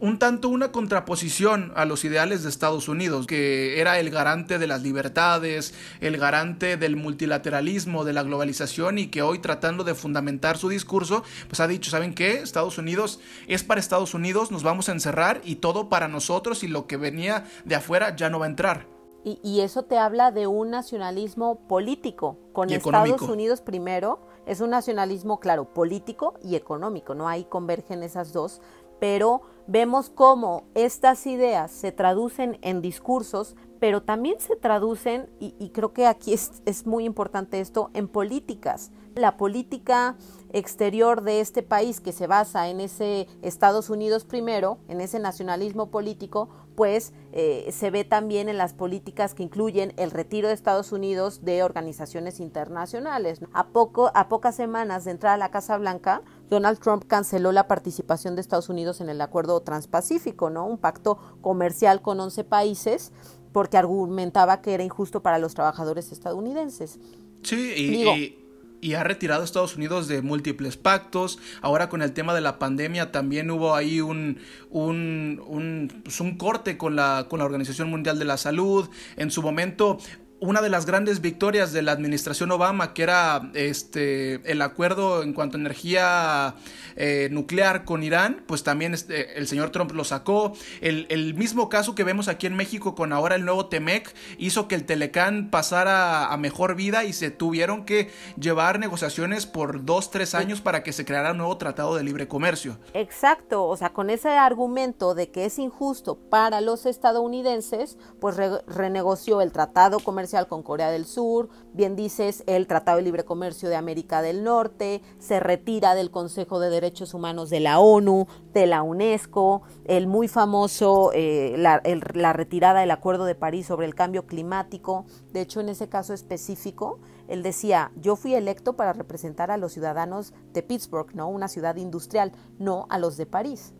un 0.00 0.18
tanto 0.18 0.48
una 0.48 0.70
contraposición 0.70 1.72
a 1.74 1.84
los 1.84 2.04
ideales 2.04 2.42
de 2.42 2.48
Estados 2.48 2.88
Unidos, 2.88 3.26
que 3.26 3.80
era 3.80 3.98
el 3.98 4.10
garante 4.10 4.58
de 4.58 4.66
las 4.66 4.82
libertades, 4.82 5.74
el 6.00 6.16
garante 6.18 6.76
del 6.76 6.96
multilateralismo, 6.96 8.04
de 8.04 8.12
la 8.12 8.22
globalización 8.22 8.98
y 8.98 9.08
que 9.08 9.22
hoy 9.22 9.38
tratando 9.38 9.84
de 9.84 9.94
fundamentar 9.94 10.56
su 10.56 10.68
discurso, 10.68 11.24
pues 11.48 11.60
ha 11.60 11.66
dicho, 11.66 11.90
¿saben 11.90 12.14
qué? 12.14 12.38
Estados 12.38 12.78
Unidos 12.78 13.20
es 13.46 13.64
para 13.64 13.80
Estados 13.80 14.14
Unidos, 14.14 14.50
nos 14.50 14.62
vamos 14.62 14.88
a 14.88 14.92
encerrar 14.92 15.40
y 15.44 15.56
todo 15.56 15.88
para 15.88 16.08
nosotros 16.08 16.62
y 16.62 16.68
lo 16.68 16.86
que 16.86 16.96
venía 16.96 17.44
de 17.64 17.74
afuera 17.74 18.14
ya 18.14 18.30
no 18.30 18.38
va 18.38 18.46
a 18.46 18.50
entrar. 18.50 18.86
Y, 19.24 19.60
eso 19.60 19.82
te 19.82 19.98
habla 19.98 20.30
de 20.30 20.46
un 20.46 20.70
nacionalismo 20.70 21.66
político, 21.68 22.38
con 22.52 22.70
Estados 22.70 23.20
Unidos 23.22 23.60
primero, 23.60 24.20
es 24.46 24.60
un 24.62 24.70
nacionalismo, 24.70 25.40
claro, 25.40 25.74
político 25.74 26.38
y 26.42 26.54
económico, 26.54 27.14
¿no? 27.14 27.28
Ahí 27.28 27.44
convergen 27.44 28.02
esas 28.02 28.32
dos, 28.32 28.62
pero 29.00 29.42
vemos 29.68 30.08
cómo 30.08 30.64
estas 30.74 31.26
ideas 31.26 31.70
se 31.70 31.92
traducen 31.92 32.58
en 32.62 32.80
discursos, 32.80 33.54
pero 33.78 34.02
también 34.02 34.40
se 34.40 34.56
traducen, 34.56 35.28
y, 35.38 35.70
creo 35.70 35.92
que 35.92 36.06
aquí 36.06 36.32
es, 36.32 36.86
muy 36.86 37.04
importante 37.04 37.60
esto, 37.60 37.90
en 37.94 38.08
políticas. 38.08 38.90
La 39.14 39.36
política 39.36 40.16
exterior 40.52 41.22
de 41.22 41.40
este 41.40 41.62
país 41.62 42.00
que 42.00 42.12
se 42.12 42.26
basa 42.26 42.68
en 42.68 42.80
ese 42.80 43.26
Estados 43.42 43.90
Unidos 43.90 44.24
primero, 44.24 44.78
en 44.88 45.00
ese 45.00 45.18
nacionalismo 45.18 45.90
político, 45.90 46.48
pues 46.74 47.12
eh, 47.32 47.68
se 47.72 47.90
ve 47.90 48.04
también 48.04 48.48
en 48.48 48.56
las 48.56 48.72
políticas 48.72 49.34
que 49.34 49.42
incluyen 49.42 49.92
el 49.96 50.12
retiro 50.12 50.46
de 50.46 50.54
Estados 50.54 50.92
Unidos 50.92 51.44
de 51.44 51.64
organizaciones 51.64 52.38
internacionales. 52.38 53.40
A, 53.52 53.68
poco, 53.68 54.12
a 54.14 54.28
pocas 54.28 54.54
semanas 54.54 55.04
de 55.04 55.10
entrar 55.10 55.34
a 55.34 55.38
la 55.38 55.50
Casa 55.50 55.76
Blanca, 55.76 56.22
Donald 56.48 56.78
Trump 56.78 57.04
canceló 57.06 57.50
la 57.50 57.66
participación 57.66 58.36
de 58.36 58.42
Estados 58.42 58.68
Unidos 58.68 59.00
en 59.00 59.08
el 59.08 59.20
Acuerdo 59.20 59.60
Transpacífico, 59.60 60.50
¿no? 60.50 60.66
Un 60.66 60.78
pacto 60.78 61.18
comercial 61.40 62.00
con 62.00 62.20
11 62.20 62.44
países 62.44 63.12
porque 63.52 63.76
argumentaba 63.76 64.62
que 64.62 64.74
era 64.74 64.84
injusto 64.84 65.20
para 65.20 65.38
los 65.38 65.54
trabajadores 65.54 66.12
estadounidenses. 66.12 67.00
Sí, 67.42 67.72
y, 67.76 68.08
y, 68.08 68.47
ha 68.94 69.04
retirado 69.04 69.42
a 69.42 69.44
Estados 69.44 69.76
Unidos 69.76 70.08
de 70.08 70.22
múltiples 70.22 70.76
pactos. 70.76 71.38
Ahora 71.62 71.88
con 71.88 72.02
el 72.02 72.12
tema 72.12 72.34
de 72.34 72.40
la 72.40 72.58
pandemia 72.58 73.12
también 73.12 73.50
hubo 73.50 73.74
ahí 73.74 74.00
un, 74.00 74.38
un, 74.70 75.42
un, 75.46 76.02
pues 76.04 76.20
un 76.20 76.36
corte 76.36 76.78
con 76.78 76.96
la, 76.96 77.26
con 77.28 77.38
la 77.38 77.44
Organización 77.44 77.90
Mundial 77.90 78.18
de 78.18 78.24
la 78.24 78.36
Salud. 78.36 78.88
En 79.16 79.30
su 79.30 79.42
momento 79.42 79.98
una 80.40 80.62
de 80.62 80.68
las 80.68 80.86
grandes 80.86 81.20
victorias 81.20 81.72
de 81.72 81.82
la 81.82 81.92
administración 81.92 82.52
Obama, 82.52 82.94
que 82.94 83.02
era 83.02 83.50
este 83.54 84.50
el 84.50 84.62
acuerdo 84.62 85.22
en 85.22 85.32
cuanto 85.32 85.56
a 85.56 85.60
energía 85.60 86.54
eh, 86.96 87.28
nuclear 87.30 87.84
con 87.84 88.02
Irán, 88.02 88.44
pues 88.46 88.62
también 88.62 88.94
este, 88.94 89.38
el 89.38 89.48
señor 89.48 89.70
Trump 89.70 89.92
lo 89.92 90.04
sacó. 90.04 90.52
El, 90.80 91.06
el, 91.10 91.34
mismo 91.34 91.68
caso 91.68 91.94
que 91.94 92.04
vemos 92.04 92.28
aquí 92.28 92.46
en 92.46 92.56
México 92.56 92.94
con 92.94 93.12
ahora 93.12 93.34
el 93.34 93.44
nuevo 93.44 93.66
Temec 93.66 94.14
hizo 94.38 94.68
que 94.68 94.74
el 94.74 94.84
Telecán 94.84 95.50
pasara 95.50 96.32
a 96.32 96.36
mejor 96.36 96.74
vida 96.74 97.04
y 97.04 97.12
se 97.12 97.30
tuvieron 97.30 97.84
que 97.84 98.10
llevar 98.38 98.78
negociaciones 98.78 99.46
por 99.46 99.84
dos, 99.84 100.10
tres 100.10 100.34
años 100.34 100.60
para 100.60 100.82
que 100.82 100.92
se 100.92 101.04
creara 101.04 101.32
un 101.32 101.38
nuevo 101.38 101.56
tratado 101.56 101.96
de 101.96 102.04
libre 102.04 102.28
comercio. 102.28 102.78
Exacto, 102.94 103.64
o 103.64 103.76
sea, 103.76 103.90
con 103.90 104.10
ese 104.10 104.30
argumento 104.30 105.14
de 105.14 105.30
que 105.30 105.44
es 105.44 105.58
injusto 105.58 106.16
para 106.16 106.60
los 106.60 106.86
estadounidenses, 106.86 107.98
pues 108.20 108.36
re 108.36 108.48
renegoció 108.66 109.40
el 109.40 109.52
tratado 109.52 110.00
comercial 110.00 110.27
con 110.48 110.62
Corea 110.62 110.90
del 110.90 111.06
Sur, 111.06 111.48
bien 111.72 111.96
dices, 111.96 112.44
el 112.46 112.66
Tratado 112.66 112.98
de 112.98 113.02
Libre 113.02 113.24
Comercio 113.24 113.68
de 113.68 113.76
América 113.76 114.20
del 114.20 114.44
Norte, 114.44 115.00
se 115.18 115.40
retira 115.40 115.94
del 115.94 116.10
Consejo 116.10 116.60
de 116.60 116.70
Derechos 116.70 117.14
Humanos 117.14 117.50
de 117.50 117.60
la 117.60 117.78
ONU, 117.78 118.26
de 118.52 118.66
la 118.66 118.82
UNESCO, 118.82 119.62
el 119.84 120.06
muy 120.06 120.28
famoso, 120.28 121.10
eh, 121.14 121.54
la, 121.56 121.82
la 122.12 122.32
retirada 122.32 122.80
del 122.80 122.90
Acuerdo 122.90 123.24
de 123.24 123.34
París 123.34 123.66
sobre 123.66 123.86
el 123.86 123.94
cambio 123.94 124.26
climático. 124.26 125.06
De 125.32 125.40
hecho, 125.40 125.60
en 125.60 125.70
ese 125.70 125.88
caso 125.88 126.12
específico, 126.12 127.00
él 127.26 127.42
decía, 127.42 127.90
yo 127.96 128.14
fui 128.16 128.34
electo 128.34 128.74
para 128.74 128.92
representar 128.92 129.50
a 129.50 129.56
los 129.56 129.72
ciudadanos 129.72 130.34
de 130.52 130.62
Pittsburgh, 130.62 131.14
¿no? 131.14 131.28
Una 131.28 131.48
ciudad 131.48 131.76
industrial, 131.76 132.32
no 132.58 132.86
a 132.90 132.98
los 132.98 133.16
de 133.16 133.26
París. 133.26 133.72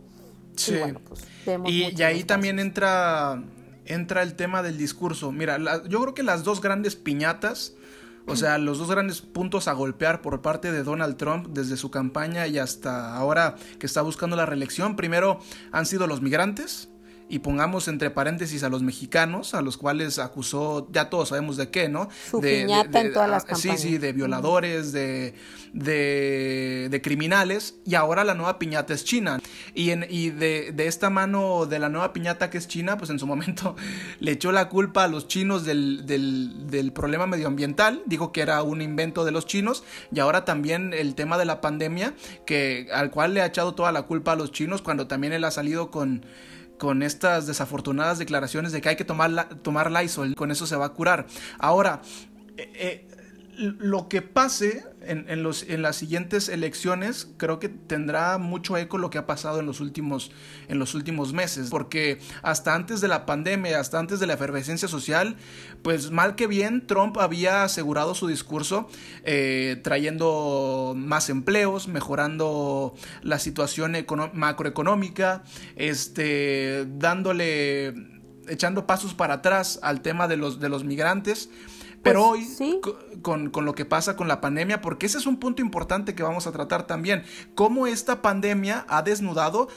Sí. 0.55 0.73
Y, 0.73 0.79
bueno, 0.79 0.99
pues, 1.07 1.25
y, 1.65 1.95
y 1.95 2.03
ahí 2.03 2.23
también 2.23 2.59
entra 2.59 3.41
entra 3.89 4.23
el 4.23 4.35
tema 4.35 4.63
del 4.63 4.77
discurso. 4.77 5.31
Mira, 5.31 5.57
yo 5.87 6.01
creo 6.01 6.13
que 6.13 6.23
las 6.23 6.43
dos 6.45 6.61
grandes 6.61 6.95
piñatas, 6.95 7.73
o 8.25 8.35
sea, 8.35 8.57
los 8.57 8.77
dos 8.77 8.89
grandes 8.89 9.21
puntos 9.21 9.67
a 9.67 9.73
golpear 9.73 10.21
por 10.21 10.41
parte 10.41 10.71
de 10.71 10.83
Donald 10.83 11.17
Trump 11.17 11.47
desde 11.49 11.75
su 11.75 11.91
campaña 11.91 12.47
y 12.47 12.59
hasta 12.59 13.15
ahora 13.15 13.55
que 13.79 13.85
está 13.85 14.01
buscando 14.01 14.35
la 14.35 14.45
reelección, 14.45 14.95
primero 14.95 15.39
han 15.71 15.85
sido 15.85 16.07
los 16.07 16.21
migrantes 16.21 16.89
y 17.29 17.39
pongamos 17.39 17.87
entre 17.87 18.09
paréntesis 18.09 18.63
a 18.63 18.69
los 18.69 18.81
mexicanos, 18.81 19.53
a 19.53 19.61
los 19.61 19.77
cuales 19.77 20.17
acusó, 20.17 20.87
ya 20.91 21.11
todos 21.11 21.29
sabemos 21.29 21.57
de 21.57 21.69
qué, 21.69 21.87
¿no? 21.87 22.09
Su 22.29 22.41
de, 22.41 22.61
piñata 22.61 23.01
en 23.01 23.13
todas 23.13 23.29
las 23.29 23.45
campañas. 23.45 23.79
Sí, 23.79 23.89
sí, 23.89 23.97
de 23.99 24.13
violadores, 24.13 24.91
de, 24.91 25.35
de, 25.73 26.99
criminales, 27.03 27.75
y 27.85 27.93
ahora 27.93 28.23
la 28.23 28.33
nueva 28.33 28.57
piñata 28.57 28.95
es 28.95 29.05
China. 29.05 29.39
Y, 29.75 29.91
en, 29.91 30.07
y 30.09 30.31
de, 30.31 30.71
de, 30.73 30.87
esta 30.87 31.11
mano 31.11 31.67
de 31.67 31.77
la 31.77 31.89
nueva 31.89 32.13
piñata 32.13 32.49
que 32.49 32.57
es 32.57 32.67
China, 32.67 32.97
pues 32.97 33.11
en 33.11 33.19
su 33.19 33.27
momento 33.27 33.75
le 34.19 34.31
echó 34.31 34.51
la 34.51 34.67
culpa 34.67 35.03
a 35.03 35.07
los 35.07 35.27
chinos 35.27 35.65
del, 35.65 36.07
del, 36.07 36.67
del 36.67 36.91
problema 36.91 37.27
medioambiental, 37.27 38.01
dijo 38.07 38.31
que 38.31 38.41
era 38.41 38.63
un 38.63 38.81
invento 38.81 39.23
de 39.23 39.31
los 39.31 39.45
chinos, 39.45 39.83
y 40.11 40.19
ahora 40.19 40.45
también 40.45 40.93
el 40.93 41.13
tema 41.13 41.37
de 41.37 41.45
la 41.45 41.61
pandemia, 41.61 42.15
que, 42.47 42.87
al 42.91 43.11
cual 43.11 43.35
le 43.35 43.41
ha 43.43 43.45
echado 43.45 43.75
toda 43.75 43.91
la 43.91 44.01
culpa 44.03 44.31
a 44.31 44.35
los 44.35 44.51
chinos, 44.51 44.81
cuando 44.81 45.05
también 45.05 45.31
él 45.31 45.43
ha 45.43 45.51
salido 45.51 45.91
con 45.91 46.25
con 46.79 47.03
estas 47.03 47.45
desafortunadas 47.45 48.17
declaraciones 48.17 48.71
de 48.71 48.81
que 48.81 48.89
hay 48.89 48.95
que 48.95 49.05
tomar, 49.05 49.29
la, 49.29 49.47
tomar 49.49 49.91
con 50.35 50.49
eso 50.49 50.65
se 50.65 50.75
va 50.75 50.85
a 50.85 50.89
curar. 50.89 51.27
Ahora, 51.59 52.01
eh, 52.57 52.71
eh, 52.75 53.08
lo 53.59 54.07
que 54.07 54.21
pase 54.21 54.85
en, 55.01 55.43
los, 55.43 55.63
en 55.63 55.81
las 55.81 55.97
siguientes 55.97 56.47
elecciones 56.47 57.27
creo 57.35 57.59
que 57.59 57.67
tendrá 57.67 58.37
mucho 58.37 58.77
eco 58.77 58.97
lo 58.97 59.09
que 59.09 59.17
ha 59.17 59.27
pasado 59.27 59.59
en 59.59 59.65
los, 59.65 59.81
últimos, 59.81 60.31
en 60.69 60.79
los 60.79 60.95
últimos 60.95 61.33
meses, 61.33 61.69
porque 61.69 62.19
hasta 62.41 62.73
antes 62.73 63.01
de 63.01 63.09
la 63.09 63.25
pandemia, 63.25 63.77
hasta 63.79 63.99
antes 63.99 64.21
de 64.21 64.27
la 64.27 64.33
efervescencia 64.35 64.87
social, 64.87 65.35
pues 65.81 66.09
mal 66.09 66.35
que 66.35 66.47
bien 66.47 66.87
Trump 66.87 67.17
había 67.17 67.63
asegurado 67.63 68.15
su 68.15 68.27
discurso 68.27 68.87
eh, 69.25 69.81
trayendo 69.83 70.93
más 70.95 71.29
empleos, 71.29 71.89
mejorando 71.89 72.95
la 73.23 73.39
situación 73.39 73.93
macroeconómica, 74.33 75.43
este, 75.75 76.85
dándole, 76.97 77.93
echando 78.47 78.87
pasos 78.87 79.13
para 79.13 79.35
atrás 79.35 79.79
al 79.81 79.99
tema 79.99 80.29
de 80.29 80.37
los, 80.37 80.61
de 80.61 80.69
los 80.69 80.85
migrantes. 80.85 81.49
Pero 82.01 82.29
pues, 82.29 82.61
hoy, 82.61 82.81
con, 83.21 83.49
con, 83.49 83.65
lo 83.65 83.75
que 83.75 83.85
pasa 83.85 84.15
con 84.15 84.27
la 84.27 84.39
pandemia, 84.41 84.81
porque 84.81 85.05
ese 85.05 85.17
es 85.17 85.25
un 85.25 85.37
punto 85.37 85.61
importante 85.61 86.15
que 86.15 86.23
vamos 86.23 86.47
a 86.47 86.51
tratar 86.51 86.87
también, 86.87 87.23
cómo 87.55 87.87
esta 87.87 88.21
pandemia 88.21 88.85
ha 88.87 89.01
desnudado 89.01 89.67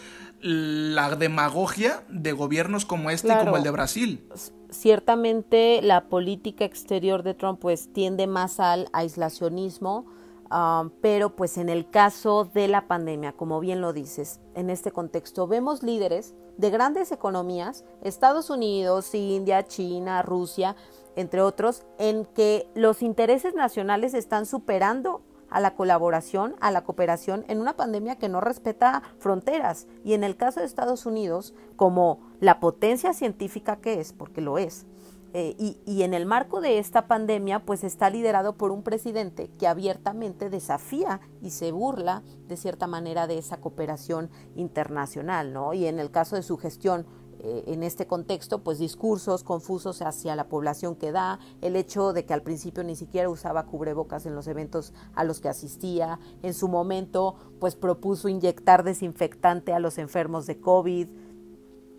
la 0.42 1.14
demagogia 1.14 2.04
de 2.08 2.32
gobiernos 2.32 2.84
como 2.84 3.10
este 3.10 3.32
y 3.32 3.36
como 3.36 3.56
el 3.56 3.62
de 3.62 3.70
Brasil. 3.70 4.28
Ciertamente 4.70 5.80
la 5.82 6.08
política 6.08 6.64
exterior 6.64 7.22
de 7.22 7.34
Trump 7.34 7.60
pues 7.60 7.92
tiende 7.92 8.26
más 8.26 8.58
al 8.58 8.88
aislacionismo, 8.92 10.06
um, 10.50 10.90
pero 11.00 11.36
pues 11.36 11.58
en 11.58 11.68
el 11.68 11.88
caso 11.88 12.50
de 12.52 12.66
la 12.66 12.88
pandemia, 12.88 13.32
como 13.32 13.60
bien 13.60 13.80
lo 13.80 13.92
dices, 13.92 14.40
en 14.54 14.70
este 14.70 14.90
contexto 14.90 15.46
vemos 15.46 15.82
líderes 15.82 16.34
de 16.56 16.70
grandes 16.70 17.12
economías, 17.12 17.84
Estados 18.02 18.50
Unidos, 18.50 19.14
India, 19.14 19.66
China, 19.66 20.22
Rusia, 20.22 20.74
entre 21.16 21.40
otros, 21.40 21.84
en 21.98 22.24
que 22.24 22.68
los 22.74 23.02
intereses 23.02 23.54
nacionales 23.54 24.14
están 24.14 24.46
superando 24.46 25.22
a 25.52 25.60
la 25.60 25.74
colaboración, 25.74 26.56
a 26.60 26.70
la 26.70 26.82
cooperación 26.82 27.44
en 27.46 27.60
una 27.60 27.76
pandemia 27.76 28.16
que 28.16 28.28
no 28.28 28.40
respeta 28.40 29.02
fronteras. 29.18 29.86
Y 30.02 30.14
en 30.14 30.24
el 30.24 30.36
caso 30.36 30.60
de 30.60 30.66
Estados 30.66 31.04
Unidos, 31.04 31.54
como 31.76 32.20
la 32.40 32.58
potencia 32.58 33.12
científica 33.12 33.76
que 33.76 34.00
es, 34.00 34.12
porque 34.12 34.40
lo 34.40 34.56
es, 34.58 34.86
eh, 35.34 35.54
y, 35.58 35.78
y, 35.86 36.02
en 36.02 36.12
el 36.12 36.26
marco 36.26 36.60
de 36.60 36.78
esta 36.78 37.06
pandemia, 37.06 37.60
pues 37.60 37.84
está 37.84 38.10
liderado 38.10 38.58
por 38.58 38.70
un 38.70 38.82
presidente 38.82 39.50
que 39.58 39.66
abiertamente 39.66 40.50
desafía 40.50 41.22
y 41.40 41.50
se 41.50 41.72
burla 41.72 42.22
de 42.48 42.58
cierta 42.58 42.86
manera 42.86 43.26
de 43.26 43.38
esa 43.38 43.56
cooperación 43.56 44.28
internacional, 44.56 45.54
¿no? 45.54 45.72
Y 45.72 45.86
en 45.86 46.00
el 46.00 46.10
caso 46.10 46.36
de 46.36 46.42
su 46.42 46.58
gestión 46.58 47.06
eh, 47.44 47.64
en 47.66 47.82
este 47.82 48.06
contexto, 48.06 48.62
pues 48.62 48.78
discursos 48.78 49.42
confusos 49.42 50.00
hacia 50.00 50.36
la 50.36 50.48
población 50.48 50.94
que 50.94 51.10
da, 51.10 51.40
el 51.60 51.74
hecho 51.74 52.12
de 52.12 52.24
que 52.24 52.34
al 52.34 52.42
principio 52.42 52.84
ni 52.84 52.94
siquiera 52.94 53.28
usaba 53.28 53.66
cubrebocas 53.66 54.26
en 54.26 54.34
los 54.36 54.46
eventos 54.46 54.92
a 55.14 55.24
los 55.24 55.40
que 55.40 55.48
asistía, 55.48 56.20
en 56.42 56.54
su 56.54 56.68
momento 56.68 57.34
pues 57.58 57.74
propuso 57.74 58.28
inyectar 58.28 58.84
desinfectante 58.84 59.72
a 59.72 59.80
los 59.80 59.98
enfermos 59.98 60.46
de 60.46 60.60
COVID, 60.60 61.08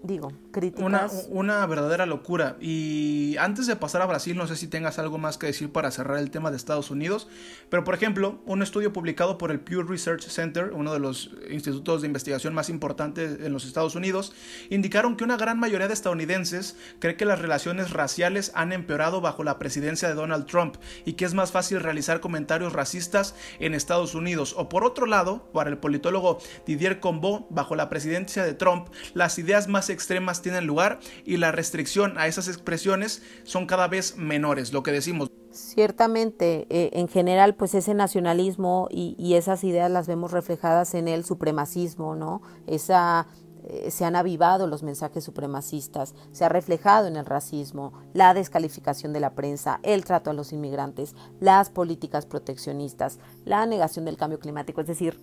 digo, 0.04 0.34
críticas. 0.52 1.28
Una, 1.30 1.66
verdadera 1.66 2.06
locura. 2.06 2.58
Y 2.60 3.38
antes 3.40 3.68
de 3.68 3.76
pasar 3.76 4.02
a 4.02 4.06
Brasil, 4.06 4.36
no 4.38 4.48
sé 4.48 4.58
si 4.58 4.68
tengas 4.68 5.00
algo 5.00 5.18
más 5.18 5.38
que 5.38 5.48
decir 5.48 5.72
para 5.72 5.92
cerrar 5.92 6.18
el 6.18 6.30
tema 6.30 6.52
de 6.52 6.58
Estados 6.58 6.92
Unidos, 6.92 7.30
pero 7.70 7.84
por 7.84 7.96
ejemplo, 7.96 8.42
un 8.46 8.62
estudio 8.62 8.92
publicado 8.92 9.38
por 9.38 9.50
el 9.50 9.62
Pew 9.62 9.82
Research 9.82 10.24
Center, 10.28 10.72
uno 10.74 10.94
de 10.94 11.00
los 11.00 11.32
institutos 11.50 12.02
de 12.02 12.08
investigación 12.08 12.54
más 12.54 12.70
importantes 12.70 13.40
en 13.42 13.54
los 13.54 13.66
Estados 13.66 13.96
Unidos, 13.96 14.34
indicaron 14.70 15.16
que 15.16 15.24
una 15.24 15.38
gran 15.38 15.58
mayoría 15.58 15.88
de 15.88 15.94
estadounidenses 15.94 16.76
cree 17.00 17.16
que 17.16 17.26
las 17.26 17.40
relaciones 17.40 17.92
raciales 17.92 18.52
han 18.56 18.74
empeorado 18.74 19.22
bajo 19.22 19.44
la 19.44 19.58
presidencia 19.58 20.10
de 20.10 20.16
Donald 20.16 20.46
Trump 20.46 20.76
y 21.06 21.14
que 21.14 21.24
es 21.24 21.34
más 21.34 21.52
fácil 21.52 21.80
realizar 21.80 22.20
comentarios 22.20 22.74
racistas 22.74 23.36
en 23.60 23.74
Estados 23.74 24.16
Unidos. 24.16 24.54
O 24.58 24.68
por 24.68 24.84
otro 24.84 25.06
lado, 25.06 25.50
para 25.54 25.70
el 25.70 25.78
politólogo 25.78 26.40
Didier 26.66 27.00
Combo, 27.00 27.48
bajo 27.50 27.76
la 27.76 27.90
presidencia 27.90 28.44
de 28.44 28.54
Trump, 28.54 28.90
las 29.14 29.40
ideas 29.40 29.70
más 29.70 29.93
extremas 29.94 30.42
tienen 30.42 30.68
lugar 30.68 31.00
y 31.26 31.38
la 31.38 31.52
restricción 31.52 32.18
a 32.18 32.28
esas 32.28 32.48
expresiones 32.48 33.22
son 33.44 33.66
cada 33.66 33.88
vez 33.88 34.18
menores, 34.18 34.74
lo 34.74 34.84
que 34.84 34.92
decimos. 34.92 35.30
Ciertamente, 35.52 36.66
eh, 36.70 36.90
en 36.94 37.08
general, 37.08 37.56
pues 37.56 37.76
ese 37.76 37.94
nacionalismo 37.94 38.88
y, 38.90 39.36
esas 39.36 39.64
ideas 39.64 39.90
las 39.92 40.08
vemos 40.08 40.32
reflejadas 40.32 40.96
en 40.96 41.08
el 41.08 41.24
supremacismo, 41.24 42.16
¿no? 42.16 42.42
Esa 42.66 43.28
eh, 43.64 43.92
se 43.92 44.04
han 44.04 44.16
avivado 44.16 44.68
los 44.68 44.82
mensajes 44.84 45.24
supremacistas, 45.24 46.16
se 46.32 46.44
ha 46.44 46.50
reflejado 46.50 47.08
en 47.08 47.16
el 47.16 47.26
racismo, 47.26 47.94
la 48.14 48.34
descalificación 48.34 49.14
de 49.14 49.20
la 49.20 49.36
prensa, 49.36 49.80
el 49.84 50.04
trato 50.06 50.32
a 50.32 50.34
los 50.34 50.54
inmigrantes, 50.54 51.16
las 51.40 51.70
políticas 51.70 52.26
proteccionistas, 52.26 53.20
la 53.46 53.66
negación 53.66 54.06
del 54.06 54.18
cambio 54.18 54.40
climático, 54.40 54.82
es 54.82 54.88
decir, 54.88 55.20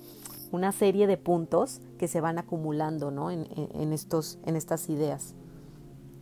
una 0.52 0.72
serie 0.72 1.06
de 1.06 1.16
puntos 1.16 1.80
que 1.98 2.08
se 2.08 2.20
van 2.20 2.38
acumulando 2.38 3.10
¿no? 3.10 3.30
en, 3.30 3.46
en, 3.74 3.92
estos, 3.92 4.38
en 4.46 4.56
estas 4.56 4.88
ideas. 4.88 5.34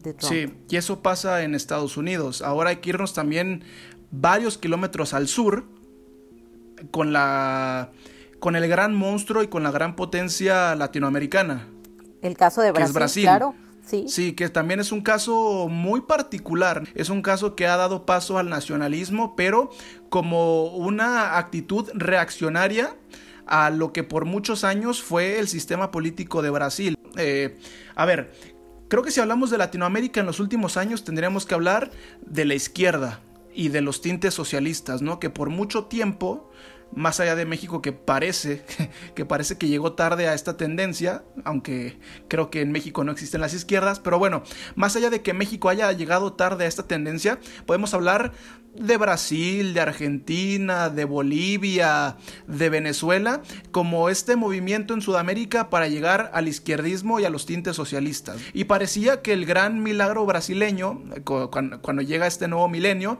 De 0.03 0.14
Trump. 0.14 0.33
Sí, 0.33 0.55
y 0.68 0.76
eso 0.76 1.03
pasa 1.03 1.43
en 1.43 1.55
Estados 1.55 1.97
Unidos. 1.97 2.43
Ahora 2.43 2.70
hay 2.70 2.76
que 2.76 2.91
irnos 2.91 3.14
también 3.14 3.64
varios 4.11 4.57
kilómetros 4.57 5.12
al 5.12 5.29
sur 5.29 5.64
con 6.91 7.12
la 7.12 7.91
con 8.39 8.55
el 8.55 8.68
gran 8.68 8.95
monstruo 8.95 9.43
y 9.43 9.49
con 9.49 9.64
la 9.64 9.72
gran 9.72 9.97
potencia 9.97 10.76
latinoamericana. 10.76 11.66
El 12.22 12.37
caso 12.37 12.61
de 12.61 12.70
Brasil, 12.70 12.95
Brasil. 12.95 13.22
claro. 13.24 13.55
Sí. 13.85 14.05
sí, 14.07 14.33
que 14.35 14.51
también 14.51 14.81
es 14.81 14.93
un 14.93 15.01
caso 15.01 15.66
muy 15.68 16.03
particular. 16.03 16.87
Es 16.95 17.09
un 17.09 17.22
caso 17.22 17.57
que 17.57 17.66
ha 17.66 17.76
dado 17.79 18.05
paso 18.05 18.37
al 18.37 18.51
nacionalismo, 18.51 19.35
pero 19.35 19.70
como 20.11 20.66
una 20.76 21.39
actitud 21.39 21.89
reaccionaria 21.95 22.95
a 23.49 23.71
lo 23.71 23.93
que 23.93 24.05
por 24.05 24.25
muchos 24.25 24.65
años 24.65 25.03
fue 25.03 25.39
el 25.39 25.49
sistema 25.49 25.91
político 25.91 26.43
de 26.43 26.51
Brasil. 26.51 26.99
Eh, 27.17 27.59
a 27.95 28.05
ver, 28.05 28.33
creo 28.89 29.03
que 29.03 29.11
si 29.11 29.21
hablamos 29.21 29.51
de 29.51 29.59
Latinoamérica 29.59 30.21
en 30.21 30.27
los 30.27 30.41
últimos 30.41 30.77
años 30.77 31.05
tendríamos 31.05 31.47
que 31.47 31.55
hablar 31.55 31.91
de 32.27 32.45
la 32.45 32.55
izquierda, 32.55 33.21
y 33.59 33.71
de 33.71 33.81
los 33.81 34.01
tintes 34.01 34.35
socialistas, 34.35 35.03
¿no? 35.03 35.19
Que 35.19 35.31
por 35.31 35.51
mucho 35.51 35.87
tiempo 35.87 36.49
más 36.95 37.19
allá 37.19 37.35
de 37.35 37.45
México 37.45 37.83
que 37.83 37.93
parece 37.93 38.63
que 39.17 39.27
parece 39.27 39.59
que 39.59 39.67
llegó 39.67 39.95
tarde 39.95 40.29
a 40.29 40.35
esta 40.35 40.57
tendencia, 40.57 41.25
aunque 41.45 41.99
creo 42.29 42.51
que 42.51 42.61
en 42.61 42.71
México 42.71 43.03
no 43.03 43.11
existen 43.11 43.41
las 43.41 43.55
izquierdas, 43.55 43.99
pero 43.99 44.17
bueno, 44.17 44.45
más 44.77 44.95
allá 44.95 45.11
de 45.11 45.23
que 45.23 45.35
México 45.35 45.69
haya 45.69 45.91
llegado 45.91 46.35
tarde 46.35 46.67
a 46.67 46.69
esta 46.69 46.85
tendencia, 46.85 47.41
podemos 47.67 47.95
hablar 47.95 48.33
de 48.81 48.97
Brasil, 48.97 49.74
de 49.74 49.81
Argentina, 49.81 50.91
de 50.91 51.05
Bolivia, 51.05 52.16
de 52.47 52.70
Venezuela, 52.70 53.43
como 53.70 54.09
este 54.09 54.37
movimiento 54.37 54.95
en 54.95 55.03
Sudamérica 55.03 55.70
para 55.70 55.89
llegar 55.89 56.31
al 56.33 56.49
izquierdismo 56.49 57.20
y 57.20 57.24
a 57.24 57.31
los 57.31 57.47
tintes 57.47 57.76
socialistas. 57.76 58.41
Y 58.53 58.64
parecía 58.64 59.22
que 59.22 59.33
el 59.33 59.47
gran 59.47 59.83
milagro 59.83 60.24
brasileño, 60.26 61.03
cuando, 61.24 62.03
llega 62.03 62.26
este 62.26 62.49
nuevo 62.49 62.68
milenio, 62.68 63.18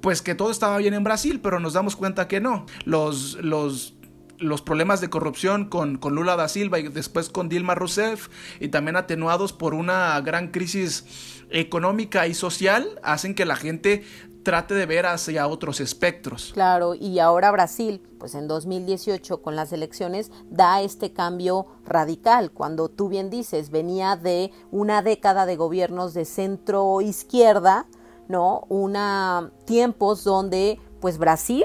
pues 0.00 0.20
que 0.20 0.34
todo 0.34 0.50
estaba 0.50 0.76
bien 0.78 0.94
en 0.94 1.04
Brasil, 1.04 1.40
pero 1.40 1.60
nos 1.60 1.72
damos 1.72 1.96
cuenta 1.96 2.28
que 2.28 2.40
no. 2.40 2.66
Los, 2.84 3.38
los, 3.40 3.94
los 4.38 4.60
problemas 4.60 5.00
de 5.00 5.08
corrupción 5.08 5.66
con, 5.66 5.96
con, 5.96 6.14
Lula 6.14 6.36
da 6.36 6.48
Silva 6.48 6.78
y 6.78 6.88
después 6.88 7.30
con 7.30 7.48
Dilma 7.48 7.74
Rousseff 7.74 8.28
y 8.60 8.68
también 8.68 8.96
atenuados 8.96 9.52
por 9.52 9.72
una 9.72 10.20
gran 10.20 10.48
crisis 10.48 11.44
económica 11.50 12.26
y 12.26 12.34
social 12.34 13.00
hacen 13.02 13.34
que 13.34 13.44
la 13.44 13.56
gente 13.56 14.04
trate 14.44 14.74
de 14.74 14.86
ver 14.86 15.06
hacia 15.06 15.48
otros 15.48 15.80
espectros. 15.80 16.52
Claro, 16.52 16.94
y 16.94 17.18
ahora 17.18 17.50
Brasil, 17.50 18.00
pues 18.18 18.34
en 18.34 18.46
2018 18.46 19.42
con 19.42 19.56
las 19.56 19.72
elecciones 19.72 20.30
da 20.50 20.82
este 20.82 21.12
cambio 21.12 21.66
radical, 21.84 22.52
cuando 22.52 22.88
tú 22.88 23.08
bien 23.08 23.30
dices, 23.30 23.70
venía 23.70 24.16
de 24.16 24.52
una 24.70 25.02
década 25.02 25.46
de 25.46 25.56
gobiernos 25.56 26.14
de 26.14 26.24
centro 26.24 27.00
izquierda, 27.00 27.86
¿no? 28.28 28.64
Una 28.68 29.50
tiempos 29.64 30.22
donde 30.22 30.78
pues 31.00 31.18
Brasil 31.18 31.64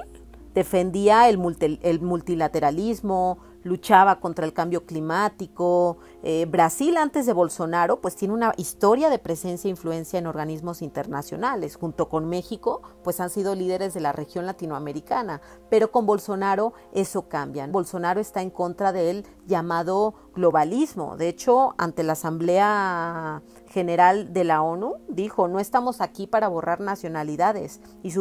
defendía 0.53 1.29
el, 1.29 1.79
el 1.83 2.01
multilateralismo, 2.01 3.37
luchaba 3.63 4.19
contra 4.19 4.45
el 4.45 4.53
cambio 4.53 4.85
climático. 4.85 5.97
Eh, 6.23 6.45
Brasil 6.49 6.97
antes 6.97 7.25
de 7.25 7.33
Bolsonaro 7.33 8.01
pues 8.01 8.15
tiene 8.15 8.33
una 8.33 8.53
historia 8.57 9.09
de 9.09 9.19
presencia 9.19 9.67
e 9.67 9.71
influencia 9.71 10.19
en 10.19 10.27
organismos 10.27 10.81
internacionales. 10.81 11.75
Junto 11.75 12.09
con 12.09 12.27
México 12.27 12.81
pues 13.03 13.19
han 13.19 13.29
sido 13.29 13.55
líderes 13.55 13.93
de 13.93 14.01
la 14.01 14.11
región 14.11 14.45
latinoamericana. 14.45 15.41
Pero 15.69 15.91
con 15.91 16.05
Bolsonaro 16.05 16.73
eso 16.93 17.27
cambia. 17.27 17.67
Bolsonaro 17.67 18.19
está 18.19 18.41
en 18.41 18.49
contra 18.49 18.91
del 18.91 19.25
llamado 19.45 20.13
globalismo. 20.33 21.17
De 21.17 21.27
hecho, 21.27 21.75
ante 21.77 22.03
la 22.03 22.13
Asamblea 22.13 23.41
General 23.69 24.33
de 24.33 24.43
la 24.43 24.63
ONU 24.63 24.95
dijo, 25.09 25.47
no 25.47 25.59
estamos 25.59 26.01
aquí 26.01 26.25
para 26.25 26.47
borrar 26.47 26.79
nacionalidades 26.79 27.81
y, 28.01 28.11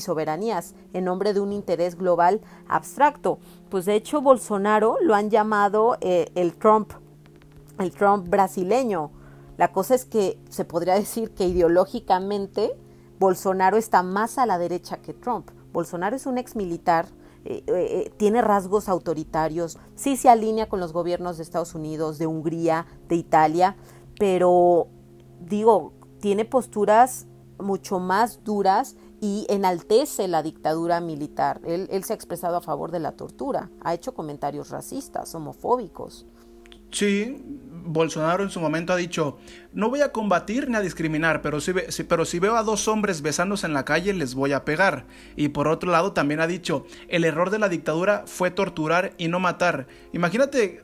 soberanías 0.00 0.74
en 0.92 1.04
nombre 1.04 1.32
de 1.32 1.40
un 1.40 1.52
interés 1.52 1.96
global 1.96 2.42
abstracto. 2.68 3.38
Pues 3.70 3.86
de 3.86 3.94
hecho 3.94 4.20
Bolsonaro 4.20 4.96
lo 5.00 5.14
han 5.14 5.30
llamado 5.30 5.96
eh, 6.02 6.30
el 6.34 6.54
Trump, 6.56 6.92
el 7.78 7.90
Trump 7.92 8.28
brasileño. 8.28 9.10
La 9.56 9.72
cosa 9.72 9.94
es 9.94 10.04
que 10.04 10.38
se 10.50 10.66
podría 10.66 10.94
decir 10.94 11.30
que 11.30 11.46
ideológicamente 11.46 12.76
Bolsonaro 13.18 13.78
está 13.78 14.02
más 14.02 14.36
a 14.36 14.44
la 14.44 14.58
derecha 14.58 14.98
que 14.98 15.14
Trump. 15.14 15.50
Bolsonaro 15.72 16.16
es 16.16 16.26
un 16.26 16.36
ex 16.36 16.54
militar, 16.54 17.06
eh, 17.44 17.64
eh, 17.66 18.12
tiene 18.18 18.42
rasgos 18.42 18.90
autoritarios, 18.90 19.78
sí 19.94 20.18
se 20.18 20.28
alinea 20.28 20.68
con 20.68 20.80
los 20.80 20.92
gobiernos 20.92 21.38
de 21.38 21.44
Estados 21.44 21.74
Unidos, 21.74 22.18
de 22.18 22.26
Hungría, 22.26 22.86
de 23.08 23.16
Italia, 23.16 23.76
pero 24.18 24.88
digo, 25.40 25.92
tiene 26.20 26.44
posturas 26.44 27.26
mucho 27.58 27.98
más 27.98 28.42
duras 28.44 28.96
y 29.20 29.46
enaltece 29.48 30.28
la 30.28 30.42
dictadura 30.42 31.00
militar. 31.00 31.60
Él, 31.64 31.88
se 32.04 32.12
ha 32.12 32.16
expresado 32.16 32.56
a 32.56 32.60
favor 32.60 32.90
de 32.90 33.00
la 33.00 33.12
tortura, 33.12 33.70
ha 33.82 33.94
hecho 33.94 34.14
comentarios 34.14 34.70
racistas, 34.70 35.34
homofóbicos. 35.34 36.26
Sí, 36.90 37.44
Bolsonaro 37.84 38.42
en 38.42 38.50
su 38.50 38.60
momento 38.60 38.94
ha 38.94 38.96
dicho, 38.96 39.38
no 39.72 39.90
voy 39.90 40.00
a 40.00 40.10
combatir 40.10 40.70
ni 40.70 40.76
a 40.76 40.80
discriminar, 40.80 41.42
pero 41.42 41.60
si, 41.60 41.72
pero 41.72 42.24
si 42.24 42.38
veo 42.38 42.56
a 42.56 42.62
dos 42.62 42.88
hombres 42.88 43.20
besándose 43.20 43.66
en 43.66 43.74
la 43.74 43.84
calle, 43.84 44.14
les 44.14 44.34
voy 44.34 44.52
a 44.52 44.64
pegar. 44.64 45.06
Y 45.36 45.48
por 45.48 45.68
otro 45.68 45.90
lado 45.90 46.12
también 46.12 46.40
ha 46.40 46.46
dicho, 46.46 46.86
el 47.08 47.24
error 47.24 47.50
de 47.50 47.58
la 47.58 47.68
dictadura 47.68 48.24
fue 48.26 48.50
torturar 48.50 49.12
y 49.18 49.28
no 49.28 49.38
matar. 49.38 49.86
Imagínate, 50.12 50.82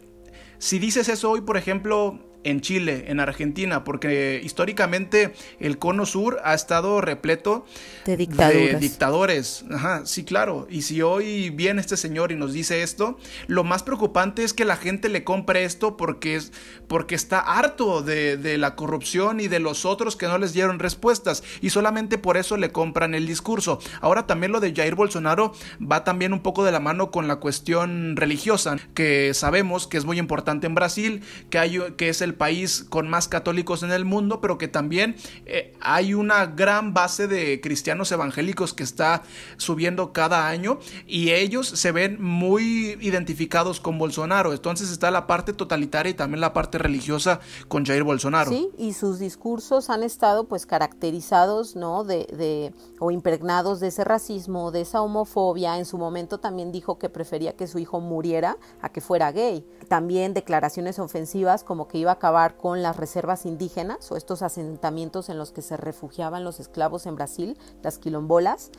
si 0.58 0.78
dices 0.78 1.08
eso 1.08 1.30
hoy, 1.30 1.40
por 1.40 1.56
ejemplo, 1.56 2.18
en 2.44 2.60
Chile, 2.60 3.04
en 3.08 3.20
Argentina, 3.20 3.84
porque 3.84 4.40
históricamente 4.42 5.34
el 5.60 5.78
cono 5.78 6.06
sur 6.06 6.40
ha 6.44 6.54
estado 6.54 7.00
repleto 7.00 7.66
de, 8.06 8.16
dictadores. 8.16 9.64
Ajá, 9.70 10.06
sí, 10.06 10.24
claro. 10.24 10.66
Y 10.70 10.82
si 10.82 11.02
hoy 11.02 11.50
viene 11.50 11.80
este 11.80 11.96
señor 11.96 12.32
y 12.32 12.36
nos 12.36 12.52
dice 12.52 12.82
esto, 12.82 13.18
lo 13.46 13.64
más 13.64 13.82
preocupante 13.82 14.44
es 14.44 14.52
que 14.52 14.64
la 14.64 14.76
gente 14.76 15.08
le 15.08 15.24
compre 15.24 15.64
esto 15.64 15.96
porque, 15.96 16.36
es, 16.36 16.52
porque 16.86 17.14
está 17.14 17.40
harto 17.40 18.02
de, 18.02 18.36
de 18.36 18.58
la 18.58 18.76
corrupción 18.76 19.40
y 19.40 19.48
de 19.48 19.58
los 19.58 19.84
otros 19.84 20.16
que 20.16 20.26
no 20.26 20.38
les 20.38 20.52
dieron 20.52 20.78
respuestas 20.78 21.42
y 21.60 21.70
solamente 21.70 22.18
por 22.18 22.36
eso 22.36 22.56
le 22.56 22.72
compran 22.72 23.14
el 23.14 23.26
discurso. 23.26 23.78
Ahora 24.00 24.26
también 24.26 24.52
lo 24.52 24.60
de 24.60 24.74
Jair 24.74 24.94
Bolsonaro 24.94 25.52
va 25.80 26.04
también 26.04 26.32
un 26.32 26.40
poco 26.40 26.64
de 26.64 26.72
la 26.72 26.80
mano 26.80 27.10
con 27.10 27.28
la 27.28 27.36
cuestión 27.36 28.16
religiosa, 28.16 28.76
que 28.94 29.32
sabemos 29.34 29.86
que 29.86 29.96
es 29.96 30.04
muy 30.04 30.18
importante 30.18 30.66
en 30.66 30.74
Brasil, 30.74 31.22
que, 31.50 31.58
hay, 31.58 31.78
que 31.96 32.08
es 32.08 32.20
el 32.20 32.33
país 32.34 32.84
con 32.88 33.08
más 33.08 33.28
católicos 33.28 33.82
en 33.82 33.92
el 33.92 34.04
mundo, 34.04 34.40
pero 34.40 34.58
que 34.58 34.68
también 34.68 35.16
eh, 35.46 35.74
hay 35.80 36.14
una 36.14 36.46
gran 36.46 36.94
base 36.94 37.26
de 37.26 37.60
cristianos 37.60 38.12
evangélicos 38.12 38.74
que 38.74 38.82
está 38.82 39.22
subiendo 39.56 40.12
cada 40.12 40.48
año 40.48 40.78
y 41.06 41.30
ellos 41.30 41.68
se 41.68 41.92
ven 41.92 42.22
muy 42.22 42.96
identificados 43.00 43.80
con 43.80 43.98
Bolsonaro. 43.98 44.52
Entonces 44.52 44.90
está 44.90 45.10
la 45.10 45.26
parte 45.26 45.52
totalitaria 45.52 46.10
y 46.10 46.14
también 46.14 46.40
la 46.40 46.52
parte 46.52 46.78
religiosa 46.78 47.40
con 47.68 47.84
Jair 47.84 48.02
Bolsonaro. 48.02 48.50
Sí, 48.50 48.70
y 48.78 48.92
sus 48.92 49.18
discursos 49.18 49.90
han 49.90 50.02
estado 50.02 50.44
pues 50.44 50.66
caracterizados, 50.66 51.76
¿no? 51.76 52.04
De, 52.04 52.72
o 53.00 53.10
impregnados 53.10 53.80
de 53.80 53.88
ese 53.88 54.04
racismo, 54.04 54.70
de 54.70 54.82
esa 54.82 55.02
homofobia. 55.02 55.78
En 55.78 55.84
su 55.84 55.98
momento 55.98 56.38
también 56.38 56.72
dijo 56.72 56.98
que 56.98 57.08
prefería 57.08 57.54
que 57.54 57.66
su 57.66 57.78
hijo 57.78 58.00
muriera 58.00 58.56
a 58.80 58.90
que 58.90 59.00
fuera 59.00 59.32
gay. 59.32 59.64
También 59.88 60.34
declaraciones 60.34 60.98
ofensivas 60.98 61.64
como 61.64 61.88
que 61.88 61.98
iba 61.98 62.12
a 62.12 62.18
acabar 62.24 62.56
con 62.56 62.82
las 62.82 62.96
reservas 62.96 63.44
indígenas 63.44 64.10
o 64.10 64.16
estos 64.16 64.40
asentamientos 64.40 65.28
en 65.28 65.36
los 65.36 65.52
que 65.52 65.60
se 65.60 65.76
refugiaban 65.76 66.42
los 66.42 66.58
esclavos 66.58 67.04
en 67.04 67.16
Brasil, 67.16 67.58
las 67.82 67.98
quilombolas. 67.98 68.70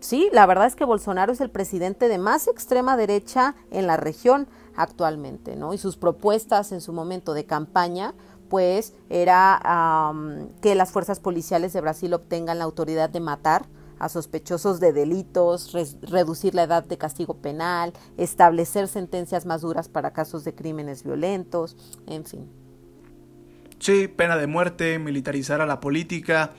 sí, 0.00 0.28
la 0.34 0.44
verdad 0.44 0.66
es 0.66 0.76
que 0.76 0.84
Bolsonaro 0.84 1.32
es 1.32 1.40
el 1.40 1.48
presidente 1.48 2.08
de 2.08 2.18
más 2.18 2.46
extrema 2.46 2.98
derecha 2.98 3.54
en 3.70 3.86
la 3.86 3.96
región 3.96 4.48
actualmente, 4.76 5.56
¿no? 5.56 5.72
Y 5.72 5.78
sus 5.78 5.96
propuestas 5.96 6.72
en 6.72 6.82
su 6.82 6.92
momento 6.92 7.32
de 7.32 7.46
campaña 7.46 8.12
pues 8.50 8.92
era 9.08 10.12
que 10.60 10.74
las 10.74 10.90
fuerzas 10.90 11.20
policiales 11.20 11.72
de 11.72 11.80
Brasil 11.80 12.12
obtengan 12.12 12.58
la 12.58 12.64
autoridad 12.64 13.08
de 13.08 13.20
matar 13.20 13.64
a 13.98 14.08
sospechosos 14.08 14.80
de 14.80 14.92
delitos, 14.92 15.72
reducir 16.02 16.54
la 16.54 16.64
edad 16.64 16.84
de 16.84 16.98
castigo 16.98 17.34
penal, 17.38 17.92
establecer 18.16 18.88
sentencias 18.88 19.46
más 19.46 19.62
duras 19.62 19.88
para 19.88 20.12
casos 20.12 20.44
de 20.44 20.54
crímenes 20.54 21.02
violentos, 21.02 21.76
en 22.06 22.24
fin. 22.24 22.48
Sí, 23.78 24.08
pena 24.08 24.36
de 24.36 24.46
muerte, 24.46 24.98
militarizar 24.98 25.60
a 25.60 25.66
la 25.66 25.80
política. 25.80 26.52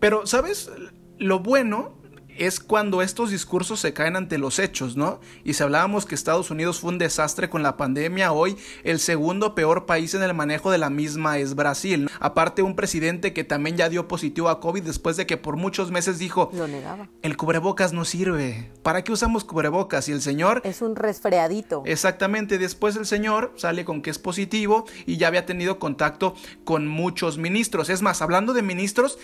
Pero, 0.00 0.26
¿sabes? 0.26 0.70
Lo 1.18 1.40
bueno 1.40 1.97
es 2.38 2.60
cuando 2.60 3.02
estos 3.02 3.30
discursos 3.30 3.80
se 3.80 3.92
caen 3.92 4.16
ante 4.16 4.38
los 4.38 4.58
hechos, 4.58 4.96
¿no? 4.96 5.20
Y 5.44 5.54
si 5.54 5.62
hablábamos 5.62 6.06
que 6.06 6.14
Estados 6.14 6.50
Unidos 6.50 6.80
fue 6.80 6.90
un 6.90 6.98
desastre 6.98 7.50
con 7.50 7.62
la 7.62 7.76
pandemia, 7.76 8.32
hoy 8.32 8.56
el 8.84 9.00
segundo 9.00 9.54
peor 9.54 9.86
país 9.86 10.14
en 10.14 10.22
el 10.22 10.34
manejo 10.34 10.70
de 10.70 10.78
la 10.78 10.90
misma 10.90 11.38
es 11.38 11.54
Brasil. 11.54 12.08
Aparte 12.20 12.62
un 12.62 12.76
presidente 12.76 13.32
que 13.32 13.44
también 13.44 13.76
ya 13.76 13.88
dio 13.88 14.08
positivo 14.08 14.48
a 14.48 14.60
COVID 14.60 14.82
después 14.82 15.16
de 15.16 15.26
que 15.26 15.36
por 15.36 15.56
muchos 15.56 15.90
meses 15.90 16.18
dijo, 16.18 16.50
Lo 16.52 16.68
negaba. 16.68 17.08
el 17.22 17.36
cubrebocas 17.36 17.92
no 17.92 18.04
sirve. 18.04 18.70
¿Para 18.82 19.02
qué 19.02 19.12
usamos 19.12 19.44
cubrebocas? 19.44 20.08
Y 20.08 20.12
el 20.12 20.22
señor... 20.22 20.62
Es 20.64 20.82
un 20.82 20.96
resfriadito. 20.96 21.82
Exactamente, 21.86 22.58
después 22.58 22.96
el 22.96 23.06
señor 23.06 23.52
sale 23.56 23.84
con 23.84 24.02
que 24.02 24.10
es 24.10 24.18
positivo 24.18 24.86
y 25.06 25.16
ya 25.16 25.28
había 25.28 25.46
tenido 25.46 25.78
contacto 25.78 26.34
con 26.64 26.86
muchos 26.86 27.38
ministros. 27.38 27.88
Es 27.88 28.02
más, 28.02 28.22
hablando 28.22 28.52
de 28.52 28.62
ministros, 28.62 29.18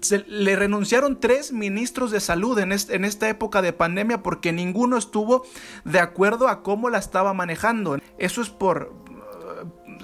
se, 0.00 0.24
le 0.28 0.56
renunciaron 0.56 1.20
tres 1.20 1.52
ministros 1.52 2.10
de 2.10 2.20
salud 2.20 2.58
en, 2.58 2.72
en 2.72 3.04
esta 3.04 3.28
época 3.28 3.62
de 3.62 3.72
pandemia 3.72 4.22
porque 4.22 4.52
ninguno 4.52 4.96
estuvo 4.96 5.44
de 5.84 6.00
acuerdo 6.00 6.48
a 6.48 6.62
cómo 6.62 6.90
la 6.90 6.98
estaba 6.98 7.34
manejando. 7.34 7.98
Eso 8.18 8.42
es 8.42 8.50
por, 8.50 8.92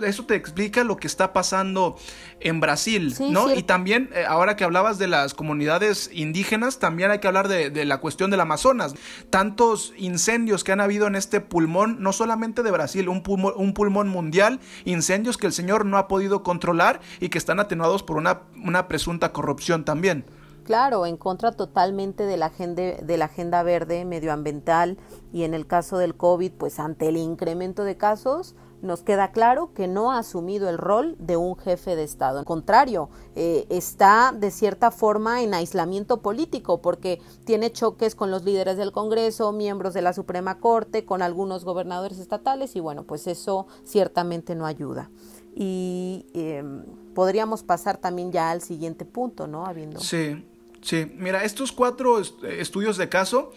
eso 0.02 0.24
te 0.24 0.34
explica 0.34 0.84
lo 0.84 0.96
que 0.96 1.06
está 1.06 1.32
pasando 1.32 1.96
en 2.40 2.60
Brasil, 2.60 3.14
¿no? 3.30 3.52
Y 3.52 3.62
también, 3.62 4.10
eh, 4.14 4.24
ahora 4.26 4.56
que 4.56 4.64
hablabas 4.64 4.98
de 4.98 5.06
las 5.06 5.34
comunidades 5.34 6.10
indígenas, 6.12 6.78
también 6.78 7.10
hay 7.10 7.18
que 7.20 7.28
hablar 7.28 7.48
de, 7.48 7.84
la 7.84 7.98
cuestión 7.98 8.30
del 8.30 8.40
Amazonas. 8.40 8.94
Tantos 9.30 9.92
incendios 9.96 10.64
que 10.64 10.72
han 10.72 10.80
habido 10.80 11.06
en 11.06 11.16
este 11.16 11.40
pulmón, 11.40 11.96
no 12.00 12.12
solamente 12.12 12.62
de 12.62 12.70
Brasil, 12.70 13.08
un 13.08 13.22
pulmón, 13.22 13.54
un 13.56 13.74
pulmón 13.74 14.08
mundial, 14.08 14.60
incendios 14.84 15.36
que 15.36 15.46
el 15.46 15.52
señor 15.52 15.84
no 15.86 15.98
ha 15.98 16.08
podido 16.08 16.42
controlar 16.42 17.00
y 17.20 17.28
que 17.28 17.38
están 17.38 17.60
atenuados 17.60 18.02
por 18.02 18.16
una, 18.16 18.42
una 18.62 18.88
presunta 18.88 19.32
corrupción 19.32 19.84
también. 19.84 20.24
Claro, 20.64 21.04
en 21.04 21.18
contra 21.18 21.52
totalmente 21.52 22.24
de 22.24 22.38
la, 22.38 22.46
agenda, 22.46 22.82
de 22.82 23.16
la 23.18 23.26
agenda 23.26 23.62
verde 23.62 24.04
medioambiental 24.06 24.96
y 25.30 25.44
en 25.44 25.52
el 25.52 25.66
caso 25.66 25.98
del 25.98 26.16
COVID, 26.16 26.52
pues 26.52 26.80
ante 26.80 27.08
el 27.08 27.18
incremento 27.18 27.84
de 27.84 27.98
casos, 27.98 28.56
nos 28.84 29.02
queda 29.02 29.32
claro 29.32 29.72
que 29.74 29.88
no 29.88 30.12
ha 30.12 30.18
asumido 30.18 30.68
el 30.68 30.78
rol 30.78 31.16
de 31.18 31.36
un 31.36 31.56
jefe 31.56 31.96
de 31.96 32.04
Estado. 32.04 32.38
Al 32.38 32.44
contrario, 32.44 33.08
eh, 33.34 33.66
está 33.70 34.32
de 34.36 34.50
cierta 34.50 34.90
forma 34.90 35.42
en 35.42 35.54
aislamiento 35.54 36.20
político 36.20 36.80
porque 36.80 37.20
tiene 37.44 37.72
choques 37.72 38.14
con 38.14 38.30
los 38.30 38.44
líderes 38.44 38.76
del 38.76 38.92
Congreso, 38.92 39.52
miembros 39.52 39.94
de 39.94 40.02
la 40.02 40.12
Suprema 40.12 40.58
Corte, 40.58 41.04
con 41.04 41.22
algunos 41.22 41.64
gobernadores 41.64 42.18
estatales 42.18 42.76
y 42.76 42.80
bueno, 42.80 43.04
pues 43.04 43.26
eso 43.26 43.66
ciertamente 43.84 44.54
no 44.54 44.66
ayuda. 44.66 45.10
Y 45.54 46.26
em, 46.34 46.84
podríamos 47.14 47.62
pasar 47.62 47.98
también 47.98 48.32
ya 48.32 48.50
al 48.50 48.60
siguiente 48.60 49.04
punto, 49.04 49.46
¿no? 49.46 49.66
Habiendo... 49.66 50.00
Sí, 50.00 50.44
sí. 50.82 51.10
Mira, 51.16 51.44
estos 51.44 51.72
cuatro 51.72 52.20
estudios 52.20 52.96
de 52.96 53.08
caso 53.08 53.52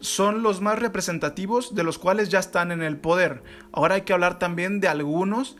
son 0.00 0.42
los 0.42 0.60
más 0.60 0.78
representativos 0.78 1.74
de 1.74 1.82
los 1.82 1.98
cuales 1.98 2.28
ya 2.28 2.38
están 2.38 2.72
en 2.72 2.82
el 2.82 2.98
poder. 2.98 3.42
Ahora 3.72 3.96
hay 3.96 4.02
que 4.02 4.12
hablar 4.12 4.38
también 4.38 4.80
de 4.80 4.88
algunos 4.88 5.56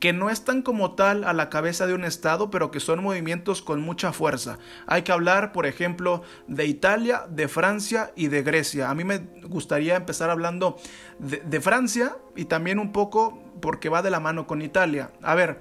que 0.00 0.12
no 0.14 0.30
están 0.30 0.62
como 0.62 0.94
tal 0.94 1.24
a 1.24 1.34
la 1.34 1.50
cabeza 1.50 1.86
de 1.86 1.92
un 1.92 2.04
Estado, 2.04 2.50
pero 2.50 2.70
que 2.70 2.80
son 2.80 3.02
movimientos 3.02 3.60
con 3.60 3.82
mucha 3.82 4.12
fuerza. 4.12 4.58
Hay 4.86 5.02
que 5.02 5.12
hablar, 5.12 5.52
por 5.52 5.66
ejemplo, 5.66 6.22
de 6.48 6.64
Italia, 6.64 7.26
de 7.28 7.48
Francia 7.48 8.10
y 8.16 8.28
de 8.28 8.42
Grecia. 8.42 8.88
A 8.88 8.94
mí 8.94 9.04
me 9.04 9.18
gustaría 9.44 9.96
empezar 9.96 10.30
hablando 10.30 10.78
de, 11.18 11.60
Francia 11.60 12.16
y 12.34 12.46
también 12.46 12.78
un 12.78 12.92
poco 12.92 13.42
porque 13.60 13.90
va 13.90 14.00
de 14.00 14.10
la 14.10 14.20
mano 14.20 14.46
con 14.46 14.62
Italia. 14.62 15.12
A 15.22 15.34
ver, 15.34 15.60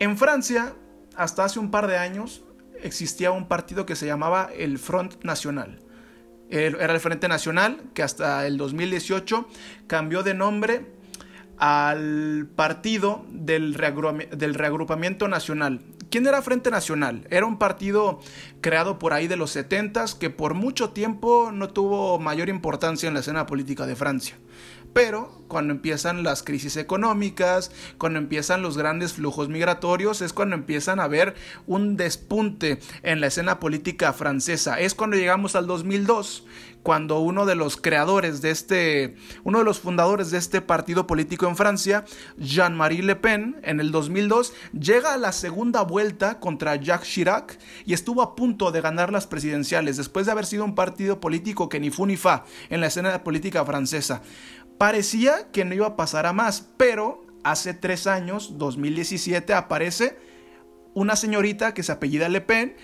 en 0.00 0.16
Francia, 0.16 0.72
hasta 1.14 1.44
hace 1.44 1.58
un 1.58 1.70
par 1.70 1.88
de 1.88 1.98
años, 1.98 2.44
existía 2.82 3.32
un 3.32 3.48
partido 3.48 3.84
que 3.84 3.96
se 3.96 4.06
llamaba 4.06 4.48
el 4.56 4.78
Front 4.78 5.22
National 5.24 5.78
era 6.50 6.92
el 6.92 7.00
Frente 7.00 7.28
Nacional, 7.28 7.82
que 7.94 8.02
hasta 8.02 8.46
el 8.46 8.56
2018 8.56 9.48
cambió 9.86 10.22
de 10.22 10.34
nombre 10.34 10.86
al 11.58 12.48
partido 12.54 13.24
del, 13.30 13.72
del 13.72 14.54
reagrupamiento 14.54 15.28
nacional. 15.28 15.80
¿Quién 16.10 16.26
era 16.26 16.40
Frente 16.40 16.70
Nacional? 16.70 17.26
Era 17.28 17.44
un 17.44 17.58
partido 17.58 18.20
creado 18.62 18.98
por 18.98 19.12
ahí 19.12 19.28
de 19.28 19.36
los 19.36 19.50
70 19.50 20.06
que 20.18 20.30
por 20.30 20.54
mucho 20.54 20.90
tiempo 20.90 21.50
no 21.52 21.68
tuvo 21.68 22.18
mayor 22.18 22.48
importancia 22.48 23.08
en 23.08 23.14
la 23.14 23.20
escena 23.20 23.44
política 23.44 23.84
de 23.84 23.94
Francia. 23.94 24.38
Pero 24.92 25.38
cuando 25.48 25.72
empiezan 25.72 26.22
las 26.22 26.42
crisis 26.42 26.76
económicas, 26.76 27.72
cuando 27.96 28.18
empiezan 28.18 28.62
los 28.62 28.76
grandes 28.76 29.14
flujos 29.14 29.48
migratorios, 29.48 30.20
es 30.22 30.32
cuando 30.32 30.54
empiezan 30.54 31.00
a 31.00 31.04
haber 31.04 31.34
un 31.66 31.96
despunte 31.96 32.78
en 33.02 33.20
la 33.20 33.28
escena 33.28 33.58
política 33.58 34.12
francesa. 34.12 34.78
Es 34.78 34.94
cuando 34.94 35.16
llegamos 35.16 35.56
al 35.56 35.66
2002, 35.66 36.44
cuando 36.82 37.20
uno 37.20 37.44
de 37.44 37.54
los 37.54 37.76
creadores 37.76 38.40
de 38.40 38.50
este, 38.50 39.16
uno 39.44 39.58
de 39.58 39.64
los 39.64 39.80
fundadores 39.80 40.30
de 40.30 40.38
este 40.38 40.60
partido 40.60 41.06
político 41.06 41.46
en 41.46 41.56
Francia, 41.56 42.04
Jean-Marie 42.38 43.02
Le 43.02 43.16
Pen, 43.16 43.56
en 43.62 43.80
el 43.80 43.90
2002, 43.90 44.52
llega 44.72 45.14
a 45.14 45.18
la 45.18 45.32
segunda 45.32 45.82
vuelta 45.82 46.40
contra 46.40 46.76
Jacques 46.76 47.08
Chirac 47.10 47.58
y 47.84 47.94
estuvo 47.94 48.22
a 48.22 48.36
punto 48.36 48.70
de 48.70 48.80
ganar 48.80 49.12
las 49.12 49.26
presidenciales 49.26 49.96
después 49.96 50.26
de 50.26 50.32
haber 50.32 50.46
sido 50.46 50.64
un 50.64 50.74
partido 50.74 51.20
político 51.20 51.68
que 51.68 51.80
ni 51.80 51.90
fu 51.90 52.06
ni 52.06 52.16
fa 52.16 52.44
en 52.70 52.80
la 52.80 52.86
escena 52.86 53.22
política 53.24 53.64
francesa. 53.64 54.22
Parecía 54.78 55.50
que 55.50 55.64
no 55.64 55.74
iba 55.74 55.86
a 55.88 55.96
pasar 55.96 56.26
a 56.26 56.32
más, 56.32 56.68
pero 56.76 57.26
hace 57.44 57.74
tres 57.74 58.06
años, 58.06 58.58
2017, 58.58 59.52
aparece 59.52 60.16
una 60.94 61.16
señorita 61.16 61.74
que 61.74 61.82
se 61.82 61.92
apellida 61.92 62.28
Le 62.28 62.40
Pen, 62.40 62.76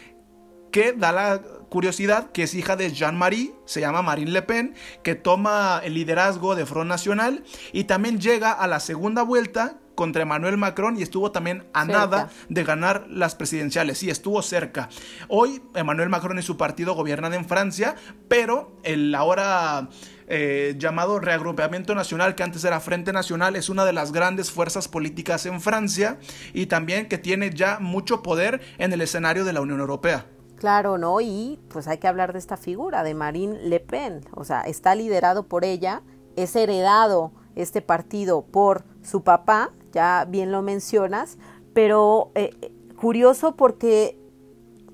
que 0.73 0.93
da 0.93 1.13
la 1.13 1.41
curiosidad 1.69 2.33
que 2.33 2.45
es 2.45 2.55
hija 2.55 2.77
de 2.77 2.93
Jean-Marie, 2.93 3.55
se 3.65 3.81
llama 3.81 4.03
Marine 4.03 4.33
Le 4.33 4.43
Pen, 4.43 4.75
que 5.03 5.15
toma 5.15 5.81
el 5.85 5.95
liderazgo 5.95 6.55
de 6.55 6.67
Front 6.67 6.89
Nacional 6.89 7.45
y 7.73 7.85
también 7.85 8.21
llega 8.21 8.53
a 8.53 8.67
la 8.67 8.81
segunda 8.81 9.23
vuelta 9.23 9.79
contra 9.95 10.23
Emmanuel 10.23 10.57
Macron 10.57 10.99
y 10.99 11.03
estuvo 11.03 11.31
también 11.31 11.65
a 11.73 11.85
nada 11.85 12.29
de 12.49 12.65
ganar 12.65 13.07
las 13.09 13.35
presidenciales. 13.35 13.99
Sí, 13.99 14.11
estuvo 14.11 14.43
cerca. 14.43 14.89
Hoy 15.29 15.63
Emmanuel 15.75 16.09
Macron 16.09 16.39
y 16.39 16.43
su 16.43 16.57
partido 16.57 16.95
gobiernan 16.95 17.35
en 17.35 17.45
Francia, 17.45 17.95
pero 18.29 18.77
el 18.83 19.15
ahora 19.15 19.89
eh, 20.27 20.75
llamado 20.79 21.21
Reagrupamiento 21.21 21.95
Nacional, 21.95 22.35
que 22.35 22.43
antes 22.43 22.65
era 22.65 22.81
Frente 22.81 23.13
Nacional, 23.13 23.57
es 23.57 23.69
una 23.69 23.85
de 23.85 23.93
las 23.93 24.13
grandes 24.13 24.51
fuerzas 24.51 24.89
políticas 24.89 25.47
en 25.47 25.61
Francia 25.61 26.19
y 26.53 26.67
también 26.67 27.09
que 27.09 27.19
tiene 27.19 27.51
ya 27.51 27.79
mucho 27.81 28.23
poder 28.23 28.61
en 28.79 28.93
el 28.93 29.01
escenario 29.01 29.45
de 29.45 29.53
la 29.53 29.61
Unión 29.61 29.81
Europea. 29.81 30.27
Claro, 30.57 30.99
¿no? 30.99 31.21
Y 31.21 31.61
pues 31.69 31.89
hay 31.89 31.99
que 31.99 32.09
hablar 32.09 32.33
de 32.33 32.39
esta 32.39 32.57
figura, 32.57 33.03
de 33.03 33.15
Marine 33.15 33.59
Le 33.65 33.81
Pen. 33.81 34.21
O 34.33 34.45
sea, 34.45 34.63
está 34.63 34.95
liderado 34.95 35.47
por 35.47 35.65
ella, 35.65 36.03
es 36.37 36.57
heredado 36.57 37.33
este 37.55 37.83
partido 37.83 38.43
por 38.47 38.85
su 39.03 39.23
papá, 39.23 39.73
ya 39.93 40.25
bien 40.29 40.51
lo 40.51 40.63
mencionas, 40.63 41.39
pero 41.73 42.33
eh, 42.35 42.73
curioso 42.97 43.57
porque 43.57 44.19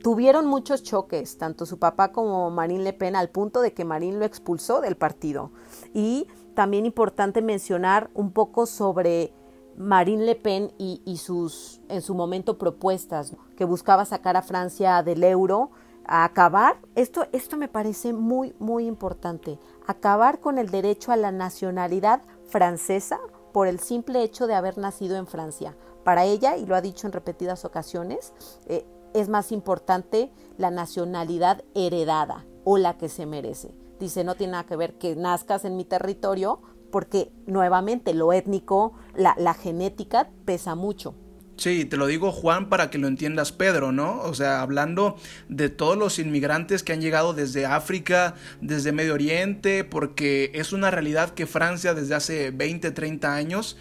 tuvieron 0.02 0.46
muchos 0.46 0.82
choques, 0.82 1.38
tanto 1.38 1.66
su 1.66 1.78
papá 1.78 2.12
como 2.12 2.50
Marine 2.50 2.84
Le 2.84 2.92
Pen, 2.92 3.16
al 3.16 3.30
punto 3.30 3.60
de 3.60 3.72
que 3.72 3.84
Marine 3.84 4.18
lo 4.18 4.24
expulsó 4.24 4.80
del 4.80 4.96
partido. 4.96 5.52
Y 5.92 6.26
también 6.54 6.86
importante 6.86 7.42
mencionar 7.42 8.10
un 8.14 8.32
poco 8.32 8.66
sobre 8.66 9.32
Marine 9.76 10.24
Le 10.24 10.36
Pen 10.36 10.72
y, 10.78 11.16
sus, 11.16 11.80
en 11.88 12.02
su 12.02 12.14
momento, 12.14 12.58
propuestas, 12.58 13.36
que 13.56 13.64
buscaba 13.64 14.04
sacar 14.04 14.36
a 14.36 14.42
Francia 14.42 15.02
del 15.02 15.22
euro, 15.24 15.70
acabar, 16.04 16.78
esto, 16.96 17.26
esto 17.32 17.56
me 17.56 17.68
parece 17.68 18.12
muy, 18.12 18.54
muy 18.58 18.86
importante, 18.86 19.58
acabar 19.86 20.40
con 20.40 20.58
el 20.58 20.70
derecho 20.70 21.12
a 21.12 21.16
la 21.16 21.30
nacionalidad 21.30 22.22
francesa 22.46 23.20
por 23.52 23.68
el 23.68 23.80
simple 23.80 24.22
hecho 24.22 24.46
de 24.46 24.54
haber 24.54 24.78
nacido 24.78 25.16
en 25.16 25.26
Francia. 25.26 25.76
Para 26.04 26.24
ella, 26.24 26.56
y 26.56 26.66
lo 26.66 26.74
ha 26.74 26.80
dicho 26.80 27.06
en 27.06 27.12
repetidas 27.12 27.64
ocasiones, 27.64 28.32
eh, 28.66 28.86
es 29.14 29.28
más 29.28 29.52
importante 29.52 30.30
la 30.58 30.70
nacionalidad 30.70 31.64
heredada 31.74 32.46
o 32.64 32.78
la 32.78 32.98
que 32.98 33.08
se 33.08 33.26
merece. 33.26 33.74
Dice, 33.98 34.24
no 34.24 34.34
tiene 34.34 34.52
nada 34.52 34.66
que 34.66 34.76
ver 34.76 34.94
que 34.94 35.16
nazcas 35.16 35.64
en 35.64 35.76
mi 35.76 35.84
territorio, 35.84 36.60
porque 36.90 37.32
nuevamente 37.46 38.14
lo 38.14 38.32
étnico, 38.32 38.94
la, 39.14 39.34
la 39.38 39.54
genética 39.54 40.30
pesa 40.44 40.74
mucho. 40.74 41.14
Sí, 41.60 41.84
te 41.84 41.98
lo 41.98 42.06
digo 42.06 42.32
Juan 42.32 42.70
para 42.70 42.88
que 42.88 42.96
lo 42.96 43.06
entiendas 43.06 43.52
Pedro, 43.52 43.92
¿no? 43.92 44.22
O 44.22 44.32
sea, 44.32 44.62
hablando 44.62 45.16
de 45.50 45.68
todos 45.68 45.94
los 45.94 46.18
inmigrantes 46.18 46.82
que 46.82 46.94
han 46.94 47.02
llegado 47.02 47.34
desde 47.34 47.66
África, 47.66 48.34
desde 48.62 48.92
Medio 48.92 49.12
Oriente, 49.12 49.84
porque 49.84 50.52
es 50.54 50.72
una 50.72 50.90
realidad 50.90 51.34
que 51.34 51.44
Francia 51.44 51.92
desde 51.92 52.14
hace 52.14 52.50
20, 52.50 52.92
30 52.92 53.34
años 53.34 53.76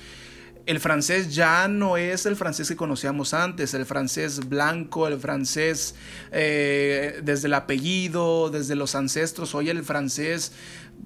el 0.69 0.79
francés 0.79 1.33
ya 1.33 1.67
no 1.67 1.97
es 1.97 2.27
el 2.27 2.35
francés 2.35 2.67
que 2.67 2.75
conocíamos 2.75 3.33
antes, 3.33 3.73
el 3.73 3.87
francés 3.87 4.47
blanco, 4.47 5.07
el 5.07 5.19
francés 5.19 5.95
eh, 6.31 7.21
desde 7.23 7.47
el 7.47 7.55
apellido, 7.55 8.51
desde 8.51 8.75
los 8.75 8.93
ancestros. 8.93 9.55
Hoy 9.55 9.71
el 9.71 9.81
francés 9.81 10.51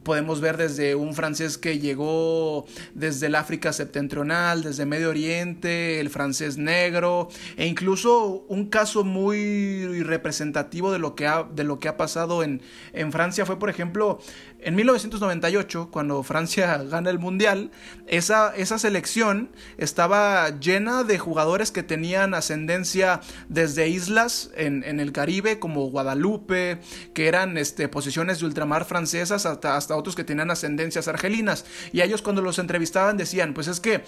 podemos 0.04 0.42
ver 0.42 0.58
desde 0.58 0.96
un 0.96 1.14
francés 1.14 1.58
que 1.58 1.80
llegó 1.80 2.66
desde 2.94 3.28
el 3.28 3.36
África 3.36 3.72
septentrional, 3.72 4.64
desde 4.64 4.86
Medio 4.86 5.10
Oriente, 5.10 6.02
el 6.02 6.10
francés 6.10 6.58
negro, 6.58 7.30
e 7.56 7.66
incluso 7.66 8.44
un 8.50 8.68
caso 8.68 9.06
muy 9.06 10.04
representativo 10.04 10.92
de 10.92 11.00
lo 11.00 11.16
que 11.16 11.26
ha, 11.26 11.44
de 11.44 11.64
lo 11.64 11.80
que 11.80 11.88
ha 11.88 11.96
pasado 11.96 12.44
en, 12.44 12.62
en 12.92 13.14
Francia 13.14 13.46
fue, 13.46 13.60
por 13.60 13.70
ejemplo, 13.70 14.20
en 14.66 14.76
1998, 14.76 15.90
cuando 15.92 16.24
Francia 16.24 16.78
gana 16.84 17.10
el 17.10 17.20
Mundial, 17.20 17.72
esa, 18.08 18.56
esa 18.56 18.80
selección 18.80 19.50
estaba 19.78 20.50
llena 20.60 21.04
de 21.04 21.20
jugadores 21.20 21.72
que 21.72 21.84
tenían 21.84 22.34
ascendencia 22.34 23.22
desde 23.50 23.90
islas 23.90 24.52
en, 24.56 24.84
en 24.84 25.00
el 25.00 25.12
Caribe, 25.12 25.60
como 25.60 25.90
Guadalupe, 25.90 26.80
que 27.14 27.28
eran 27.28 27.58
este, 27.58 27.88
posiciones 27.88 28.40
de 28.40 28.46
ultramar 28.46 28.86
francesas, 28.86 29.46
hasta, 29.46 29.76
hasta 29.76 29.96
otros 29.96 30.16
que 30.16 30.24
tenían 30.24 30.52
ascendencias 30.52 31.08
argelinas. 31.08 31.66
Y 31.92 32.02
ellos 32.02 32.22
cuando 32.22 32.42
los 32.42 32.60
entrevistaban 32.60 33.18
decían, 33.18 33.54
pues 33.54 33.68
es 33.68 33.80
que 33.80 34.04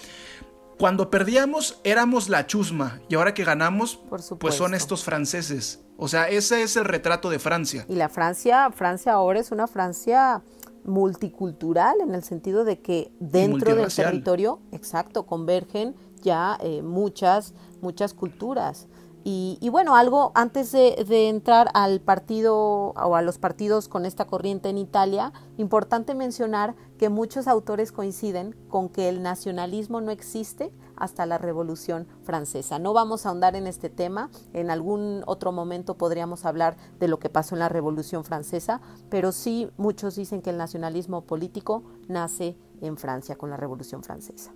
cuando 0.77 1.09
perdíamos 1.09 1.79
éramos 1.83 2.29
la 2.29 2.47
chusma 2.47 3.01
y 3.09 3.15
ahora 3.15 3.33
que 3.33 3.43
ganamos, 3.43 3.99
pues 4.39 4.55
son 4.55 4.73
estos 4.73 5.03
franceses. 5.03 5.81
O 5.97 6.07
sea, 6.07 6.27
ese 6.27 6.61
es 6.61 6.75
el 6.75 6.85
retrato 6.85 7.29
de 7.29 7.39
Francia. 7.39 7.85
Y 7.87 7.95
la 7.95 8.09
Francia, 8.09 8.69
Francia 8.71 9.13
ahora 9.13 9.39
es 9.39 9.51
una 9.51 9.67
Francia 9.67 10.43
multicultural 10.83 11.95
en 12.01 12.13
el 12.13 12.23
sentido 12.23 12.63
de 12.65 12.79
que 12.79 13.11
dentro 13.19 13.75
del 13.75 13.93
territorio, 13.93 14.59
exacto, 14.71 15.25
convergen 15.25 15.95
ya 16.21 16.57
eh, 16.61 16.81
muchas, 16.81 17.53
muchas 17.81 18.13
culturas. 18.13 18.87
Y, 19.27 19.69
bueno, 19.71 19.95
algo 19.95 20.31
antes 20.35 20.71
de, 20.71 21.29
entrar 21.29 21.71
al 21.73 21.99
partido 21.99 22.55
o 22.55 23.15
a 23.15 23.23
los 23.23 23.39
partidos 23.39 23.87
con 23.87 24.05
esta 24.05 24.25
corriente 24.25 24.69
en 24.69 24.77
Italia, 24.77 25.33
importante 25.57 26.13
mencionar 26.13 26.75
que 26.99 27.09
muchos 27.09 27.47
autores 27.47 27.91
coinciden 27.91 28.55
con 28.69 28.87
que 28.87 29.09
el 29.09 29.23
nacionalismo 29.23 29.99
no 29.99 30.11
existe 30.11 30.71
hasta 30.95 31.25
la 31.25 31.39
Revolución 31.39 32.05
Francesa. 32.23 32.77
No 32.77 32.93
vamos 32.93 33.25
a 33.25 33.29
ahondar 33.29 33.55
en 33.55 33.65
este 33.65 33.89
tema, 33.89 34.29
en 34.53 34.69
algún 34.69 35.23
otro 35.25 35.51
momento 35.51 35.97
podríamos 35.97 36.45
hablar 36.45 36.77
de 36.99 37.07
lo 37.07 37.17
que 37.17 37.29
pasó 37.29 37.55
en 37.55 37.59
la 37.59 37.69
Revolución 37.69 38.25
Francesa, 38.25 38.79
pero 39.09 39.31
sí 39.31 39.71
muchos 39.75 40.15
dicen 40.15 40.43
que 40.43 40.51
el 40.51 40.57
nacionalismo 40.57 41.21
político 41.21 41.81
nace 42.07 42.55
en 42.79 42.95
Francia 42.95 43.35
con 43.35 43.49
la 43.49 43.57
Revolución 43.57 44.03
Francesa. 44.03 44.53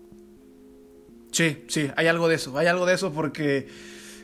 Sí, 1.31 1.65
sí, 1.67 1.89
hay 1.95 2.05
algo 2.05 2.27
de 2.27 2.35
eso, 2.35 2.55
hay 2.55 2.67
algo 2.67 2.85
de 2.85 2.93
eso 2.93 3.11
porque 3.11 3.67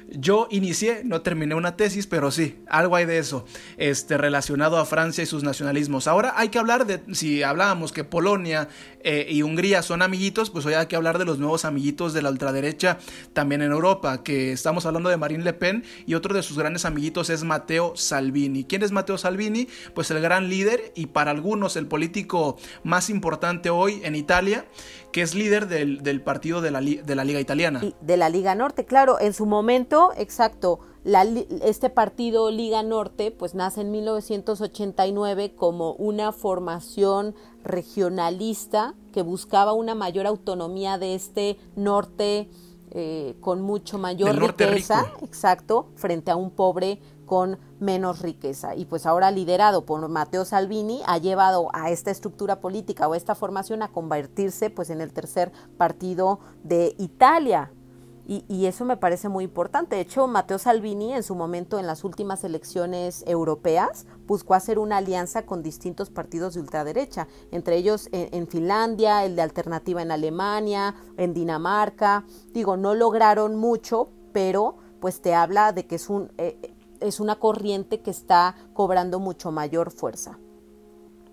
yo 0.10 0.48
inicié, 0.52 1.02
no 1.04 1.22
terminé 1.22 1.56
una 1.56 1.76
tesis, 1.76 2.08
pero 2.08 2.32
sí, 2.32 2.60
algo 2.68 2.96
hay 2.96 3.06
de 3.06 3.18
eso, 3.18 3.46
este, 3.78 4.18
relacionado 4.18 4.78
a 4.78 4.86
Francia 4.86 5.24
y 5.24 5.28
sus 5.28 5.44
nacionalismos. 5.44 6.08
Ahora 6.08 6.34
hay 6.38 6.50
que 6.50 6.60
hablar 6.60 6.86
de, 6.86 7.02
si 7.14 7.44
hablábamos 7.44 7.92
que 7.92 8.04
Polonia 8.04 8.68
eh, 9.04 9.28
y 9.30 9.42
Hungría 9.42 9.82
son 9.82 10.02
amiguitos, 10.02 10.50
pues 10.50 10.66
hoy 10.66 10.74
hay 10.74 10.86
que 10.88 10.96
hablar 10.96 11.18
de 11.18 11.26
los 11.26 11.40
nuevos 11.40 11.66
amiguitos 11.66 12.14
de 12.14 12.22
la 12.22 12.30
ultraderecha 12.30 12.98
también 13.34 13.62
en 13.62 13.72
Europa, 13.72 14.24
que 14.24 14.52
estamos 14.52 14.86
hablando 14.86 15.10
de 15.10 15.18
Marine 15.18 15.44
Le 15.44 15.54
Pen 15.54 15.84
y 16.06 16.14
otro 16.14 16.34
de 16.34 16.44
sus 16.44 16.58
grandes 16.58 16.86
amiguitos 16.86 17.30
es 17.30 17.44
Matteo 17.44 17.96
Salvini. 17.96 18.64
¿Quién 18.64 18.84
es 18.84 18.92
Matteo 18.92 19.18
Salvini? 19.18 19.68
Pues 19.94 20.12
el 20.12 20.22
gran 20.22 20.50
líder 20.50 20.92
y 20.96 21.08
para 21.08 21.32
algunos 21.32 21.76
el 21.76 21.88
político 21.88 22.58
más 22.84 23.10
importante 23.10 23.70
hoy 23.70 24.02
en 24.04 24.16
Italia, 24.16 24.66
que 25.12 25.22
es 25.22 25.34
líder 25.34 25.68
del, 25.68 26.04
del 26.04 26.22
partido 26.22 26.60
de 26.60 26.72
la, 26.72 26.82
de 26.82 27.16
la 27.16 27.24
Liga 27.24 27.40
Italiana. 27.40 27.82
De 28.02 28.18
la 28.18 28.28
Liga 28.28 28.54
Norte, 28.54 28.84
claro, 28.84 29.18
en 29.22 29.34
su 29.34 29.46
momento, 29.46 29.95
exacto, 30.18 30.80
la, 31.04 31.24
este 31.24 31.90
partido 31.90 32.50
Liga 32.50 32.82
Norte 32.84 33.32
pues 33.32 33.54
nace 33.54 33.82
en 33.82 33.92
1989 33.92 35.54
como 35.56 35.94
una 35.94 36.32
formación 36.32 37.36
regionalista 37.64 38.96
que 39.14 39.22
buscaba 39.22 39.74
una 39.74 39.96
mayor 39.96 40.26
autonomía 40.28 40.98
de 40.98 41.16
este 41.16 41.58
norte 41.76 42.50
eh, 42.92 43.36
con 43.42 43.62
mucho 43.62 43.98
mayor 43.98 44.36
riqueza, 44.36 45.12
exacto, 45.22 45.90
frente 45.96 46.32
a 46.32 46.36
un 46.36 46.50
pobre 46.50 47.02
con 47.26 47.60
menos 47.80 48.22
riqueza. 48.22 48.76
Y 48.76 48.86
pues 48.86 49.06
ahora 49.06 49.32
liderado 49.32 49.86
por 49.86 50.08
Matteo 50.08 50.46
Salvini 50.46 51.02
ha 51.06 51.18
llevado 51.18 51.70
a 51.74 51.90
esta 51.90 52.12
estructura 52.12 52.62
política 52.62 53.08
o 53.08 53.16
esta 53.16 53.36
formación 53.36 53.84
a 53.84 53.90
convertirse 53.90 54.70
pues 54.70 54.90
en 54.90 55.02
el 55.02 55.12
tercer 55.12 55.52
partido 55.78 56.40
de 56.64 56.96
Italia. 56.98 57.72
Y, 58.28 58.66
eso 58.66 58.86
me 58.86 58.98
parece 58.98 59.30
muy 59.30 59.44
importante. 59.44 59.96
De 59.96 60.02
hecho, 60.02 60.28
Matteo 60.28 60.58
Salvini 60.58 61.14
en 61.14 61.22
su 61.22 61.36
momento 61.36 61.78
en 61.78 61.86
las 61.86 62.04
últimas 62.04 62.44
elecciones 62.44 63.24
europeas 63.28 64.08
buscó 64.26 64.56
hacer 64.56 64.80
una 64.80 64.98
alianza 64.98 65.46
con 65.46 65.62
distintos 65.62 66.10
partidos 66.10 66.56
de 66.56 66.62
ultraderecha, 66.62 67.28
entre 67.52 67.78
ellos 67.78 68.10
en, 68.12 68.48
Finlandia, 68.48 69.26
el 69.26 69.36
de 69.36 69.44
Alternativa 69.44 70.02
en 70.02 70.12
Alemania, 70.12 70.96
en 71.18 71.36
Dinamarca. 71.36 72.26
Digo, 72.52 72.78
no 72.78 72.96
lograron 72.96 73.56
mucho, 73.58 74.10
pero 74.34 74.78
pues 75.00 75.22
te 75.22 75.36
habla 75.36 75.72
de 75.72 75.86
que 75.86 75.96
es 75.96 76.10
un... 76.10 76.32
Eh, 76.38 76.72
es 77.02 77.20
una 77.20 77.36
corriente 77.36 78.02
que 78.02 78.10
está 78.10 78.56
cobrando 78.74 79.20
mucho 79.20 79.52
mayor 79.52 79.92
fuerza. 79.92 80.40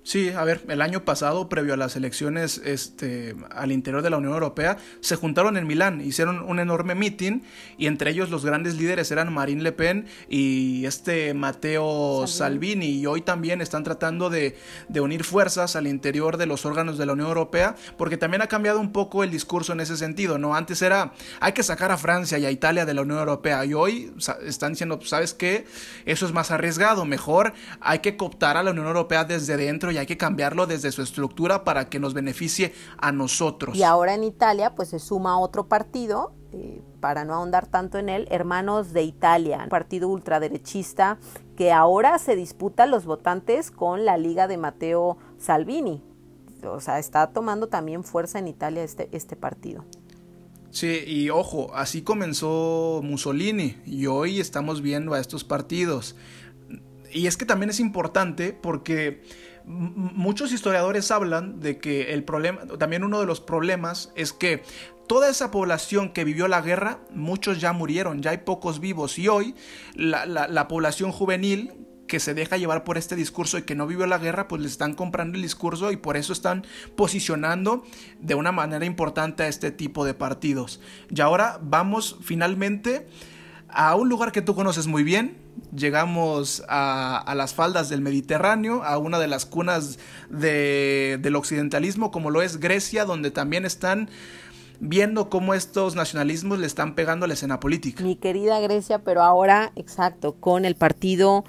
Sí, 0.04 0.30
a 0.30 0.42
ver, 0.42 0.64
el 0.68 0.82
año 0.82 1.04
pasado, 1.04 1.48
previo 1.48 1.74
a 1.74 1.76
las 1.76 1.94
elecciones 1.94 2.60
este, 2.64 3.36
al 3.52 3.70
interior 3.70 4.02
de 4.02 4.10
la 4.10 4.16
Unión 4.16 4.32
Europea, 4.32 4.76
se 5.00 5.14
juntaron 5.14 5.56
en 5.56 5.64
Milán, 5.68 6.00
hicieron 6.00 6.40
un 6.40 6.58
enorme 6.58 6.96
meeting 6.96 7.42
y 7.78 7.86
entre 7.86 8.10
ellos 8.10 8.28
los 8.28 8.44
grandes 8.44 8.74
líderes 8.74 9.12
eran 9.12 9.32
Marine 9.32 9.62
Le 9.62 9.70
Pen 9.70 10.06
y 10.28 10.84
este 10.86 11.34
Matteo 11.34 12.26
Salvini. 12.26 12.98
y 12.98 13.06
hoy 13.06 13.20
también 13.20 13.60
están 13.60 13.84
tratando 13.84 14.28
de, 14.28 14.56
de, 14.88 15.00
unir 15.00 15.22
fuerzas 15.22 15.76
al 15.76 15.86
interior 15.86 16.36
de 16.36 16.46
los 16.46 16.66
órganos 16.66 16.98
de 16.98 17.06
la 17.06 17.12
Unión 17.12 17.28
Europea 17.28 17.76
porque 17.96 18.16
también 18.16 18.42
ha 18.42 18.48
cambiado 18.48 18.80
un 18.80 18.90
poco 18.90 19.22
el 19.22 19.30
discurso 19.30 19.72
en 19.72 19.78
ese 19.78 19.96
sentido, 19.96 20.36
¿no? 20.36 20.56
Antes 20.56 20.82
era 20.82 21.12
hay 21.38 21.52
que 21.52 21.62
sacar 21.62 21.92
a 21.92 21.96
Francia 21.96 22.38
y 22.38 22.44
a 22.44 22.50
Italia 22.50 22.84
de 22.84 22.94
la 22.94 23.02
Unión 23.02 23.20
Europea 23.20 23.64
y 23.64 23.72
hoy 23.74 24.12
están 24.44 24.72
diciendo, 24.72 24.98
¿sabes 25.04 25.32
qué? 25.32 25.64
Eso 26.06 26.26
es 26.26 26.32
más 26.32 26.50
arriesgado, 26.50 27.04
mejor 27.04 27.52
hay 27.80 28.00
que 28.00 28.16
cooptar 28.16 28.56
a 28.56 28.64
la 28.64 28.72
Unión 28.72 28.88
Europea 28.88 29.24
desde 29.24 29.56
dentro 29.56 29.91
y 29.92 29.98
hay 29.98 30.06
que 30.06 30.16
cambiarlo 30.16 30.66
desde 30.66 30.90
su 30.92 31.02
estructura 31.02 31.64
para 31.64 31.88
que 31.88 32.00
nos 32.00 32.14
beneficie 32.14 32.74
a 32.98 33.12
nosotros. 33.12 33.76
Y 33.76 33.82
ahora 33.82 34.14
en 34.14 34.24
Italia 34.24 34.74
pues 34.74 34.88
se 34.88 34.98
suma 34.98 35.38
otro 35.38 35.68
partido, 35.68 36.32
eh, 36.52 36.82
para 37.00 37.24
no 37.24 37.34
ahondar 37.34 37.66
tanto 37.66 37.98
en 37.98 38.08
él, 38.08 38.28
Hermanos 38.30 38.92
de 38.92 39.02
Italia, 39.02 39.60
un 39.64 39.68
partido 39.68 40.08
ultraderechista 40.08 41.18
que 41.56 41.72
ahora 41.72 42.18
se 42.18 42.36
disputa 42.36 42.86
los 42.86 43.04
votantes 43.04 43.70
con 43.70 44.04
la 44.04 44.16
Liga 44.16 44.48
de 44.48 44.56
Matteo 44.56 45.18
Salvini. 45.38 46.02
O 46.64 46.80
sea, 46.80 46.98
está 46.98 47.32
tomando 47.32 47.68
también 47.68 48.04
fuerza 48.04 48.38
en 48.38 48.48
Italia 48.48 48.84
este, 48.84 49.08
este 49.12 49.34
partido. 49.34 49.84
Sí, 50.70 51.02
y 51.06 51.28
ojo, 51.28 51.74
así 51.74 52.02
comenzó 52.02 53.00
Mussolini 53.02 53.76
y 53.84 54.06
hoy 54.06 54.40
estamos 54.40 54.80
viendo 54.80 55.12
a 55.12 55.20
estos 55.20 55.44
partidos. 55.44 56.16
Y 57.12 57.26
es 57.26 57.36
que 57.36 57.44
también 57.44 57.68
es 57.68 57.78
importante 57.78 58.52
porque 58.54 59.22
muchos 59.64 60.52
historiadores 60.52 61.10
hablan 61.10 61.60
de 61.60 61.78
que 61.78 62.12
el 62.12 62.24
problema, 62.24 62.66
también 62.78 63.04
uno 63.04 63.20
de 63.20 63.26
los 63.26 63.40
problemas 63.40 64.12
es 64.16 64.32
que 64.32 64.62
toda 65.06 65.28
esa 65.28 65.50
población 65.50 66.10
que 66.10 66.24
vivió 66.24 66.48
la 66.48 66.60
guerra, 66.60 67.00
muchos 67.10 67.60
ya 67.60 67.72
murieron, 67.72 68.22
ya 68.22 68.30
hay 68.30 68.38
pocos 68.38 68.80
vivos 68.80 69.18
y 69.18 69.28
hoy 69.28 69.54
la, 69.94 70.68
población 70.68 71.12
juvenil 71.12 71.72
que 72.06 72.20
se 72.20 72.34
deja 72.34 72.56
llevar 72.56 72.84
por 72.84 72.98
este 72.98 73.16
discurso 73.16 73.58
y 73.58 73.62
que 73.62 73.74
no 73.74 73.86
vivió 73.86 74.06
la 74.06 74.18
guerra, 74.18 74.48
pues 74.48 74.62
le 74.62 74.68
están 74.68 74.94
comprando 74.94 75.36
el 75.36 75.42
discurso 75.42 75.92
y 75.92 75.96
por 75.96 76.16
eso 76.16 76.32
están 76.32 76.64
posicionando 76.96 77.84
de 78.20 78.34
una 78.34 78.52
manera 78.52 78.84
importante 78.84 79.42
a 79.42 79.48
este 79.48 79.70
tipo 79.70 80.04
de 80.04 80.14
partidos. 80.14 80.80
Y 81.08 81.20
ahora 81.20 81.58
vamos 81.62 82.16
finalmente 82.22 83.06
a 83.68 83.94
un 83.96 84.08
lugar 84.08 84.32
que 84.32 84.42
tú 84.42 84.54
conoces 84.54 84.86
muy 84.86 85.02
bien, 85.02 85.41
llegamos 85.74 86.62
a, 86.68 87.32
las 87.36 87.54
faldas 87.54 87.88
del 87.88 88.00
Mediterráneo, 88.00 88.82
a 88.84 88.98
una 88.98 89.18
de 89.18 89.28
las 89.28 89.46
cunas 89.46 89.98
del 90.30 91.36
occidentalismo, 91.36 92.10
como 92.10 92.30
lo 92.30 92.42
es 92.42 92.60
Grecia, 92.60 93.04
donde 93.04 93.30
también 93.30 93.64
están 93.64 94.08
viendo 94.80 95.30
cómo 95.30 95.54
estos 95.54 95.94
nacionalismos 95.94 96.58
le 96.58 96.66
están 96.66 96.94
pegando 96.94 97.24
a 97.24 97.28
la 97.28 97.34
escena 97.34 97.60
política. 97.60 98.02
Mi 98.02 98.16
querida 98.16 98.58
Grecia, 98.60 98.98
pero 98.98 99.22
ahora, 99.22 99.72
exacto, 99.76 100.34
con 100.34 100.64
el 100.64 100.74
partido 100.74 101.44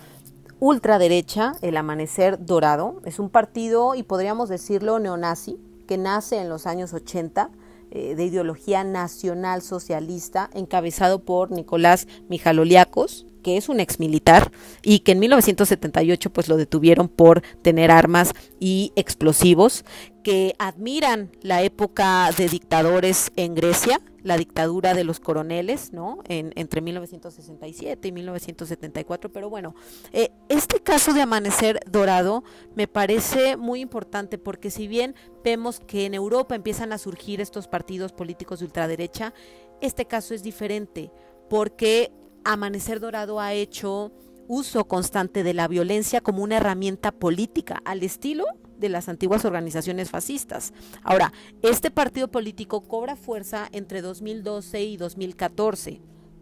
ultraderecha, 0.59 1.53
el 1.61 1.75
Amanecer 1.75 2.45
Dorado, 2.45 3.01
es 3.05 3.19
un 3.19 3.29
partido, 3.29 3.95
y 3.95 4.03
podríamos 4.03 4.49
decirlo, 4.49 4.99
neonazi, 4.99 5.57
que 5.87 5.97
nace 5.97 6.37
en 6.37 6.47
los 6.47 6.67
años 6.67 6.93
80 6.93 7.49
eh, 7.91 8.15
de 8.15 8.23
ideología 8.23 8.83
nacional 8.83 9.61
socialista, 9.61 10.49
encabezado 10.53 11.19
por 11.25 11.51
Nicolás 11.51 12.07
Mijaloliakos, 12.29 13.25
que 13.43 13.57
es 13.57 13.69
un 13.69 13.79
ex 13.79 13.99
militar 13.99 14.51
y 14.81 14.99
que 14.99 15.11
en 15.11 15.19
1978 15.19 16.31
pues 16.31 16.47
lo 16.47 16.57
detuvieron 16.57 17.07
por 17.07 17.43
tener 17.61 17.91
armas 17.91 18.33
y 18.59 18.91
explosivos, 18.95 19.85
que 20.23 20.55
admiran 20.57 21.29
la 21.41 21.61
época 21.61 22.31
de 22.35 22.47
dictadores 22.47 23.31
en 23.35 23.53
Grecia, 23.53 23.99
la 24.23 24.37
dictadura 24.37 24.93
de 24.93 25.03
los 25.03 25.19
coroneles, 25.19 25.91
¿no? 25.91 26.19
En, 26.29 26.53
entre 26.55 26.79
1967 26.79 28.07
y 28.07 28.11
1974, 28.13 29.31
pero 29.31 29.49
bueno, 29.49 29.75
eh, 30.13 30.31
este 30.47 30.79
caso 30.79 31.13
de 31.13 31.21
Amanecer 31.21 31.81
Dorado 31.91 32.43
me 32.73 32.87
parece 32.87 33.57
muy 33.57 33.81
importante 33.81 34.37
porque 34.37 34.71
si 34.71 34.87
bien 34.87 35.13
vemos 35.43 35.81
que 35.81 36.05
en 36.05 36.13
Europa 36.13 36.55
empiezan 36.55 36.93
a 36.93 36.97
surgir 36.97 37.41
estos 37.41 37.67
partidos 37.67 38.13
políticos 38.13 38.59
de 38.59 38.65
ultraderecha, 38.65 39.33
este 39.81 40.05
caso 40.05 40.33
es 40.33 40.41
diferente 40.41 41.11
porque 41.49 42.11
Amanecer 42.45 42.99
Dorado 42.99 43.39
ha 43.39 43.53
hecho 43.53 44.11
uso 44.47 44.85
constante 44.85 45.43
de 45.43 45.53
la 45.53 45.67
violencia 45.67 46.21
como 46.21 46.43
una 46.43 46.57
herramienta 46.57 47.11
política, 47.11 47.81
al 47.85 48.03
estilo 48.03 48.45
de 48.77 48.89
las 48.89 49.07
antiguas 49.07 49.45
organizaciones 49.45 50.09
fascistas. 50.09 50.73
Ahora, 51.03 51.31
este 51.61 51.91
partido 51.91 52.29
político 52.29 52.81
cobra 52.81 53.15
fuerza 53.15 53.69
entre 53.71 54.01
2012 54.01 54.83
y 54.83 54.97
2014, 54.97 56.01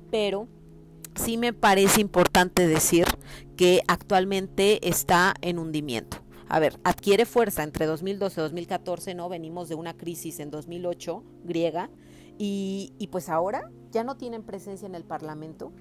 pero 0.09 0.47
sí 1.15 1.37
me 1.37 1.53
parece 1.53 2.01
importante 2.01 2.67
decir 2.67 3.05
que 3.55 3.81
actualmente 3.87 4.87
está 4.87 5.35
en 5.41 5.59
hundimiento. 5.59 6.17
A 6.47 6.59
ver, 6.59 6.79
adquiere 6.83 7.25
fuerza 7.25 7.63
entre 7.63 7.85
2012 7.85 8.41
y 8.41 8.43
2014, 8.43 9.15
¿no? 9.15 9.29
Venimos 9.29 9.69
de 9.69 9.75
una 9.75 9.95
crisis 9.95 10.39
en 10.39 10.51
2008 10.51 11.23
griega 11.45 11.89
y, 12.37 12.91
y 12.97 13.07
pues 13.07 13.29
ahora 13.29 13.71
ya 13.91 14.03
no 14.03 14.17
tienen 14.17 14.43
presencia 14.43 14.85
en 14.85 14.95
el 14.95 15.05
Parlamento, 15.05 15.71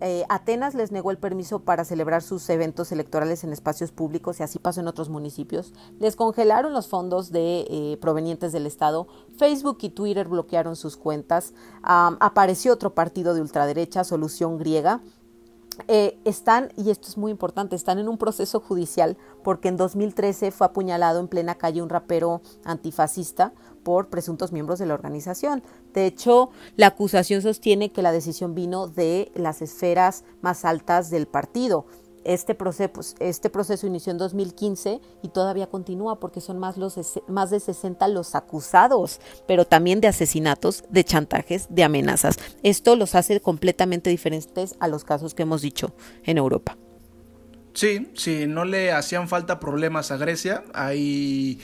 eh, 0.00 0.24
Atenas 0.28 0.74
les 0.74 0.92
negó 0.92 1.10
el 1.10 1.18
permiso 1.18 1.60
para 1.60 1.84
celebrar 1.84 2.22
sus 2.22 2.48
eventos 2.48 2.90
electorales 2.92 3.44
en 3.44 3.52
espacios 3.52 3.92
públicos 3.92 4.40
y 4.40 4.42
así 4.42 4.58
pasó 4.58 4.80
en 4.80 4.88
otros 4.88 5.08
municipios. 5.08 5.72
Les 5.98 6.16
congelaron 6.16 6.72
los 6.72 6.88
fondos 6.88 7.30
de, 7.32 7.66
eh, 7.68 7.98
provenientes 8.00 8.52
del 8.52 8.66
Estado. 8.66 9.06
Facebook 9.36 9.78
y 9.82 9.90
Twitter 9.90 10.28
bloquearon 10.28 10.76
sus 10.76 10.96
cuentas. 10.96 11.52
apareció 11.82 12.72
otro 12.72 12.94
partido 12.94 13.34
de 13.34 13.40
ultraderecha, 13.40 14.04
Solución 14.04 14.58
Griega. 14.58 15.00
Eh, 15.88 16.18
están, 16.24 16.72
y 16.76 16.90
esto 16.90 17.08
es 17.08 17.16
muy 17.16 17.30
importante, 17.30 17.76
están 17.76 17.98
en 17.98 18.08
un 18.08 18.18
proceso 18.18 18.60
judicial 18.60 19.16
porque 19.42 19.68
en 19.68 19.76
2013 19.76 20.50
fue 20.50 20.66
apuñalado 20.66 21.20
en 21.20 21.28
plena 21.28 21.56
calle 21.56 21.82
un 21.82 21.88
rapero 21.88 22.42
antifascista 22.64 23.52
por 23.82 24.08
presuntos 24.08 24.52
miembros 24.52 24.78
de 24.78 24.86
la 24.86 24.94
organización. 24.94 25.62
De 25.94 26.06
hecho, 26.06 26.50
la 26.76 26.88
acusación 26.88 27.42
sostiene 27.42 27.90
que 27.90 28.02
la 28.02 28.12
decisión 28.12 28.54
vino 28.54 28.86
de 28.86 29.32
las 29.34 29.62
esferas 29.62 30.24
más 30.40 30.64
altas 30.64 31.10
del 31.10 31.26
partido. 31.26 31.86
Este 32.24 32.54
proceso, 32.54 33.00
este 33.18 33.50
proceso 33.50 33.86
inició 33.86 34.12
en 34.12 34.18
2015 34.18 35.00
y 35.22 35.28
todavía 35.28 35.68
continúa 35.68 36.20
porque 36.20 36.40
son 36.40 36.58
más, 36.58 36.76
los, 36.76 36.98
más 37.28 37.50
de 37.50 37.60
60 37.60 38.06
los 38.08 38.34
acusados, 38.34 39.20
pero 39.46 39.64
también 39.64 40.00
de 40.00 40.08
asesinatos, 40.08 40.84
de 40.90 41.04
chantajes, 41.04 41.66
de 41.70 41.84
amenazas. 41.84 42.36
Esto 42.62 42.96
los 42.96 43.14
hace 43.14 43.40
completamente 43.40 44.10
diferentes 44.10 44.76
a 44.80 44.88
los 44.88 45.04
casos 45.04 45.34
que 45.34 45.42
hemos 45.42 45.62
dicho 45.62 45.92
en 46.24 46.38
Europa. 46.38 46.76
Sí, 47.72 48.10
sí, 48.14 48.46
no 48.46 48.64
le 48.64 48.92
hacían 48.92 49.28
falta 49.28 49.60
problemas 49.60 50.10
a 50.10 50.16
Grecia, 50.16 50.64
hay 50.74 51.60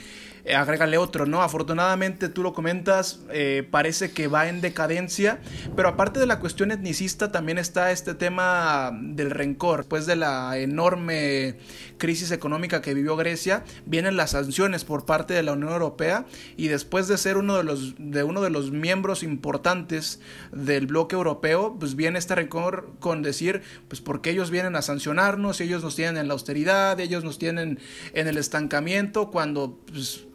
eh, 0.47 0.55
agrégale 0.55 0.97
otro, 0.97 1.25
¿no? 1.25 1.41
Afortunadamente, 1.41 2.29
tú 2.29 2.41
lo 2.41 2.53
comentas, 2.53 3.19
eh, 3.31 3.67
parece 3.69 4.11
que 4.11 4.29
va 4.29 4.47
en 4.47 4.61
decadencia, 4.61 5.39
pero 5.75 5.89
aparte 5.89 6.21
de 6.21 6.25
la 6.25 6.39
cuestión 6.39 6.71
etnicista, 6.71 7.33
también 7.33 7.57
está 7.57 7.91
este 7.91 8.13
tema 8.13 8.97
del 8.97 9.31
rencor. 9.31 9.79
Después 9.79 10.05
de 10.05 10.15
la 10.15 10.57
enorme 10.57 11.57
crisis 11.97 12.31
económica 12.31 12.81
que 12.81 12.93
vivió 12.93 13.17
Grecia, 13.17 13.65
vienen 13.85 14.15
las 14.15 14.31
sanciones 14.31 14.85
por 14.85 15.05
parte 15.05 15.33
de 15.33 15.43
la 15.43 15.51
Unión 15.51 15.73
Europea 15.73 16.25
y 16.55 16.69
después 16.69 17.09
de 17.09 17.17
ser 17.17 17.35
uno 17.35 17.57
de 17.57 17.65
los, 17.65 17.95
de 17.97 18.23
uno 18.23 18.41
de 18.41 18.49
los 18.49 18.71
miembros 18.71 19.23
importantes 19.23 20.21
del 20.53 20.87
bloque 20.87 21.15
europeo, 21.17 21.75
pues 21.77 21.95
viene 21.97 22.19
este 22.19 22.35
rencor 22.35 22.91
con 23.01 23.21
decir, 23.21 23.63
pues 23.89 23.99
porque 23.99 24.29
ellos 24.29 24.49
vienen 24.49 24.77
a 24.77 24.81
sancionarnos, 24.81 25.59
ellos 25.59 25.83
nos 25.83 25.97
tienen 25.97 26.15
en 26.15 26.29
la 26.29 26.35
austeridad, 26.35 26.99
ellos 27.01 27.25
nos 27.25 27.37
tienen 27.37 27.79
en 28.13 28.27
el 28.27 28.37
estancamiento, 28.37 29.29
cuando 29.29 29.77
pues, 29.91 30.27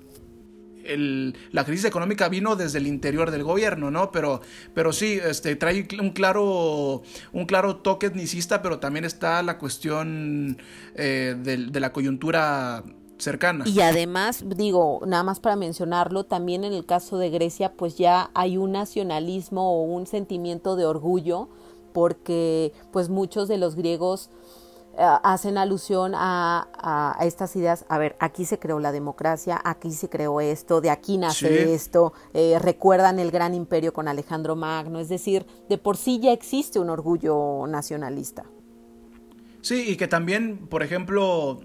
la 0.84 1.64
crisis 1.64 1.84
económica 1.84 2.28
vino 2.28 2.56
desde 2.56 2.78
el 2.78 2.86
interior 2.86 3.30
del 3.30 3.44
gobierno, 3.44 3.90
¿no? 3.90 4.10
Pero, 4.10 4.40
pero 4.74 4.92
sí, 4.92 5.18
este, 5.22 5.56
trae 5.56 5.86
un 6.00 6.10
claro, 6.10 7.02
un 7.32 7.46
claro 7.46 7.76
toque 7.76 8.06
etnicista, 8.06 8.62
pero 8.62 8.78
también 8.78 9.04
está 9.04 9.42
la 9.42 9.58
cuestión 9.58 10.58
eh, 10.94 11.36
de, 11.38 11.80
la 11.80 11.92
coyuntura 11.92 12.84
cercana. 13.18 13.64
Y 13.66 13.80
además, 13.80 14.44
digo, 14.56 15.00
nada 15.06 15.22
más 15.22 15.40
para 15.40 15.56
mencionarlo, 15.56 16.24
también 16.24 16.64
en 16.64 16.72
el 16.72 16.86
caso 16.86 17.18
de 17.18 17.30
Grecia, 17.30 17.72
pues 17.74 17.96
ya 17.96 18.30
hay 18.34 18.56
un 18.56 18.72
nacionalismo 18.72 19.72
o 19.72 19.82
un 19.82 20.06
sentimiento 20.06 20.76
de 20.76 20.84
orgullo, 20.84 21.48
porque 21.92 22.72
pues 22.90 23.08
muchos 23.08 23.48
de 23.48 23.58
los 23.58 23.76
griegos 23.76 24.30
hacen 24.98 25.58
alusión 25.58 26.12
a, 26.14 27.16
estas 27.22 27.54
ideas, 27.56 27.84
a 27.88 27.98
ver, 27.98 28.16
aquí 28.18 28.44
se 28.44 28.58
creó 28.58 28.78
la 28.78 28.92
democracia, 28.92 29.60
aquí 29.64 29.90
se 29.92 30.08
creó 30.08 30.40
esto, 30.40 30.80
de 30.80 30.90
aquí 30.90 31.18
nace 31.18 31.74
esto, 31.74 32.12
eh, 32.34 32.58
recuerdan 32.58 33.18
el 33.18 33.30
gran 33.30 33.54
imperio 33.54 33.92
con 33.92 34.08
Alejandro 34.08 34.56
Magno, 34.56 34.98
es 34.98 35.08
decir, 35.08 35.46
de 35.68 35.78
por 35.78 35.96
sí 35.96 36.20
ya 36.20 36.32
existe 36.32 36.78
un 36.78 36.90
orgullo 36.90 37.66
nacionalista. 37.66 38.44
Sí, 39.60 39.90
y 39.90 39.96
que 39.96 40.08
también, 40.08 40.66
por 40.68 40.82
ejemplo, 40.82 41.60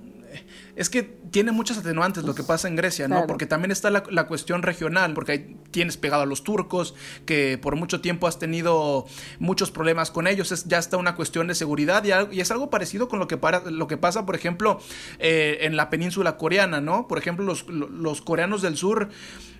es 0.77 0.91
que 0.91 1.01
tiene 1.01 1.51
muchas 1.51 1.79
atenuantes 1.79 2.23
lo 2.23 2.35
que 2.35 2.43
pasa 2.43 2.67
en 2.67 2.75
Grecia, 2.75 3.07
¿no? 3.07 3.25
Porque 3.25 3.47
también 3.47 3.71
está 3.71 3.89
la, 3.89 4.27
cuestión 4.27 4.61
regional, 4.61 5.15
porque 5.15 5.31
ahí 5.31 5.57
tienes 5.71 5.97
pegado 5.97 6.21
a 6.21 6.25
los 6.27 6.43
turcos, 6.43 6.93
que 7.25 7.57
por 7.57 7.75
mucho 7.75 7.99
tiempo 7.99 8.27
has 8.27 8.37
tenido 8.37 9.07
muchos 9.39 9.71
problemas 9.71 10.11
con 10.11 10.27
ellos, 10.27 10.51
es, 10.51 10.65
ya 10.65 10.77
está 10.77 10.97
una 10.97 11.15
cuestión 11.15 11.47
de 11.47 11.55
seguridad 11.55 12.03
y, 12.31 12.39
es 12.39 12.51
algo 12.51 12.69
parecido 12.69 13.07
con 13.09 13.17
lo 13.17 13.27
que, 13.27 13.37
para, 13.37 13.61
lo 13.71 13.87
que 13.87 13.97
pasa, 13.97 14.25
por 14.25 14.35
ejemplo, 14.35 14.79
eh, 15.17 15.57
en 15.61 15.75
la 15.75 15.89
península 15.89 16.37
coreana, 16.37 16.79
¿no? 16.79 17.07
Por 17.07 17.17
ejemplo, 17.17 17.43
los, 17.43 17.67
los 17.67 18.21
coreanos 18.21 18.61
del 18.61 18.77
sur 18.77 19.09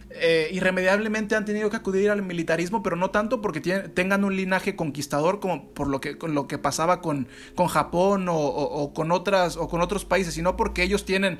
eh, 0.10 0.50
irremediablemente 0.52 1.36
han 1.36 1.46
tenido 1.46 1.70
que 1.70 1.76
acudir 1.76 2.10
al 2.10 2.22
militarismo, 2.22 2.82
pero 2.82 2.96
no 2.96 3.10
tanto 3.10 3.42
porque 3.42 3.60
tengan 3.60 4.24
un 4.24 4.36
linaje 4.36 4.76
conquistador 4.76 5.40
como 5.40 5.70
por 5.70 5.88
lo 5.88 6.00
que, 6.00 6.18
con 6.18 6.34
lo 6.34 6.48
que 6.48 6.58
pasaba 6.58 7.02
con, 7.02 7.28
con 7.56 7.68
Japón 7.68 8.28
o, 8.30 8.94
con 8.94 9.12
otras, 9.12 9.58
o 9.58 9.68
con 9.68 9.82
otros 9.82 10.06
países, 10.06 10.34
sino 10.34 10.56
porque 10.56 10.84
ellos 10.84 11.06
tienen 11.06 11.38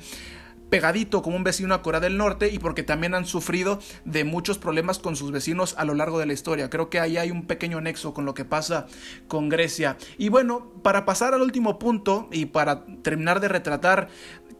pegadito 0.70 1.22
como 1.22 1.36
un 1.36 1.44
vecino 1.44 1.74
a 1.74 1.82
Corea 1.82 2.00
del 2.00 2.16
Norte 2.16 2.50
y 2.52 2.58
porque 2.58 2.82
también 2.82 3.14
han 3.14 3.26
sufrido 3.26 3.78
de 4.04 4.24
muchos 4.24 4.58
problemas 4.58 4.98
con 4.98 5.16
sus 5.16 5.30
vecinos 5.32 5.74
a 5.78 5.84
lo 5.84 5.94
largo 5.94 6.18
de 6.18 6.26
la 6.26 6.32
historia. 6.32 6.70
Creo 6.70 6.90
que 6.90 7.00
ahí 7.00 7.16
hay 7.16 7.30
un 7.30 7.46
pequeño 7.46 7.80
nexo 7.80 8.14
con 8.14 8.24
lo 8.24 8.34
que 8.34 8.44
pasa 8.44 8.86
con 9.28 9.48
Grecia. 9.48 9.96
Y 10.18 10.28
bueno, 10.28 10.72
para 10.82 11.04
pasar 11.04 11.34
al 11.34 11.42
último 11.42 11.78
punto 11.78 12.28
y 12.30 12.46
para 12.46 12.84
terminar 13.02 13.40
de 13.40 13.48
retratar 13.48 14.08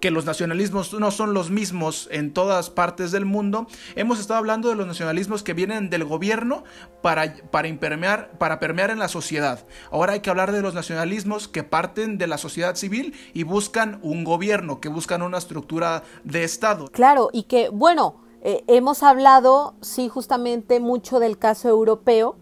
que 0.01 0.11
los 0.11 0.25
nacionalismos 0.25 0.93
no 0.95 1.11
son 1.11 1.35
los 1.35 1.51
mismos 1.51 2.09
en 2.11 2.33
todas 2.33 2.71
partes 2.71 3.11
del 3.11 3.25
mundo. 3.25 3.67
Hemos 3.97 4.21
estado 4.21 4.39
hablando 4.39 4.69
de 4.69 4.77
los 4.77 4.87
nacionalismos 4.87 5.43
que 5.43 5.55
vienen 5.55 5.91
del 5.91 6.05
gobierno 6.05 6.65
para, 7.03 7.35
para, 7.51 7.69
impermear, 7.69 8.39
para 8.39 8.61
permear 8.61 8.91
en 8.91 8.99
la 8.99 9.09
sociedad. 9.09 9.67
Ahora 9.91 10.13
hay 10.15 10.21
que 10.21 10.31
hablar 10.31 10.53
de 10.53 10.63
los 10.63 10.75
nacionalismos 10.75 11.49
que 11.49 11.65
parten 11.65 12.19
de 12.19 12.27
la 12.27 12.39
sociedad 12.39 12.77
civil 12.77 13.15
y 13.35 13.43
buscan 13.43 13.99
un 14.03 14.25
gobierno, 14.25 14.81
que 14.81 14.89
buscan 14.89 15.23
una 15.23 15.39
estructura 15.39 16.03
de 16.25 16.45
Estado. 16.45 16.89
Claro, 16.93 17.31
y 17.33 17.45
que, 17.45 17.69
bueno, 17.69 18.23
eh, 18.43 18.65
hemos 18.69 19.03
hablado, 19.03 19.75
sí, 19.81 20.09
justamente 20.09 20.81
mucho 20.81 21.19
del 21.19 21.39
caso 21.39 21.69
europeo, 21.69 22.37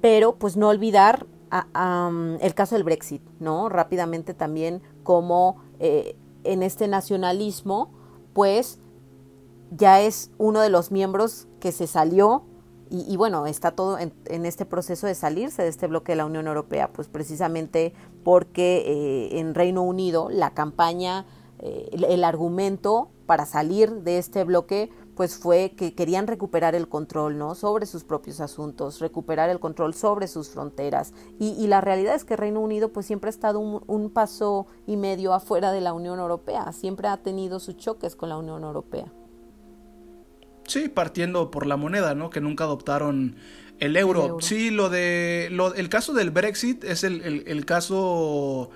pero 0.00 0.36
pues 0.36 0.56
no 0.56 0.68
olvidar 0.68 1.26
el 2.40 2.54
caso 2.54 2.74
del 2.74 2.82
Brexit, 2.82 3.22
¿no? 3.38 3.68
Rápidamente 3.68 4.34
también 4.34 4.82
como... 5.02 5.62
Eh, 5.78 6.16
en 6.44 6.62
este 6.62 6.88
nacionalismo, 6.88 7.92
pues 8.32 8.78
ya 9.70 10.00
es 10.00 10.30
uno 10.38 10.60
de 10.60 10.70
los 10.70 10.90
miembros 10.90 11.48
que 11.60 11.72
se 11.72 11.86
salió 11.86 12.44
y, 12.90 13.16
bueno, 13.16 13.46
está 13.46 13.72
todo 13.72 13.98
en, 13.98 14.46
este 14.46 14.66
proceso 14.66 15.08
de 15.08 15.16
salirse 15.16 15.62
de 15.62 15.68
este 15.68 15.88
bloque 15.88 16.12
de 16.12 16.16
la 16.16 16.26
Unión 16.26 16.46
Europea, 16.46 16.92
pues 16.92 17.08
precisamente 17.08 17.92
porque 18.22 18.84
eh, 18.86 19.40
en 19.40 19.54
Reino 19.54 19.82
Unido 19.82 20.28
la 20.30 20.50
campaña, 20.50 21.26
eh, 21.58 21.88
el 21.92 22.22
argumento 22.22 23.08
para 23.26 23.46
salir 23.46 24.02
de 24.02 24.18
este 24.18 24.44
bloque 24.44 24.90
pues 25.14 25.36
fue 25.36 25.74
que 25.76 25.94
querían 25.94 26.26
recuperar 26.26 26.74
el 26.74 26.88
control, 26.88 27.38
¿no? 27.38 27.54
Sobre 27.54 27.86
sus 27.86 28.04
propios 28.04 28.40
asuntos, 28.40 29.00
recuperar 29.00 29.50
el 29.50 29.60
control 29.60 29.94
sobre 29.94 30.28
sus 30.28 30.50
fronteras. 30.50 31.12
Y, 31.38 31.66
la 31.66 31.80
realidad 31.80 32.14
es 32.14 32.24
que 32.24 32.36
Reino 32.36 32.60
Unido 32.60 32.92
pues 32.92 33.06
siempre 33.06 33.28
ha 33.28 33.30
estado 33.30 33.58
un, 33.58 34.10
paso 34.10 34.66
y 34.86 34.96
medio 34.96 35.32
afuera 35.32 35.72
de 35.72 35.80
la 35.80 35.92
Unión 35.92 36.18
Europea, 36.18 36.72
siempre 36.72 37.08
ha 37.08 37.16
tenido 37.16 37.58
sus 37.58 37.76
choques 37.76 38.16
con 38.16 38.28
la 38.28 38.36
Unión 38.36 38.62
Europea. 38.62 39.12
Sí, 40.66 40.88
partiendo 40.88 41.50
por 41.50 41.66
la 41.66 41.76
moneda, 41.76 42.14
¿no? 42.14 42.30
Que 42.30 42.40
nunca 42.40 42.64
adoptaron 42.64 43.36
el 43.80 43.96
euro. 43.96 44.38
Sí, 44.40 44.70
lo 44.70 44.88
de. 44.88 45.48
Lo, 45.50 45.74
el 45.74 45.88
caso 45.88 46.12
del 46.12 46.30
Brexit 46.30 46.84
es 46.84 47.04
el, 47.04 47.44
el 47.46 47.64
caso 47.66 48.70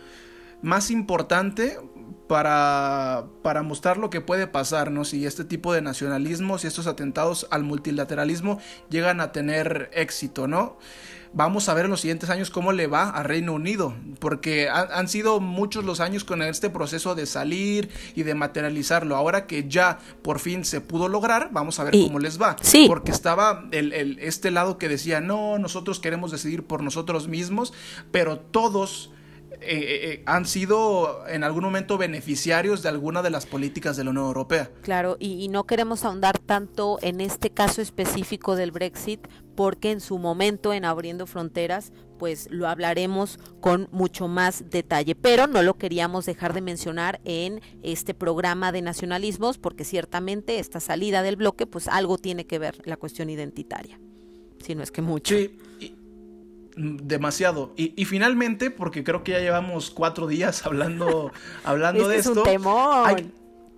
más 0.61 0.91
importante 0.91 1.79
para, 2.27 3.27
para 3.43 3.63
mostrar 3.63 3.97
lo 3.99 4.11
que 4.11 4.21
puede 4.21 4.47
pasar, 4.47 4.91
¿no? 4.91 5.05
Si 5.05 5.27
este 5.27 5.45
tipo 5.45 5.73
de 5.73 5.83
nacionalismos 5.83 6.65
y 6.65 6.67
estos 6.67 6.87
atentados 6.87 7.47
al 7.51 7.63
multilateralismo 7.63 8.61
llegan 8.91 9.21
a 9.21 9.33
tener 9.33 9.91
éxito, 9.93 10.47
¿no? 10.47 10.79
Vamos 11.33 11.69
a 11.69 11.75
ver 11.75 11.85
en 11.85 11.91
los 11.91 12.01
siguientes 12.01 12.31
años 12.31 12.51
cómo 12.51 12.73
le 12.73 12.87
va 12.87 13.11
a 13.11 13.23
Reino 13.23 13.53
Unido, 13.53 13.95
porque 14.19 14.69
han 14.71 15.09
sido 15.09 15.41
muchos 15.41 15.85
los 15.85 16.01
años 16.01 16.25
con 16.25 16.43
este 16.43 16.71
proceso 16.71 17.15
de 17.15 17.27
salir 17.27 17.91
y 18.15 18.23
de 18.23 18.35
materializarlo. 18.35 19.15
Ahora 19.15 19.47
que 19.47 19.69
ya 19.69 19.99
por 20.23 20.39
fin 20.39 20.65
se 20.65 20.81
pudo 20.81 21.09
lograr, 21.09 21.51
vamos 21.53 21.79
a 21.81 21.85
ver 21.85 21.93
cómo 21.93 22.19
les 22.19 22.41
va. 22.41 22.57
Sí. 22.63 22.87
Porque 22.89 23.11
estaba 23.11 23.67
el, 23.73 23.93
el, 23.93 24.19
este 24.21 24.51
lado 24.51 24.79
que 24.79 24.89
decía, 24.89 25.21
no, 25.21 25.59
nosotros 25.59 26.01
queremos 26.01 26.31
decidir 26.31 26.65
por 26.65 26.83
nosotros 26.83 27.29
mismos, 27.29 27.75
pero 28.11 28.39
todos 28.39 29.11
eh, 29.61 29.77
eh, 29.77 30.13
eh, 30.13 30.23
han 30.27 30.47
sido 30.47 31.27
en 31.27 31.43
algún 31.43 31.65
momento 31.65 31.99
beneficiarios 31.99 32.83
de 32.83 32.89
alguna 32.89 33.23
de 33.23 33.31
las 33.31 33.47
políticas 33.47 33.97
de 33.97 34.05
la 34.05 34.11
Unión 34.11 34.27
Europea. 34.27 34.71
Claro, 34.83 35.17
y, 35.19 35.49
no 35.49 35.65
queremos 35.65 36.05
ahondar 36.05 36.39
tanto 36.39 36.99
en 37.03 37.21
este 37.21 37.51
caso 37.51 37.83
específico 37.83 38.55
del 38.55 38.71
Brexit, 38.71 39.27
porque 39.57 39.91
en 39.91 40.01
su 40.01 40.19
momento 40.19 40.73
en 40.73 40.85
Abriendo 40.85 41.27
Fronteras, 41.27 41.93
pues 42.19 42.49
lo 42.51 42.69
hablaremos 42.69 43.39
con 43.61 43.89
mucho 43.91 44.29
más 44.29 44.71
detalle, 44.71 45.15
pero 45.15 45.47
no 45.47 45.63
lo 45.63 45.79
queríamos 45.79 46.27
dejar 46.27 46.53
de 46.53 46.61
mencionar 46.61 47.21
en 47.25 47.61
este 47.83 48.15
programa 48.15 48.71
de 48.71 48.83
nacionalismos, 48.83 49.59
porque 49.59 49.85
ciertamente 49.85 50.59
esta 50.59 50.81
salida 50.81 51.23
del 51.23 51.37
bloque, 51.37 51.67
pues 51.67 51.89
algo 51.89 52.19
tiene 52.19 52.47
que 52.47 52.59
ver 52.59 52.81
la 52.85 52.97
cuestión 52.97 53.31
identitaria, 53.31 53.99
si 54.65 54.75
no 54.75 54.83
es 54.83 54.93
que 54.93 55.03
mucho. 55.03 55.35
Sí, 55.35 55.59
demasiado. 56.79 57.75
Y, 57.77 58.05
finalmente, 58.05 58.71
porque 58.71 59.05
creo 59.05 59.25
que 59.25 59.33
ya 59.33 59.41
llevamos 59.41 59.91
cuatro 59.91 60.27
días 60.27 60.65
hablando, 60.67 61.33
hablando 61.65 62.03
este 62.03 62.13
de 62.13 62.19
es 62.19 62.27
esto. 62.27 62.41
Un 62.41 62.47
temor. 62.47 63.23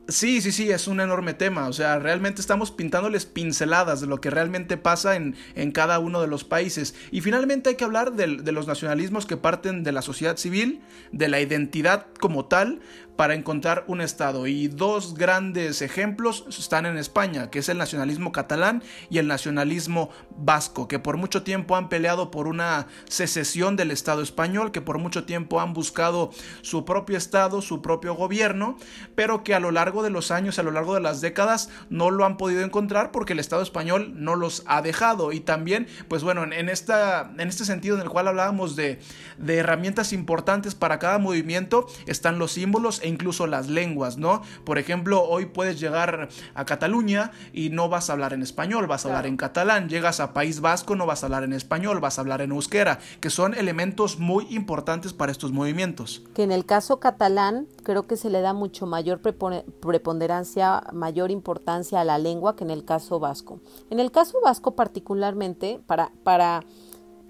Sí, 0.08 0.40
sí, 0.40 0.50
sí, 0.50 0.70
es 0.70 0.88
un 0.88 1.00
enorme 1.00 1.34
tema. 1.34 1.68
O 1.68 1.72
sea, 1.72 1.98
realmente 2.00 2.40
estamos 2.40 2.72
pintándoles 2.72 3.26
pinceladas 3.26 4.00
de 4.00 4.08
lo 4.08 4.20
que 4.20 4.28
realmente 4.28 4.76
pasa 4.76 5.14
en, 5.14 5.36
en 5.54 5.70
cada 5.70 6.00
uno 6.00 6.20
de 6.20 6.26
los 6.26 6.42
países. 6.42 6.94
Y 7.12 7.20
finalmente 7.20 7.70
hay 7.70 7.76
que 7.76 7.84
hablar 7.84 8.14
de, 8.14 8.38
de 8.38 8.52
los 8.52 8.66
nacionalismos 8.66 9.24
que 9.24 9.36
parten 9.36 9.84
de 9.84 9.92
la 9.92 10.02
sociedad 10.02 10.36
civil, 10.36 10.80
de 11.12 11.28
la 11.28 11.40
identidad 11.40 12.06
como 12.18 12.46
tal, 12.46 12.80
para 13.20 13.34
encontrar 13.34 13.84
un 13.86 14.00
Estado. 14.00 14.46
Y 14.46 14.68
dos 14.68 15.12
grandes 15.12 15.82
ejemplos 15.82 16.46
están 16.48 16.86
en 16.86 16.96
España, 16.96 17.50
que 17.50 17.58
es 17.58 17.68
el 17.68 17.76
nacionalismo 17.76 18.32
catalán 18.32 18.82
y 19.10 19.18
el 19.18 19.26
nacionalismo 19.26 20.08
vasco, 20.30 20.88
que 20.88 20.98
por 20.98 21.18
mucho 21.18 21.42
tiempo 21.42 21.76
han 21.76 21.90
peleado 21.90 22.30
por 22.30 22.46
una 22.48 22.86
secesión 23.10 23.76
del 23.76 23.90
Estado 23.90 24.22
español, 24.22 24.72
que 24.72 24.80
por 24.80 24.96
mucho 24.96 25.24
tiempo 25.24 25.60
han 25.60 25.74
buscado 25.74 26.30
su 26.62 26.86
propio 26.86 27.18
Estado, 27.18 27.60
su 27.60 27.82
propio 27.82 28.14
gobierno, 28.14 28.78
pero 29.14 29.44
que 29.44 29.54
a 29.54 29.60
lo 29.60 29.70
largo 29.70 30.02
de 30.02 30.08
los 30.08 30.30
años, 30.30 30.58
a 30.58 30.62
lo 30.62 30.70
largo 30.70 30.94
de 30.94 31.02
las 31.02 31.20
décadas, 31.20 31.68
no 31.90 32.10
lo 32.10 32.24
han 32.24 32.38
podido 32.38 32.62
encontrar 32.62 33.10
porque 33.10 33.34
el 33.34 33.38
Estado 33.38 33.60
español 33.60 34.14
no 34.14 34.34
los 34.34 34.62
ha 34.64 34.80
dejado. 34.80 35.32
Y 35.32 35.40
también, 35.40 35.88
pues 36.08 36.22
bueno, 36.22 36.42
en, 36.44 36.70
esta, 36.70 37.30
en 37.36 37.48
este 37.48 37.66
sentido 37.66 37.96
en 37.96 38.02
el 38.02 38.08
cual 38.08 38.28
hablábamos 38.28 38.76
de, 38.76 38.98
de 39.36 39.56
herramientas 39.58 40.14
importantes 40.14 40.74
para 40.74 40.98
cada 40.98 41.18
movimiento, 41.18 41.86
están 42.06 42.38
los 42.38 42.52
símbolos 42.52 43.02
e 43.02 43.09
incluso 43.10 43.46
las 43.46 43.68
lenguas, 43.68 44.16
¿no? 44.16 44.42
Por 44.64 44.78
ejemplo, 44.78 45.22
hoy 45.22 45.46
puedes 45.46 45.78
llegar 45.78 46.28
a 46.54 46.64
Cataluña 46.64 47.32
y 47.52 47.70
no 47.70 47.88
vas 47.88 48.08
a 48.08 48.14
hablar 48.14 48.32
en 48.32 48.42
español, 48.42 48.86
vas 48.86 49.04
a 49.04 49.08
hablar 49.08 49.26
en 49.26 49.36
catalán. 49.36 49.88
Llegas 49.88 50.20
a 50.20 50.32
País 50.32 50.60
Vasco, 50.60 50.96
no 50.96 51.06
vas 51.06 51.22
a 51.22 51.26
hablar 51.26 51.44
en 51.44 51.52
español, 51.52 52.00
vas 52.00 52.18
a 52.18 52.22
hablar 52.22 52.40
en 52.40 52.52
euskera, 52.52 52.98
que 53.20 53.30
son 53.30 53.54
elementos 53.54 54.18
muy 54.18 54.46
importantes 54.50 55.12
para 55.12 55.32
estos 55.32 55.52
movimientos. 55.52 56.22
Que 56.34 56.42
en 56.42 56.52
el 56.52 56.64
caso 56.64 57.00
catalán 57.00 57.66
creo 57.82 58.06
que 58.06 58.16
se 58.16 58.30
le 58.30 58.40
da 58.40 58.52
mucho 58.52 58.86
mayor 58.86 59.20
preponderancia, 59.20 60.82
mayor 60.92 61.30
importancia 61.30 62.00
a 62.00 62.04
la 62.04 62.18
lengua 62.18 62.56
que 62.56 62.64
en 62.64 62.70
el 62.70 62.84
caso 62.84 63.20
vasco. 63.20 63.60
En 63.90 64.00
el 64.00 64.10
caso 64.10 64.38
vasco 64.42 64.74
particularmente, 64.76 65.80
para, 65.86 66.12
para 66.22 66.64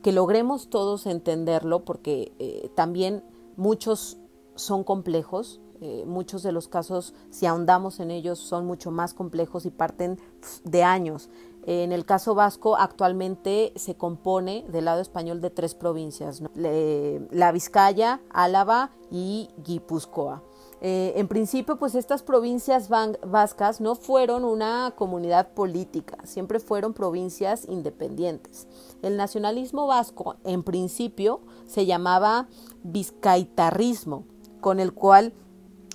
que 0.03 0.13
logremos 0.13 0.71
todos 0.71 1.07
entenderlo, 1.07 1.85
porque 1.85 2.33
eh, 2.39 2.71
también 2.75 3.23
muchos 3.57 4.19
son 4.55 4.85
complejos, 4.85 5.61
eh, 5.81 6.05
muchos 6.07 6.43
de 6.43 6.53
los 6.53 6.69
casos, 6.69 7.15
si 7.31 7.47
ahondamos 7.47 8.01
en 8.01 8.11
ellos, 8.11 8.39
son 8.39 8.67
mucho 8.67 8.91
más 8.91 9.15
complejos 9.15 9.67
y 9.67 9.71
parten 9.71 10.19
de 10.65 10.83
años. 10.83 11.31
En 11.67 11.93
el 11.93 12.05
caso 12.07 12.35
vasco, 12.35 12.77
actualmente 12.77 13.73
se 13.77 13.95
compone 13.95 14.65
del 14.69 14.87
lado 14.87 15.01
español 15.01 15.41
de 15.41 15.51
tres 15.51 15.75
provincias, 15.75 16.43
la 16.55 17.53
Vizcaya, 17.53 18.21
Álava 18.31 18.91
y 19.11 19.49
Guipúzcoa. 19.65 20.43
Eh, 20.83 21.13
en 21.17 21.29
principio, 21.29 21.79
pues 21.79 21.95
estas 21.95 22.23
provincias 22.23 22.89
vascas 22.89 23.83
no 23.83 23.95
fueron 23.95 24.45
una 24.45 24.95
comunidad 24.97 25.53
política, 25.53 26.17
siempre 26.25 26.59
fueron 26.59 26.95
provincias 26.95 27.67
independientes. 27.69 28.67
El 29.03 29.19
nacionalismo 29.19 29.87
vasco, 29.87 30.37
en 30.45 30.63
principio, 30.63 31.43
se 31.67 31.85
llamaba 31.85 32.49
vizcaitarrismo, 32.83 34.25
con 34.63 34.81
el 34.81 34.95
cual 34.95 35.35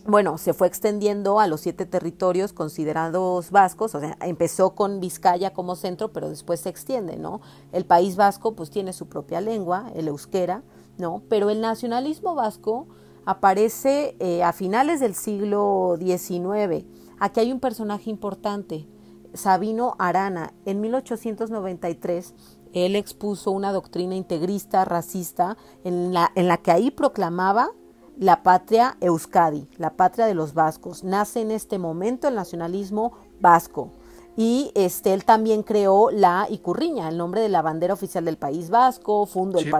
bueno, 0.06 0.38
se 0.38 0.54
fue 0.54 0.68
extendiendo 0.68 1.40
a 1.40 1.48
los 1.48 1.62
siete 1.62 1.88
territorios 1.88 2.54
considerados 2.54 3.50
vascos, 3.50 3.96
o 3.96 4.00
sea, 4.00 4.18
empezó 4.22 4.76
con 4.76 5.00
Vizcaya 5.00 5.52
como 5.52 5.76
centro, 5.76 6.14
pero 6.14 6.30
después 6.30 6.60
se 6.60 6.70
extiende, 6.70 7.18
¿no? 7.18 7.42
El 7.72 7.86
País 7.86 8.16
Vasco 8.16 8.56
pues 8.56 8.70
tiene 8.70 8.94
su 8.94 9.08
propia 9.08 9.42
lengua, 9.42 9.92
el 9.96 10.08
euskera, 10.08 10.62
¿no? 11.00 11.24
Pero 11.28 11.50
el 11.50 11.60
nacionalismo 11.60 12.36
vasco 12.36 12.88
aparece 13.26 14.16
eh, 14.20 14.44
a 14.44 14.54
finales 14.54 15.00
del 15.00 15.16
siglo 15.16 15.98
XIX. 16.00 16.86
Aquí 17.20 17.40
hay 17.40 17.52
un 17.52 17.60
personaje 17.60 18.12
importante, 18.12 18.88
Sabino 19.34 19.96
Arana. 19.98 20.54
En 20.66 20.82
1893 20.82 22.36
él 22.74 22.96
expuso 22.96 23.50
una 23.50 23.72
doctrina 23.72 24.16
integrista, 24.16 24.86
racista, 24.86 25.58
en 25.84 26.14
la, 26.14 26.32
en 26.36 26.48
la 26.48 26.58
que 26.58 26.72
ahí 26.72 26.92
proclamaba 26.92 27.72
la 28.18 28.44
patria 28.44 28.98
Euskadi, 29.02 29.68
la 29.78 29.92
patria 29.92 30.26
de 30.26 30.34
los 30.34 30.54
vascos. 30.54 31.04
Nace 31.04 31.42
en 31.42 31.52
este 31.52 31.78
momento 31.78 32.28
el 32.28 32.36
nacionalismo 32.36 33.14
vasco. 33.40 33.92
Y 34.38 34.72
este, 34.76 35.14
él 35.14 35.24
también 35.24 35.64
creó 35.64 36.12
la 36.12 36.46
Icurriña, 36.50 37.08
el 37.08 37.18
nombre 37.18 37.40
de 37.40 37.48
la 37.48 37.62
bandera 37.62 37.94
oficial 37.94 38.26
del 38.26 38.38
País 38.38 38.70
Vasco, 38.70 39.26
fundó 39.26 39.60
el, 39.60 39.72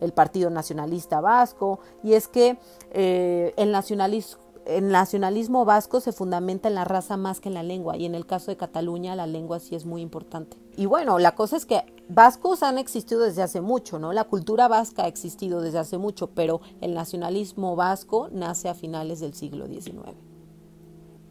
el 0.00 0.12
Partido 0.12 0.50
Nacionalista 0.50 1.20
Vasco. 1.20 1.78
Y 2.02 2.14
es 2.14 2.26
que 2.26 2.58
eh, 2.90 3.54
el 3.56 3.70
nacionalismo 3.70 4.41
el 4.66 4.88
nacionalismo 4.88 5.64
vasco 5.64 6.00
se 6.00 6.12
fundamenta 6.12 6.68
en 6.68 6.74
la 6.74 6.84
raza 6.84 7.16
más 7.16 7.40
que 7.40 7.48
en 7.48 7.54
la 7.54 7.62
lengua 7.62 7.96
y 7.96 8.06
en 8.06 8.14
el 8.14 8.26
caso 8.26 8.50
de 8.50 8.56
Cataluña 8.56 9.16
la 9.16 9.26
lengua 9.26 9.60
sí 9.60 9.74
es 9.74 9.84
muy 9.84 10.02
importante. 10.02 10.56
Y 10.76 10.86
bueno, 10.86 11.18
la 11.18 11.34
cosa 11.34 11.56
es 11.56 11.66
que 11.66 11.82
vascos 12.08 12.62
han 12.62 12.78
existido 12.78 13.22
desde 13.22 13.42
hace 13.42 13.60
mucho, 13.60 13.98
¿no? 13.98 14.12
La 14.12 14.24
cultura 14.24 14.68
vasca 14.68 15.04
ha 15.04 15.08
existido 15.08 15.60
desde 15.60 15.78
hace 15.78 15.98
mucho, 15.98 16.30
pero 16.30 16.60
el 16.80 16.94
nacionalismo 16.94 17.76
vasco 17.76 18.28
nace 18.32 18.68
a 18.68 18.74
finales 18.74 19.20
del 19.20 19.34
siglo 19.34 19.66
XIX. 19.66 20.16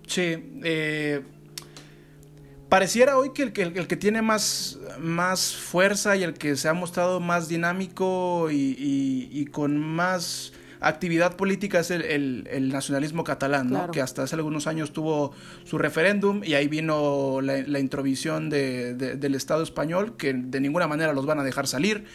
Sí, 0.07 0.61
eh, 0.63 1.23
pareciera 2.69 3.17
hoy 3.17 3.31
que 3.31 3.43
el, 3.43 3.87
que 3.87 3.95
tiene 3.95 4.21
más, 4.21 4.77
más 4.99 5.55
fuerza 5.55 6.15
y 6.17 6.23
el 6.23 6.33
que 6.33 6.55
se 6.55 6.67
ha 6.67 6.73
mostrado 6.73 7.19
más 7.19 7.47
dinámico 7.47 8.49
y 8.51 9.45
con 9.51 9.77
más 9.77 10.53
actividad 10.81 11.37
política 11.37 11.79
es 11.79 11.91
el, 11.91 12.69
nacionalismo 12.73 13.23
catalán, 13.23 13.89
que 13.93 14.01
hasta 14.01 14.23
hace 14.23 14.35
algunos 14.35 14.67
años 14.67 14.91
tuvo 14.91 15.31
su 15.63 15.77
referéndum 15.77 16.43
y 16.43 16.55
ahí 16.55 16.67
vino 16.67 17.39
la, 17.41 17.79
introvisión 17.79 18.49
del 18.49 19.35
Estado 19.35 19.63
español, 19.63 20.17
que 20.17 20.33
de 20.33 20.59
ninguna 20.59 20.87
manera 20.87 21.13
los 21.13 21.25
van 21.25 21.39
a 21.39 21.43
dejar 21.43 21.67
salir. 21.67 22.05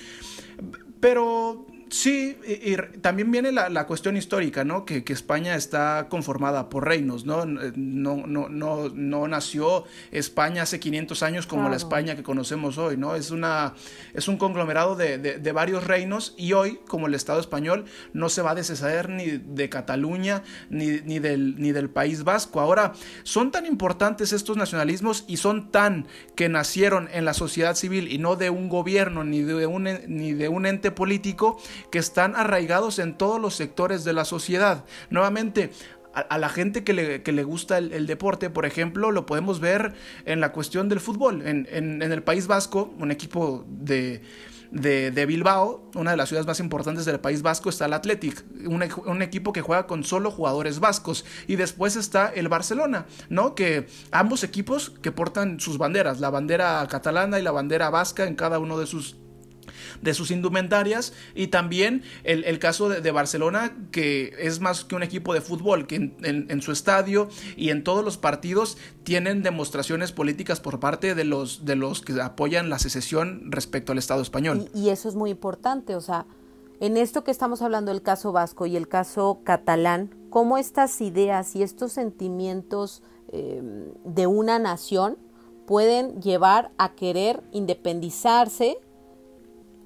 Pero 1.01 1.67
Sí, 1.89 2.37
y, 2.45 2.77
también 3.01 3.31
viene 3.31 3.53
la, 3.53 3.87
cuestión 3.87 4.17
histórica, 4.17 4.65
¿no? 4.65 4.85
Que, 4.85 5.05
España 5.07 5.55
está 5.55 6.09
conformada 6.09 6.69
por 6.69 6.85
reinos, 6.85 7.25
¿no? 7.25 7.47
No, 7.47 8.27
no, 8.27 8.49
no, 8.49 8.89
no 8.89 9.29
nació 9.29 9.85
España 10.11 10.63
hace 10.63 10.81
500 10.81 11.23
años 11.23 11.47
como 11.47 11.69
la 11.69 11.77
España 11.77 12.17
que 12.17 12.25
conocemos 12.25 12.77
hoy, 12.77 12.97
¿no? 12.97 13.15
Es, 13.15 13.31
una, 13.31 13.75
es 14.15 14.27
un 14.27 14.37
conglomerado 14.37 14.97
de, 14.97 15.53
varios 15.53 15.87
reinos 15.87 16.35
y 16.37 16.55
hoy, 16.55 16.81
como 16.89 17.07
el 17.07 17.15
Estado 17.15 17.39
español, 17.39 17.85
no 18.13 18.29
se 18.29 18.43
va 18.43 18.51
a 18.51 18.55
deshacer 18.57 19.09
ni 19.09 19.27
de 19.39 19.69
Cataluña 19.69 20.43
ni, 20.69 21.01
ni, 21.05 21.21
del, 21.21 21.55
ni 21.61 21.71
del 21.71 21.89
País 21.89 22.25
Vasco. 22.25 22.61
Ahora, 22.61 22.95
son 23.23 23.53
tan 23.53 23.65
importantes 23.65 24.33
estos 24.33 24.57
nacionalismos 24.57 25.25
y 25.29 25.37
son 25.37 25.71
tan 25.71 26.09
que 26.35 26.49
nacieron 26.49 27.09
en 27.13 27.25
la 27.25 27.33
sociedad 27.33 27.77
civil 27.77 28.13
y 28.13 28.19
no 28.19 28.35
de 28.35 28.51
un 28.51 28.69
gobierno 28.69 29.23
ni 29.23 29.43
de 29.43 29.67
un, 29.67 29.85
ni 30.09 30.33
de 30.35 30.49
un 30.49 30.67
ente 30.67 30.91
político 30.91 31.59
que 31.91 31.99
están 31.99 32.37
arraigados 32.37 32.99
en 32.99 33.17
todos 33.17 33.41
los 33.41 33.55
sectores 33.55 34.05
de 34.05 34.13
la 34.13 34.25
sociedad. 34.25 34.85
Nuevamente, 35.11 35.71
a, 36.17 36.39
la 36.39 36.49
gente 36.49 36.83
que 36.83 36.95
le, 36.95 37.45
gusta 37.45 37.77
el, 37.77 38.07
deporte, 38.07 38.49
por 38.49 38.65
ejemplo, 38.65 39.13
lo 39.13 39.27
podemos 39.27 39.61
ver 39.61 39.93
en 40.25 40.41
la 40.41 40.51
cuestión 40.51 40.89
del 40.89 41.01
fútbol. 41.01 41.47
En, 41.47 42.01
el 42.01 42.23
País 42.23 42.47
Vasco, 42.47 42.95
un 42.99 43.11
equipo 43.11 43.67
de, 43.69 44.23
Bilbao, 45.27 45.91
una 45.95 46.13
de 46.13 46.17
las 46.17 46.31
ciudades 46.31 46.47
más 46.47 46.59
importantes 46.59 47.05
del 47.05 47.21
País 47.21 47.43
Vasco, 47.43 47.69
está 47.69 47.85
el 47.85 47.93
Athletic, 47.93 48.45
un, 48.67 48.83
un, 49.05 49.21
equipo 49.21 49.53
que 49.53 49.61
juega 49.61 49.87
con 49.87 50.05
solo 50.05 50.31
jugadores 50.31 50.81
vascos. 50.81 51.27
Y 51.47 51.57
después 51.57 51.97
está 51.97 52.29
el 52.29 52.49
Barcelona, 52.49 53.05
¿no? 53.29 53.55
Que 53.55 53.87
ambos 54.11 54.43
equipos 54.43 54.95
que 55.03 55.13
portan 55.13 55.61
sus 55.61 55.77
banderas, 55.77 56.19
la 56.21 56.31
bandera 56.31 56.87
catalana 56.89 57.39
y 57.39 57.43
la 57.43 57.53
bandera 57.53 57.91
vasca 57.91 58.27
en 58.27 58.37
cada 58.37 58.59
uno 58.59 58.79
de 58.79 58.87
sus 58.87 59.17
de 60.03 60.15
sus 60.15 60.31
indumentarias 60.31 61.13
y 61.35 61.49
también 61.49 62.03
el, 62.25 62.59
caso 62.59 62.89
de, 62.89 63.11
Barcelona 63.11 63.77
que 63.91 64.35
es 64.39 64.61
más 64.61 64.85
que 64.85 64.95
un 64.95 65.03
equipo 65.03 65.35
de 65.35 65.41
fútbol 65.41 65.87
que 65.87 65.97
en, 66.23 66.63
su 66.63 66.73
estadio 66.73 67.29
y 67.57 67.71
en 67.71 67.85
todos 67.85 68.05
los 68.05 68.17
partidos 68.17 68.77
tienen 69.05 69.43
demostraciones 69.43 70.13
políticas 70.13 70.61
por 70.61 70.81
parte 70.81 71.15
de 71.15 71.25
los, 71.25 71.65
de 71.65 71.77
los 71.77 72.01
que 72.01 72.21
apoyan 72.21 72.71
la 72.71 72.79
secesión 72.79 73.51
respecto 73.51 73.93
al 73.93 73.99
Estado 73.99 74.23
español. 74.23 74.69
Y, 74.75 74.91
eso 74.91 75.09
es 75.09 75.15
muy 75.15 75.31
importante, 75.31 75.95
o 75.95 76.01
sea, 76.01 76.27
en 76.81 76.97
esto 76.97 77.25
que 77.25 77.31
estamos 77.31 77.63
hablando 77.63 77.91
el 77.91 78.03
caso 78.03 78.33
vasco 78.33 78.67
y 78.67 78.77
el 78.77 78.89
caso 78.89 79.41
catalán, 79.45 80.15
cómo 80.31 80.59
estas 80.59 81.01
ideas 81.01 81.57
y 81.57 81.63
estos 81.63 81.93
sentimientos 81.93 83.03
eh, 83.33 83.63
de 84.05 84.27
una 84.27 84.59
nación 84.59 85.19
pueden 85.67 86.21
llevar 86.23 86.71
a 86.79 86.95
querer 86.95 87.43
independizarse 87.53 88.79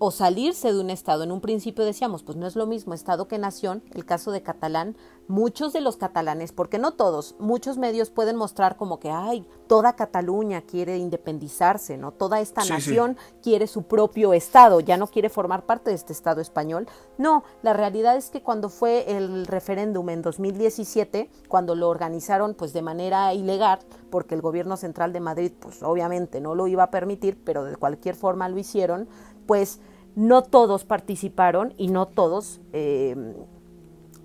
o 0.01 0.11
salirse 0.11 0.73
de 0.73 0.81
un 0.81 0.91
Estado. 0.91 1.23
En 1.23 1.31
un 1.31 1.43
principio 1.43 1.85
decíamos, 1.85 2.23
pues 2.23 2.37
no 2.37 2.47
es 2.47 2.57
lo 2.57 2.67
mismo 2.67 2.95
Estado 2.95 3.29
que 3.29 3.39
nación. 3.39 3.85
El 3.95 4.07
caso 4.07 4.33
de 4.33 4.43
Catalán 4.43 4.97
muchos 5.31 5.73
de 5.73 5.81
los 5.81 5.97
catalanes, 5.97 6.53
porque 6.53 6.79
no 6.79 6.93
todos, 6.93 7.37
muchos 7.39 7.79
medios 7.79 8.11
pueden 8.11 8.37
mostrar 8.37 8.77
como 8.77 8.99
que, 8.99 9.11
ay, 9.11 9.47
toda 9.69 9.95
Cataluña 9.95 10.63
quiere 10.63 10.99
independizarse, 10.99 11.97
¿no? 11.97 12.13
Toda 12.13 12.41
esta 12.41 12.63
Sí, 12.63 12.71
nación 12.71 13.17
quiere 13.43 13.67
su 13.67 13.85
propio 13.85 14.35
Estado, 14.35 14.81
ya 14.81 14.97
no 14.97 15.07
quiere 15.07 15.31
formar 15.31 15.65
parte 15.65 15.91
de 15.91 15.97
este 15.97 16.13
Estado 16.13 16.41
español. 16.41 16.89
No, 17.17 17.45
la 17.63 17.73
realidad 17.73 18.17
es 18.17 18.29
que 18.31 18.43
cuando 18.43 18.69
fue 18.69 19.17
el 19.17 19.47
referéndum 19.47 20.11
en 20.11 20.21
2017, 20.21 21.31
cuando 21.49 21.75
lo 21.75 21.89
organizaron 21.89 22.55
pues 22.55 22.73
de 22.73 22.83
manera 22.83 23.33
ilegal, 23.33 23.79
porque 24.11 24.35
el 24.35 24.43
gobierno 24.43 24.77
central 24.77 25.13
de 25.13 25.21
Madrid 25.21 25.53
pues 25.61 25.83
obviamente 25.83 26.41
no 26.41 26.55
lo 26.55 26.67
iba 26.67 26.83
a 26.83 26.91
permitir, 26.91 27.41
pero 27.45 27.65
de 27.65 27.77
cualquier 27.77 28.17
forma 28.17 28.49
lo 28.49 28.59
hicieron, 28.59 29.09
pues 29.47 29.81
no 30.17 30.43
todos 30.43 30.85
participaron 30.85 31.75
y 31.77 31.89
no 31.89 32.07
todos 32.07 32.61
eh, 32.73 33.17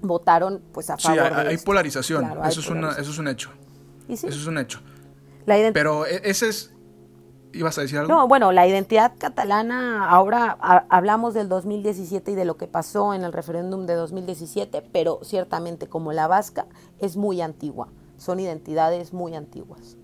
votaron 0.01 0.61
pues 0.73 0.89
a 0.89 0.97
Sí, 0.97 1.07
favor 1.07 1.33
hay, 1.33 1.43
de 1.45 1.49
hay 1.51 1.57
polarización, 1.57 2.23
Claro, 2.25 2.43
hay 2.43 2.49
eso, 2.51 2.59
es 2.61 2.67
una, 2.69 2.79
polarización. 2.81 3.03
eso 3.03 3.11
es 3.11 3.19
un 3.19 3.27
hecho. 3.27 3.49
Y 4.07 4.17
sí, 4.17 4.27
Eso 4.27 4.39
es 4.39 4.47
un 4.47 4.57
hecho. 4.57 4.79
la 5.45 5.55
Pero 5.73 6.05
e- 6.05 6.21
ese 6.23 6.49
es... 6.49 6.71
¿Ibas 7.53 7.77
a 7.77 7.81
decir 7.81 7.97
algo? 7.99 8.13
No, 8.13 8.27
bueno, 8.27 8.51
la 8.51 8.67
identidad 8.67 9.13
catalana, 9.17 10.09
ahora 10.09 10.57
ha- 10.59 10.85
hablamos 10.89 11.33
del 11.33 11.47
2017 11.47 12.31
y 12.31 12.35
de 12.35 12.43
lo 12.43 12.57
que 12.57 12.67
pasó 12.67 13.13
en 13.13 13.23
el 13.23 13.31
referéndum 13.31 13.85
de 13.85 13.93
2017, 13.95 14.83
pero 14.91 15.19
ciertamente 15.23 15.87
como 15.87 16.11
la 16.11 16.27
vasca 16.27 16.65
es 16.99 17.15
muy 17.15 17.39
antigua, 17.41 17.87
son 18.17 18.41
identidades 18.41 19.13
muy 19.13 19.35
antiguas. 19.35 19.95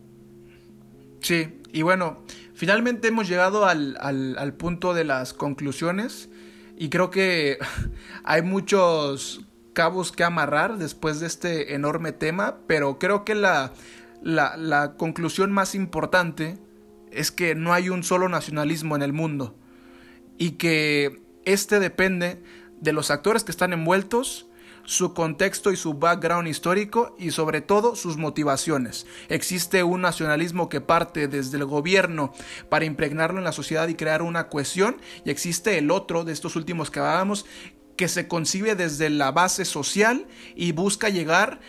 Sí, 1.20 1.61
y 1.74 1.82
bueno, 1.84 2.20
finalmente 2.54 3.08
hemos 3.10 3.28
llegado 3.28 3.66
al, 3.66 3.98
al- 4.00 4.54
punto 4.54 4.94
de 4.94 5.04
las 5.04 5.34
conclusiones. 5.34 6.30
Y 6.78 6.90
creo 6.90 7.10
que 7.12 7.58
hay 8.24 8.42
muchos 8.42 9.42
cabos 9.74 10.12
que 10.12 10.24
amarrar 10.24 10.78
después 10.78 11.20
de 11.20 11.28
este 11.28 11.76
enorme 11.76 12.12
tema, 12.12 12.58
pero 12.68 13.00
creo 13.00 13.24
que 13.24 13.36
la, 13.36 13.72
la, 14.22 14.58
la 14.58 14.96
conclusión 14.98 15.52
más 15.52 15.76
importante 15.76 16.58
es 17.12 17.32
que 17.32 17.56
no 17.56 17.74
hay 17.74 17.90
un 17.90 18.04
solo 18.04 18.30
nacionalismo 18.30 18.96
en 18.96 19.02
el 19.02 19.14
mundo 19.14 19.56
y 20.38 20.52
que 20.52 21.22
este 21.46 21.80
depende 21.80 22.42
de 22.80 22.94
los 22.94 23.12
actores 23.12 23.44
que 23.44 23.52
están 23.52 23.74
envueltos, 23.74 24.48
su 24.92 25.14
contexto 25.14 25.72
y 25.72 25.78
su 25.78 25.94
background 25.94 26.50
histórico 26.50 27.16
y 27.18 27.32
sobre 27.32 27.62
todo 27.62 27.96
sus 27.96 28.18
motivaciones. 28.18 29.06
Existe 29.30 29.84
un 29.84 30.02
nacionalismo 30.02 30.68
que 30.68 30.82
parte 30.82 31.30
desde 31.30 31.58
el 31.58 31.64
gobierno 31.64 32.34
para 32.68 32.84
impregnarlo 32.84 33.38
en 33.38 33.46
la 33.46 33.54
sociedad 33.54 33.88
y 33.88 33.96
crear 33.96 34.22
una 34.22 34.50
cohesión 34.50 34.98
y 35.24 35.30
existe 35.30 35.78
el 35.78 35.92
otro 35.92 36.26
de 36.26 36.34
estos 36.34 36.58
últimos 36.58 36.92
que 36.92 37.00
hablábamos 37.00 37.46
que 37.96 38.10
se 38.10 38.28
concibe 38.28 38.76
desde 38.76 39.10
la 39.10 39.32
base 39.32 39.64
social 39.64 40.28
y 40.58 40.74
busca 40.74 41.08
llegar 41.08 41.62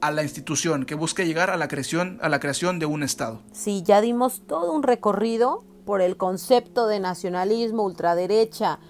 a 0.00 0.10
la 0.10 0.24
institución, 0.24 0.86
que 0.86 0.96
busca 0.96 1.22
llegar 1.22 1.50
a 1.50 1.56
la 1.56 1.68
creación, 1.68 2.18
a 2.20 2.28
la 2.28 2.40
creación 2.40 2.80
de 2.80 2.86
un 2.86 3.04
Estado. 3.04 3.42
Sí, 3.52 3.84
ya 3.84 4.00
dimos 4.00 4.42
todo 4.44 4.72
un 4.72 4.82
recorrido 4.82 5.62
por 5.84 6.02
el 6.02 6.16
concepto 6.16 6.88
de 6.88 6.98
nacionalismo, 6.98 7.84
ultraderecha, 7.84 8.80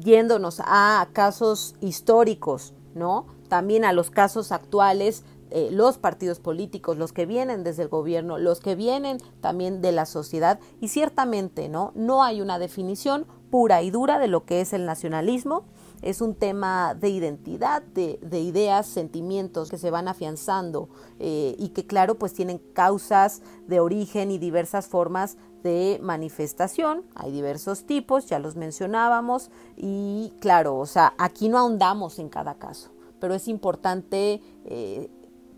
yéndonos 0.00 0.62
a 0.64 1.06
casos 1.12 1.74
históricos, 1.82 2.72
¿no? 2.96 3.26
También 3.48 3.84
a 3.84 3.92
los 3.92 4.10
casos 4.10 4.50
actuales, 4.50 5.22
eh, 5.50 5.68
los 5.70 5.98
partidos 5.98 6.40
políticos, 6.40 6.96
los 6.96 7.12
que 7.12 7.26
vienen 7.26 7.62
desde 7.62 7.84
el 7.84 7.88
gobierno, 7.88 8.38
los 8.38 8.58
que 8.58 8.74
vienen 8.74 9.18
también 9.40 9.80
de 9.80 9.92
la 9.92 10.06
sociedad, 10.06 10.58
y 10.80 10.88
ciertamente, 10.88 11.68
¿no? 11.68 11.92
No 11.94 12.24
hay 12.24 12.40
una 12.40 12.58
definición 12.58 13.26
pura 13.50 13.82
y 13.82 13.90
dura 13.90 14.18
de 14.18 14.26
lo 14.26 14.44
que 14.44 14.60
es 14.60 14.72
el 14.72 14.86
nacionalismo, 14.86 15.64
es 16.02 16.20
un 16.20 16.34
tema 16.34 16.94
de 16.94 17.08
identidad, 17.08 17.82
de, 17.82 18.18
de 18.22 18.40
ideas, 18.40 18.86
sentimientos 18.86 19.70
que 19.70 19.78
se 19.78 19.90
van 19.90 20.08
afianzando 20.08 20.88
eh, 21.18 21.54
y 21.58 21.70
que 21.70 21.86
claro, 21.86 22.16
pues 22.16 22.34
tienen 22.34 22.58
causas 22.58 23.42
de 23.66 23.80
origen 23.80 24.30
y 24.30 24.38
diversas 24.38 24.88
formas 24.88 25.36
de 25.66 25.98
manifestación. 26.00 27.02
Hay 27.16 27.32
diversos 27.32 27.84
tipos, 27.84 28.26
ya 28.26 28.38
los 28.38 28.54
mencionábamos 28.54 29.50
y 29.76 30.32
claro, 30.40 30.76
o 30.76 30.86
sea, 30.86 31.14
aquí 31.18 31.48
no 31.48 31.58
ahondamos 31.58 32.20
en 32.20 32.28
cada 32.28 32.54
caso, 32.54 32.90
pero 33.18 33.34
es 33.34 33.48
importante 33.48 34.40
eh, 34.64 35.10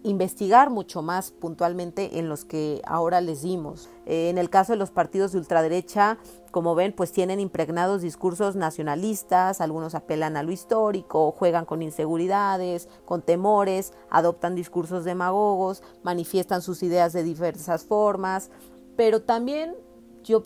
investigar 0.03 0.71
mucho 0.71 1.03
más 1.03 1.31
puntualmente 1.31 2.19
en 2.19 2.29
los 2.31 2.47
que 2.47 2.81
ahora 2.87 3.21
les 3.21 3.43
dimos. 3.43 3.91
Eh, 4.07 4.31
en 4.31 4.39
el 4.39 4.49
caso 4.49 4.73
de 4.73 4.79
los 4.79 4.91
partidos 4.91 5.33
de 5.33 5.39
ultraderecha, 5.39 6.17
como 6.51 6.75
ven, 6.75 6.95
pues 6.95 7.13
tienen 7.13 7.41
impregnados 7.41 8.01
discursos 8.01 8.57
nacionalistas, 8.57 9.61
algunos 9.61 9.95
apelan 9.95 10.39
a 10.39 10.43
lo 10.43 10.53
histórico, 10.53 11.33
juegan 11.33 11.67
con 11.67 11.83
inseguridades, 11.83 12.89
con 13.05 13.21
temores, 13.21 13.93
adoptan 14.09 14.55
discursos 14.55 15.05
demagogos, 15.05 15.83
manifiestan 16.03 16.63
sus 16.63 16.83
ideas 16.83 17.13
de 17.13 17.23
diversas 17.23 17.85
formas, 17.85 18.51
pero 18.97 19.23
también 19.23 19.77
yo 20.25 20.45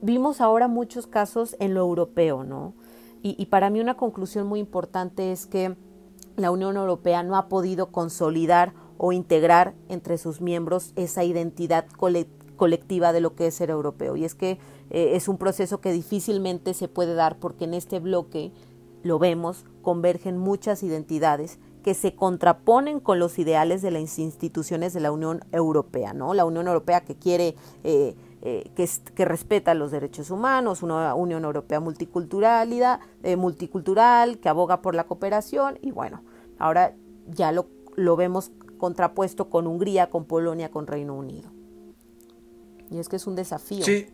vimos 0.00 0.40
ahora 0.40 0.68
muchos 0.68 1.06
casos 1.06 1.56
en 1.60 1.74
lo 1.74 1.80
europeo, 1.80 2.44
¿no? 2.44 2.74
Y, 3.24 3.46
para 3.46 3.70
mí 3.70 3.80
una 3.80 3.96
conclusión 3.96 4.48
muy 4.48 4.58
importante 4.58 5.30
es 5.30 5.46
que 5.46 5.76
la 6.36 6.50
Unión 6.50 6.76
Europea 6.76 7.22
no 7.22 7.36
ha 7.36 7.48
podido 7.48 7.92
consolidar 7.92 8.72
o 8.98 9.12
integrar 9.12 9.74
entre 9.88 10.18
sus 10.18 10.40
miembros 10.40 10.92
esa 10.96 11.22
identidad 11.22 11.86
cole 11.86 12.26
colectiva 12.56 13.12
de 13.12 13.20
lo 13.20 13.34
que 13.34 13.46
es 13.46 13.54
ser 13.54 13.70
europeo. 13.70 14.16
Y 14.16 14.24
es 14.24 14.34
que 14.34 14.58
eh, 14.90 15.12
es 15.14 15.28
un 15.28 15.38
proceso 15.38 15.80
que 15.80 15.92
difícilmente 15.92 16.74
se 16.74 16.88
puede 16.88 17.14
dar 17.14 17.38
porque 17.38 17.64
en 17.64 17.74
este 17.74 18.00
bloque, 18.00 18.52
lo 19.02 19.18
vemos, 19.18 19.64
convergen 19.82 20.38
muchas 20.38 20.82
identidades 20.82 21.58
que 21.82 21.94
se 21.94 22.14
contraponen 22.14 23.00
con 23.00 23.18
los 23.18 23.38
ideales 23.38 23.82
de 23.82 23.90
las 23.90 24.18
instituciones 24.18 24.92
de 24.92 25.00
la 25.00 25.10
Unión 25.10 25.44
Europea, 25.50 26.12
¿no? 26.12 26.34
La 26.34 26.44
Unión 26.44 26.68
Europea 26.68 27.00
que 27.00 27.16
quiere, 27.16 27.56
eh, 27.82 28.14
eh, 28.44 28.70
que, 28.74 28.88
que, 29.14 29.24
respeta 29.24 29.72
los 29.72 29.92
derechos 29.92 30.30
humanos, 30.30 30.82
una 30.82 31.14
Unión 31.14 31.44
Europea 31.44 31.78
multiculturalidad, 31.78 32.98
eh, 33.22 33.36
multicultural, 33.36 34.38
que 34.40 34.48
aboga 34.48 34.82
por 34.82 34.96
la 34.96 35.04
cooperación, 35.04 35.78
y 35.80 35.92
bueno, 35.92 36.24
ahora 36.58 36.96
ya 37.28 37.52
lo, 37.52 37.68
lo 37.94 38.16
vemos 38.16 38.50
contrapuesto 38.78 39.48
con 39.48 39.68
Hungría, 39.68 40.10
con 40.10 40.24
Polonia, 40.24 40.72
con 40.72 40.88
Reino 40.88 41.14
Unido. 41.14 41.52
Y 42.90 42.98
es 42.98 43.08
que 43.08 43.14
es 43.14 43.28
un 43.28 43.36
desafío. 43.36 43.84
Sí, 43.84 44.08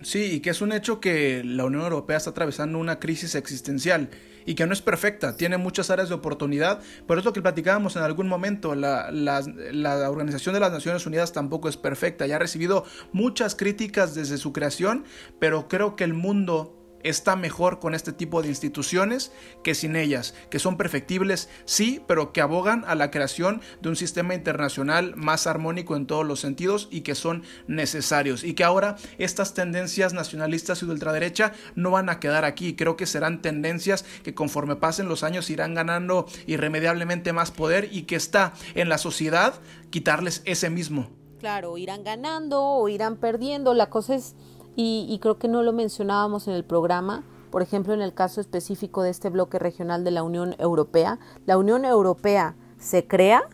sí, 0.00 0.36
y 0.36 0.40
que 0.40 0.48
es 0.48 0.62
un 0.62 0.72
hecho 0.72 0.98
que 0.98 1.44
la 1.44 1.66
Unión 1.66 1.82
Europea 1.82 2.16
está 2.16 2.30
atravesando 2.30 2.78
una 2.78 2.98
crisis 2.98 3.34
existencial 3.34 4.08
y 4.46 4.54
que 4.54 4.66
no 4.66 4.72
es 4.72 4.82
perfecta, 4.82 5.36
tiene 5.36 5.56
muchas 5.56 5.90
áreas 5.90 6.08
de 6.08 6.14
oportunidad, 6.14 6.80
pero 7.06 7.20
es 7.20 7.24
lo 7.24 7.32
que 7.32 7.42
platicábamos 7.42 7.96
en 7.96 8.02
algún 8.02 8.28
momento, 8.28 8.74
la, 8.74 9.10
la, 9.10 10.10
Organización 10.10 10.54
de 10.54 10.60
las 10.60 10.72
Naciones 10.72 11.06
Unidas 11.06 11.32
tampoco 11.32 11.68
es 11.68 11.76
perfecta, 11.76 12.26
ya 12.26 12.36
ha 12.36 12.38
recibido 12.38 12.84
muchas 13.12 13.54
críticas 13.54 14.14
desde 14.14 14.38
su 14.38 14.52
creación, 14.52 15.04
pero 15.38 15.68
creo 15.68 15.96
que 15.96 16.04
el 16.04 16.14
mundo 16.14 16.83
está 17.04 17.36
mejor 17.36 17.78
con 17.78 17.94
este 17.94 18.12
tipo 18.12 18.42
de 18.42 18.48
instituciones 18.48 19.30
que 19.62 19.74
sin 19.74 19.94
ellas, 19.94 20.34
que 20.50 20.58
son 20.58 20.76
perfectibles, 20.76 21.48
sí, 21.64 22.02
pero 22.08 22.32
que 22.32 22.40
abogan 22.40 22.84
a 22.86 22.96
la 22.96 23.10
creación 23.10 23.60
de 23.80 23.90
un 23.90 23.96
sistema 23.96 24.34
internacional 24.34 25.14
más 25.16 25.46
armónico 25.46 25.94
en 25.94 26.06
todos 26.06 26.26
los 26.26 26.40
sentidos 26.40 26.88
y 26.90 27.02
que 27.02 27.14
son 27.14 27.44
necesarios. 27.68 28.42
Y 28.42 28.54
que 28.54 28.64
ahora 28.64 28.96
estas 29.18 29.54
tendencias 29.54 30.12
nacionalistas 30.12 30.82
y 30.82 30.86
de 30.86 30.92
ultraderecha 30.92 31.52
no 31.76 31.92
van 31.92 32.08
a 32.08 32.18
quedar 32.18 32.44
aquí. 32.44 32.74
Creo 32.74 32.96
que 32.96 33.06
serán 33.06 33.42
tendencias 33.42 34.04
que 34.22 34.34
conforme 34.34 34.76
pasen 34.76 35.08
los 35.08 35.22
años 35.22 35.50
irán 35.50 35.74
ganando 35.74 36.26
irremediablemente 36.46 37.32
más 37.32 37.50
poder 37.50 37.88
y 37.92 38.02
que 38.02 38.16
está 38.16 38.54
en 38.74 38.88
la 38.88 38.98
sociedad 38.98 39.54
quitarles 39.90 40.42
ese 40.44 40.70
mismo. 40.70 41.10
Claro, 41.38 41.76
irán 41.76 42.04
ganando 42.04 42.62
o 42.62 42.88
irán 42.88 43.16
perdiendo. 43.16 43.74
La 43.74 43.90
cosa 43.90 44.14
es 44.14 44.34
y, 44.76 45.06
y, 45.08 45.18
creo 45.18 45.38
que 45.38 45.48
no 45.48 45.62
lo 45.62 45.72
mencionábamos 45.72 46.48
en 46.48 46.54
el 46.54 46.64
programa, 46.64 47.24
por 47.50 47.62
ejemplo, 47.62 47.94
en 47.94 48.02
el 48.02 48.14
caso 48.14 48.40
específico 48.40 49.02
de 49.02 49.10
este 49.10 49.30
bloque 49.30 49.58
regional 49.58 50.04
de 50.04 50.10
la 50.10 50.22
Unión 50.22 50.56
Europea. 50.58 51.18
La 51.46 51.56
Unión 51.56 51.84
Europea 51.84 52.56
se 52.78 53.06
crea 53.06 53.48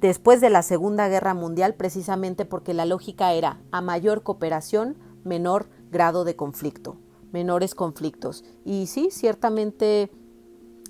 después 0.00 0.40
de 0.40 0.50
la 0.50 0.62
Segunda 0.62 1.08
Guerra 1.08 1.34
Mundial 1.34 1.74
precisamente 1.74 2.44
porque 2.44 2.74
la 2.74 2.86
lógica 2.86 3.32
era 3.32 3.60
a 3.72 3.80
mayor 3.80 4.22
cooperación, 4.22 4.96
menor 5.24 5.68
grado 5.90 6.24
de 6.24 6.36
conflicto, 6.36 6.96
menores 7.32 7.74
conflictos. 7.74 8.44
Y 8.64 8.86
sí, 8.86 9.08
ciertamente 9.10 10.10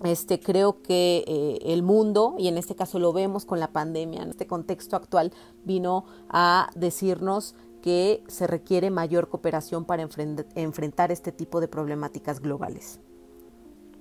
este, 0.05 0.41
creo 0.41 0.83
que 0.83 1.25
eh, 1.27 1.59
el 1.73 1.83
mundo, 1.83 2.35
y 2.39 2.49
en 2.49 2.59
este 2.59 2.75
caso 2.75 2.99
lo 2.99 3.13
vemos 3.13 3.47
con 3.47 3.61
la 3.61 3.73
pandemia, 3.73 4.23
en 4.23 4.31
este 4.31 4.47
contexto 4.47 4.97
actual, 4.97 5.33
vino 5.65 6.05
a 6.29 6.71
decirnos 6.75 7.55
que 7.87 8.25
se 8.27 8.49
requiere 8.49 8.91
mayor 8.91 9.29
cooperación 9.29 9.85
para 9.85 10.03
enfrentar 10.57 11.13
este 11.13 11.31
tipo 11.31 11.61
de 11.61 11.69
problemáticas 11.69 12.41
globales. 12.41 12.99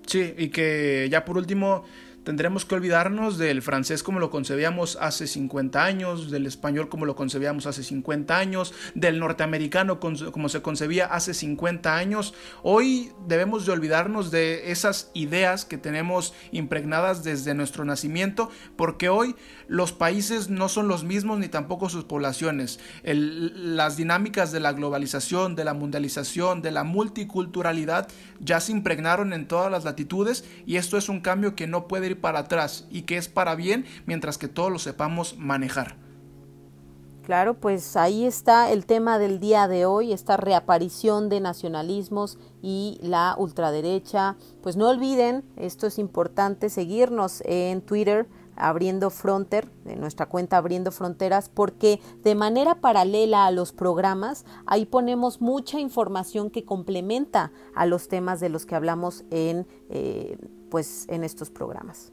Sí, 0.08 0.34
y 0.40 0.50
que 0.50 1.08
ya 1.12 1.24
por 1.24 1.38
último 1.38 1.84
tendremos 2.26 2.66
que 2.66 2.76
olvidarnos 2.76 3.38
del 3.38 3.62
francés 3.62 4.04
como 4.04 4.20
lo 4.20 4.30
concebíamos 4.30 4.98
hace 5.00 5.28
50 5.28 5.86
años, 5.86 6.32
del 6.32 6.48
español 6.48 6.90
como 6.90 7.06
lo 7.06 7.16
concebíamos 7.16 7.68
hace 7.68 7.84
50 7.84 8.38
años, 8.38 8.74
del 8.96 9.20
norteamericano 9.20 10.00
como 10.00 10.50
se 10.50 10.62
concebía 10.62 11.06
hace 11.06 11.34
50 11.34 11.96
años. 11.96 12.34
Hoy 12.64 13.14
debemos 13.28 13.66
de 13.66 13.72
olvidarnos 13.72 14.32
de 14.32 14.72
esas 14.72 15.12
ideas 15.14 15.64
que 15.64 15.78
tenemos 15.78 16.34
impregnadas 16.52 17.24
desde 17.24 17.54
nuestro 17.54 17.86
nacimiento, 17.86 18.50
porque 18.76 19.08
hoy 19.08 19.36
los 19.68 19.94
países 19.94 20.50
no 20.50 20.68
son 20.68 20.88
los 20.88 21.04
mismos 21.04 21.40
ni 21.40 21.48
tampoco 21.48 21.90
sus 21.90 22.04
poblaciones. 22.04 22.80
las 23.04 23.98
dinámicas 23.98 24.52
de 24.52 24.60
la 24.60 24.74
globalización, 24.74 25.56
de 25.56 25.64
la 25.64 25.74
mundialización, 25.74 26.62
de 26.62 26.72
la 26.72 26.84
multiculturalidad 26.84 28.08
ya 28.40 28.60
se 28.60 28.72
impregnaron 28.72 29.32
en 29.34 29.48
todas 29.48 29.72
las 29.72 29.86
latitudes 29.86 30.44
y 30.66 30.78
esto 30.78 30.98
es 30.98 31.08
un 31.08 31.22
cambio 31.22 31.56
que 31.56 31.68
no 31.68 31.88
puede 31.88 32.08
ir 32.08 32.15
para 32.16 32.40
atrás 32.40 32.88
y 32.90 33.04
que 33.04 33.18
es 33.18 33.28
para 33.28 33.56
bien 33.56 33.86
mientras 34.06 34.38
que 34.38 34.48
todos 34.48 34.72
lo 34.72 34.80
sepamos 34.80 35.38
manejar. 35.38 35.96
Claro, 37.26 37.56
pues 37.56 37.98
ahí 37.98 38.24
está 38.26 38.72
el 38.72 38.86
tema 38.86 39.18
del 39.18 39.40
día 39.40 39.68
de 39.68 39.88
hoy, 39.88 40.14
esta 40.14 40.38
reaparición 40.38 41.28
de 41.28 41.40
nacionalismos 41.40 42.38
y 42.62 43.00
la 43.02 43.36
ultraderecha. 43.40 44.36
Pues 44.62 44.78
no 44.78 44.88
olviden, 44.88 45.44
esto 45.56 45.88
es 45.88 45.98
importante, 45.98 46.70
seguirnos 46.70 47.42
en 47.46 47.82
Twitter, 47.82 48.28
abriendo 48.56 49.10
fronter, 49.10 49.72
de 49.84 49.96
nuestra 49.96 50.28
cuenta 50.28 50.58
abriendo 50.58 50.92
fronteras, 50.92 51.50
porque 51.50 52.00
de 52.24 52.36
manera 52.36 52.76
paralela 52.76 53.48
a 53.48 53.52
los 53.52 53.72
programas, 53.72 54.46
ahí 54.68 54.86
ponemos 54.86 55.42
mucha 55.42 55.80
información 55.80 56.52
que 56.52 56.64
complementa 56.64 57.52
a 57.74 57.88
los 57.88 58.08
temas 58.08 58.40
de 58.40 58.50
los 58.50 58.68
que 58.68 58.76
hablamos 58.76 59.26
en, 59.32 59.68
eh, 59.90 60.38
pues, 60.70 61.06
en 61.10 61.24
estos 61.24 61.50
programas. 61.50 62.12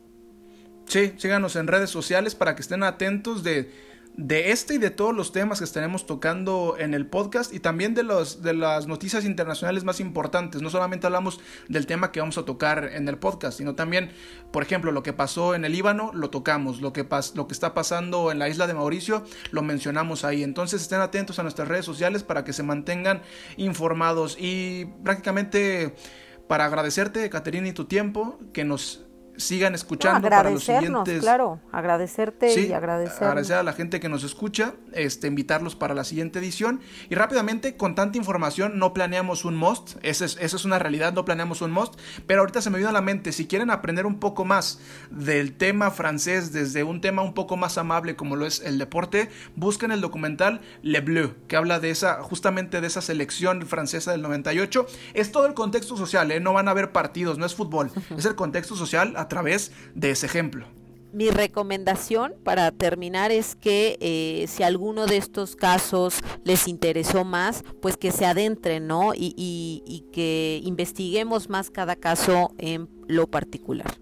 Sí, 0.86 1.14
síganos 1.16 1.56
en 1.56 1.66
redes 1.66 1.90
sociales 1.90 2.34
para 2.34 2.54
que 2.54 2.62
estén 2.62 2.82
atentos 2.82 3.42
de 3.42 3.70
de 4.16 4.50
este 4.50 4.74
y 4.74 4.78
de 4.78 4.90
todos 4.90 5.14
los 5.14 5.32
temas 5.32 5.58
que 5.58 5.64
estaremos 5.64 6.06
tocando 6.06 6.76
en 6.78 6.92
el 6.92 7.06
podcast 7.06 7.52
y 7.52 7.60
también 7.60 7.94
de, 7.94 8.02
los, 8.02 8.42
de 8.42 8.52
las 8.52 8.86
noticias 8.86 9.24
internacionales 9.24 9.84
más 9.84 10.00
importantes. 10.00 10.60
No 10.60 10.68
solamente 10.68 11.06
hablamos 11.06 11.40
del 11.68 11.86
tema 11.86 12.12
que 12.12 12.20
vamos 12.20 12.36
a 12.36 12.44
tocar 12.44 12.90
en 12.92 13.08
el 13.08 13.18
podcast, 13.18 13.56
sino 13.56 13.74
también, 13.74 14.10
por 14.50 14.62
ejemplo, 14.62 14.92
lo 14.92 15.02
que 15.02 15.12
pasó 15.12 15.54
en 15.54 15.64
el 15.64 15.72
Líbano, 15.72 16.10
lo 16.14 16.28
tocamos. 16.28 16.80
Lo 16.80 16.92
que, 16.92 17.06
lo 17.34 17.46
que 17.46 17.54
está 17.54 17.72
pasando 17.72 18.30
en 18.30 18.38
la 18.38 18.48
isla 18.48 18.66
de 18.66 18.74
Mauricio, 18.74 19.24
lo 19.50 19.62
mencionamos 19.62 20.24
ahí. 20.24 20.42
Entonces 20.42 20.82
estén 20.82 21.00
atentos 21.00 21.38
a 21.38 21.42
nuestras 21.42 21.68
redes 21.68 21.86
sociales 21.86 22.22
para 22.22 22.44
que 22.44 22.52
se 22.52 22.62
mantengan 22.62 23.22
informados 23.56 24.36
y 24.38 24.86
prácticamente 25.02 25.94
para 26.48 26.66
agradecerte, 26.66 27.28
Caterina, 27.30 27.68
y 27.68 27.72
tu 27.72 27.84
tiempo, 27.86 28.38
que 28.52 28.64
nos 28.64 29.04
sigan 29.36 29.74
escuchando 29.74 30.28
para 30.28 30.50
los 30.50 30.64
siguientes. 30.64 31.20
Claro, 31.20 31.60
agradecerte 31.72 32.60
y 32.60 32.72
agradecer. 32.72 33.26
Agradecer 33.26 33.56
a 33.56 33.62
la 33.62 33.72
gente 33.72 34.00
que 34.00 34.08
nos 34.08 34.24
escucha, 34.24 34.74
este, 34.92 35.26
invitarlos 35.26 35.74
para 35.74 35.94
la 35.94 36.04
siguiente 36.04 36.38
edición. 36.38 36.80
Y 37.08 37.14
rápidamente, 37.14 37.76
con 37.76 37.94
tanta 37.94 38.18
información, 38.18 38.78
no 38.78 38.92
planeamos 38.92 39.44
un 39.44 39.56
most. 39.56 39.96
Esa 40.02 40.24
es, 40.24 40.36
esa 40.40 40.56
es 40.56 40.64
una 40.64 40.78
realidad, 40.78 41.12
no 41.12 41.24
planeamos 41.24 41.62
un 41.62 41.70
most. 41.70 41.98
Pero 42.26 42.40
ahorita 42.40 42.60
se 42.60 42.70
me 42.70 42.78
vino 42.78 42.90
a 42.90 42.92
la 42.92 43.00
mente, 43.00 43.32
si 43.32 43.46
quieren 43.46 43.70
aprender 43.70 44.06
un 44.06 44.18
poco 44.18 44.44
más 44.44 44.80
del 45.10 45.54
tema 45.54 45.90
francés, 45.90 46.52
desde 46.52 46.84
un 46.84 47.00
tema 47.00 47.22
un 47.22 47.34
poco 47.34 47.56
más 47.56 47.78
amable 47.78 48.16
como 48.16 48.36
lo 48.36 48.46
es 48.46 48.60
el 48.60 48.78
deporte, 48.78 49.30
busquen 49.56 49.92
el 49.92 50.00
documental 50.00 50.60
Le 50.82 51.00
Bleu, 51.00 51.34
que 51.48 51.56
habla 51.56 51.80
de 51.80 51.90
esa, 51.90 52.22
justamente 52.22 52.80
de 52.80 52.86
esa 52.86 53.00
selección 53.00 53.66
francesa 53.66 54.12
del 54.12 54.22
98. 54.22 54.86
Es 55.14 55.32
todo 55.32 55.46
el 55.46 55.54
contexto 55.54 55.96
social, 55.96 56.30
¿eh? 56.30 56.40
no 56.40 56.52
van 56.52 56.68
a 56.68 56.72
haber 56.72 56.92
partidos, 56.92 57.38
no 57.38 57.46
es 57.46 57.54
fútbol, 57.54 57.90
es 58.16 58.24
el 58.24 58.34
contexto 58.34 58.76
social 58.76 59.14
a 59.22 59.28
través 59.28 59.72
de 59.94 60.10
ese 60.10 60.26
ejemplo. 60.26 60.66
Mi 61.12 61.30
recomendación 61.30 62.34
para 62.42 62.70
terminar 62.70 63.32
es 63.32 63.54
que 63.54 63.98
eh, 64.00 64.46
si 64.48 64.62
alguno 64.62 65.06
de 65.06 65.18
estos 65.18 65.56
casos 65.56 66.20
les 66.42 66.68
interesó 66.68 67.24
más, 67.24 67.64
pues 67.82 67.98
que 67.98 68.12
se 68.12 68.24
adentren, 68.24 68.86
¿no? 68.86 69.12
Y, 69.14 69.34
y 69.36 70.06
que 70.12 70.60
investiguemos 70.64 71.50
más 71.50 71.70
cada 71.70 71.96
caso 71.96 72.54
en 72.56 72.88
lo 73.08 73.26
particular. 73.26 73.98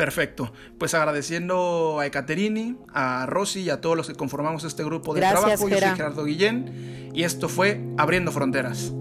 Perfecto. 0.00 0.50
Pues 0.78 0.94
agradeciendo 0.94 1.98
a 2.00 2.06
Ecaterini, 2.06 2.78
a 2.92 3.26
Rosy 3.26 3.60
y 3.60 3.70
a 3.70 3.82
todos 3.82 3.98
los 3.98 4.06
que 4.06 4.14
conformamos 4.14 4.64
este 4.64 4.82
grupo 4.82 5.12
de 5.12 5.20
Gracias, 5.20 5.42
trabajo. 5.42 5.68
Yo 5.68 5.78
soy 5.78 5.96
Gerardo 5.96 6.24
Guillén 6.24 7.10
y 7.12 7.24
esto 7.24 7.50
fue 7.50 7.82
Abriendo 7.98 8.32
Fronteras. 8.32 8.92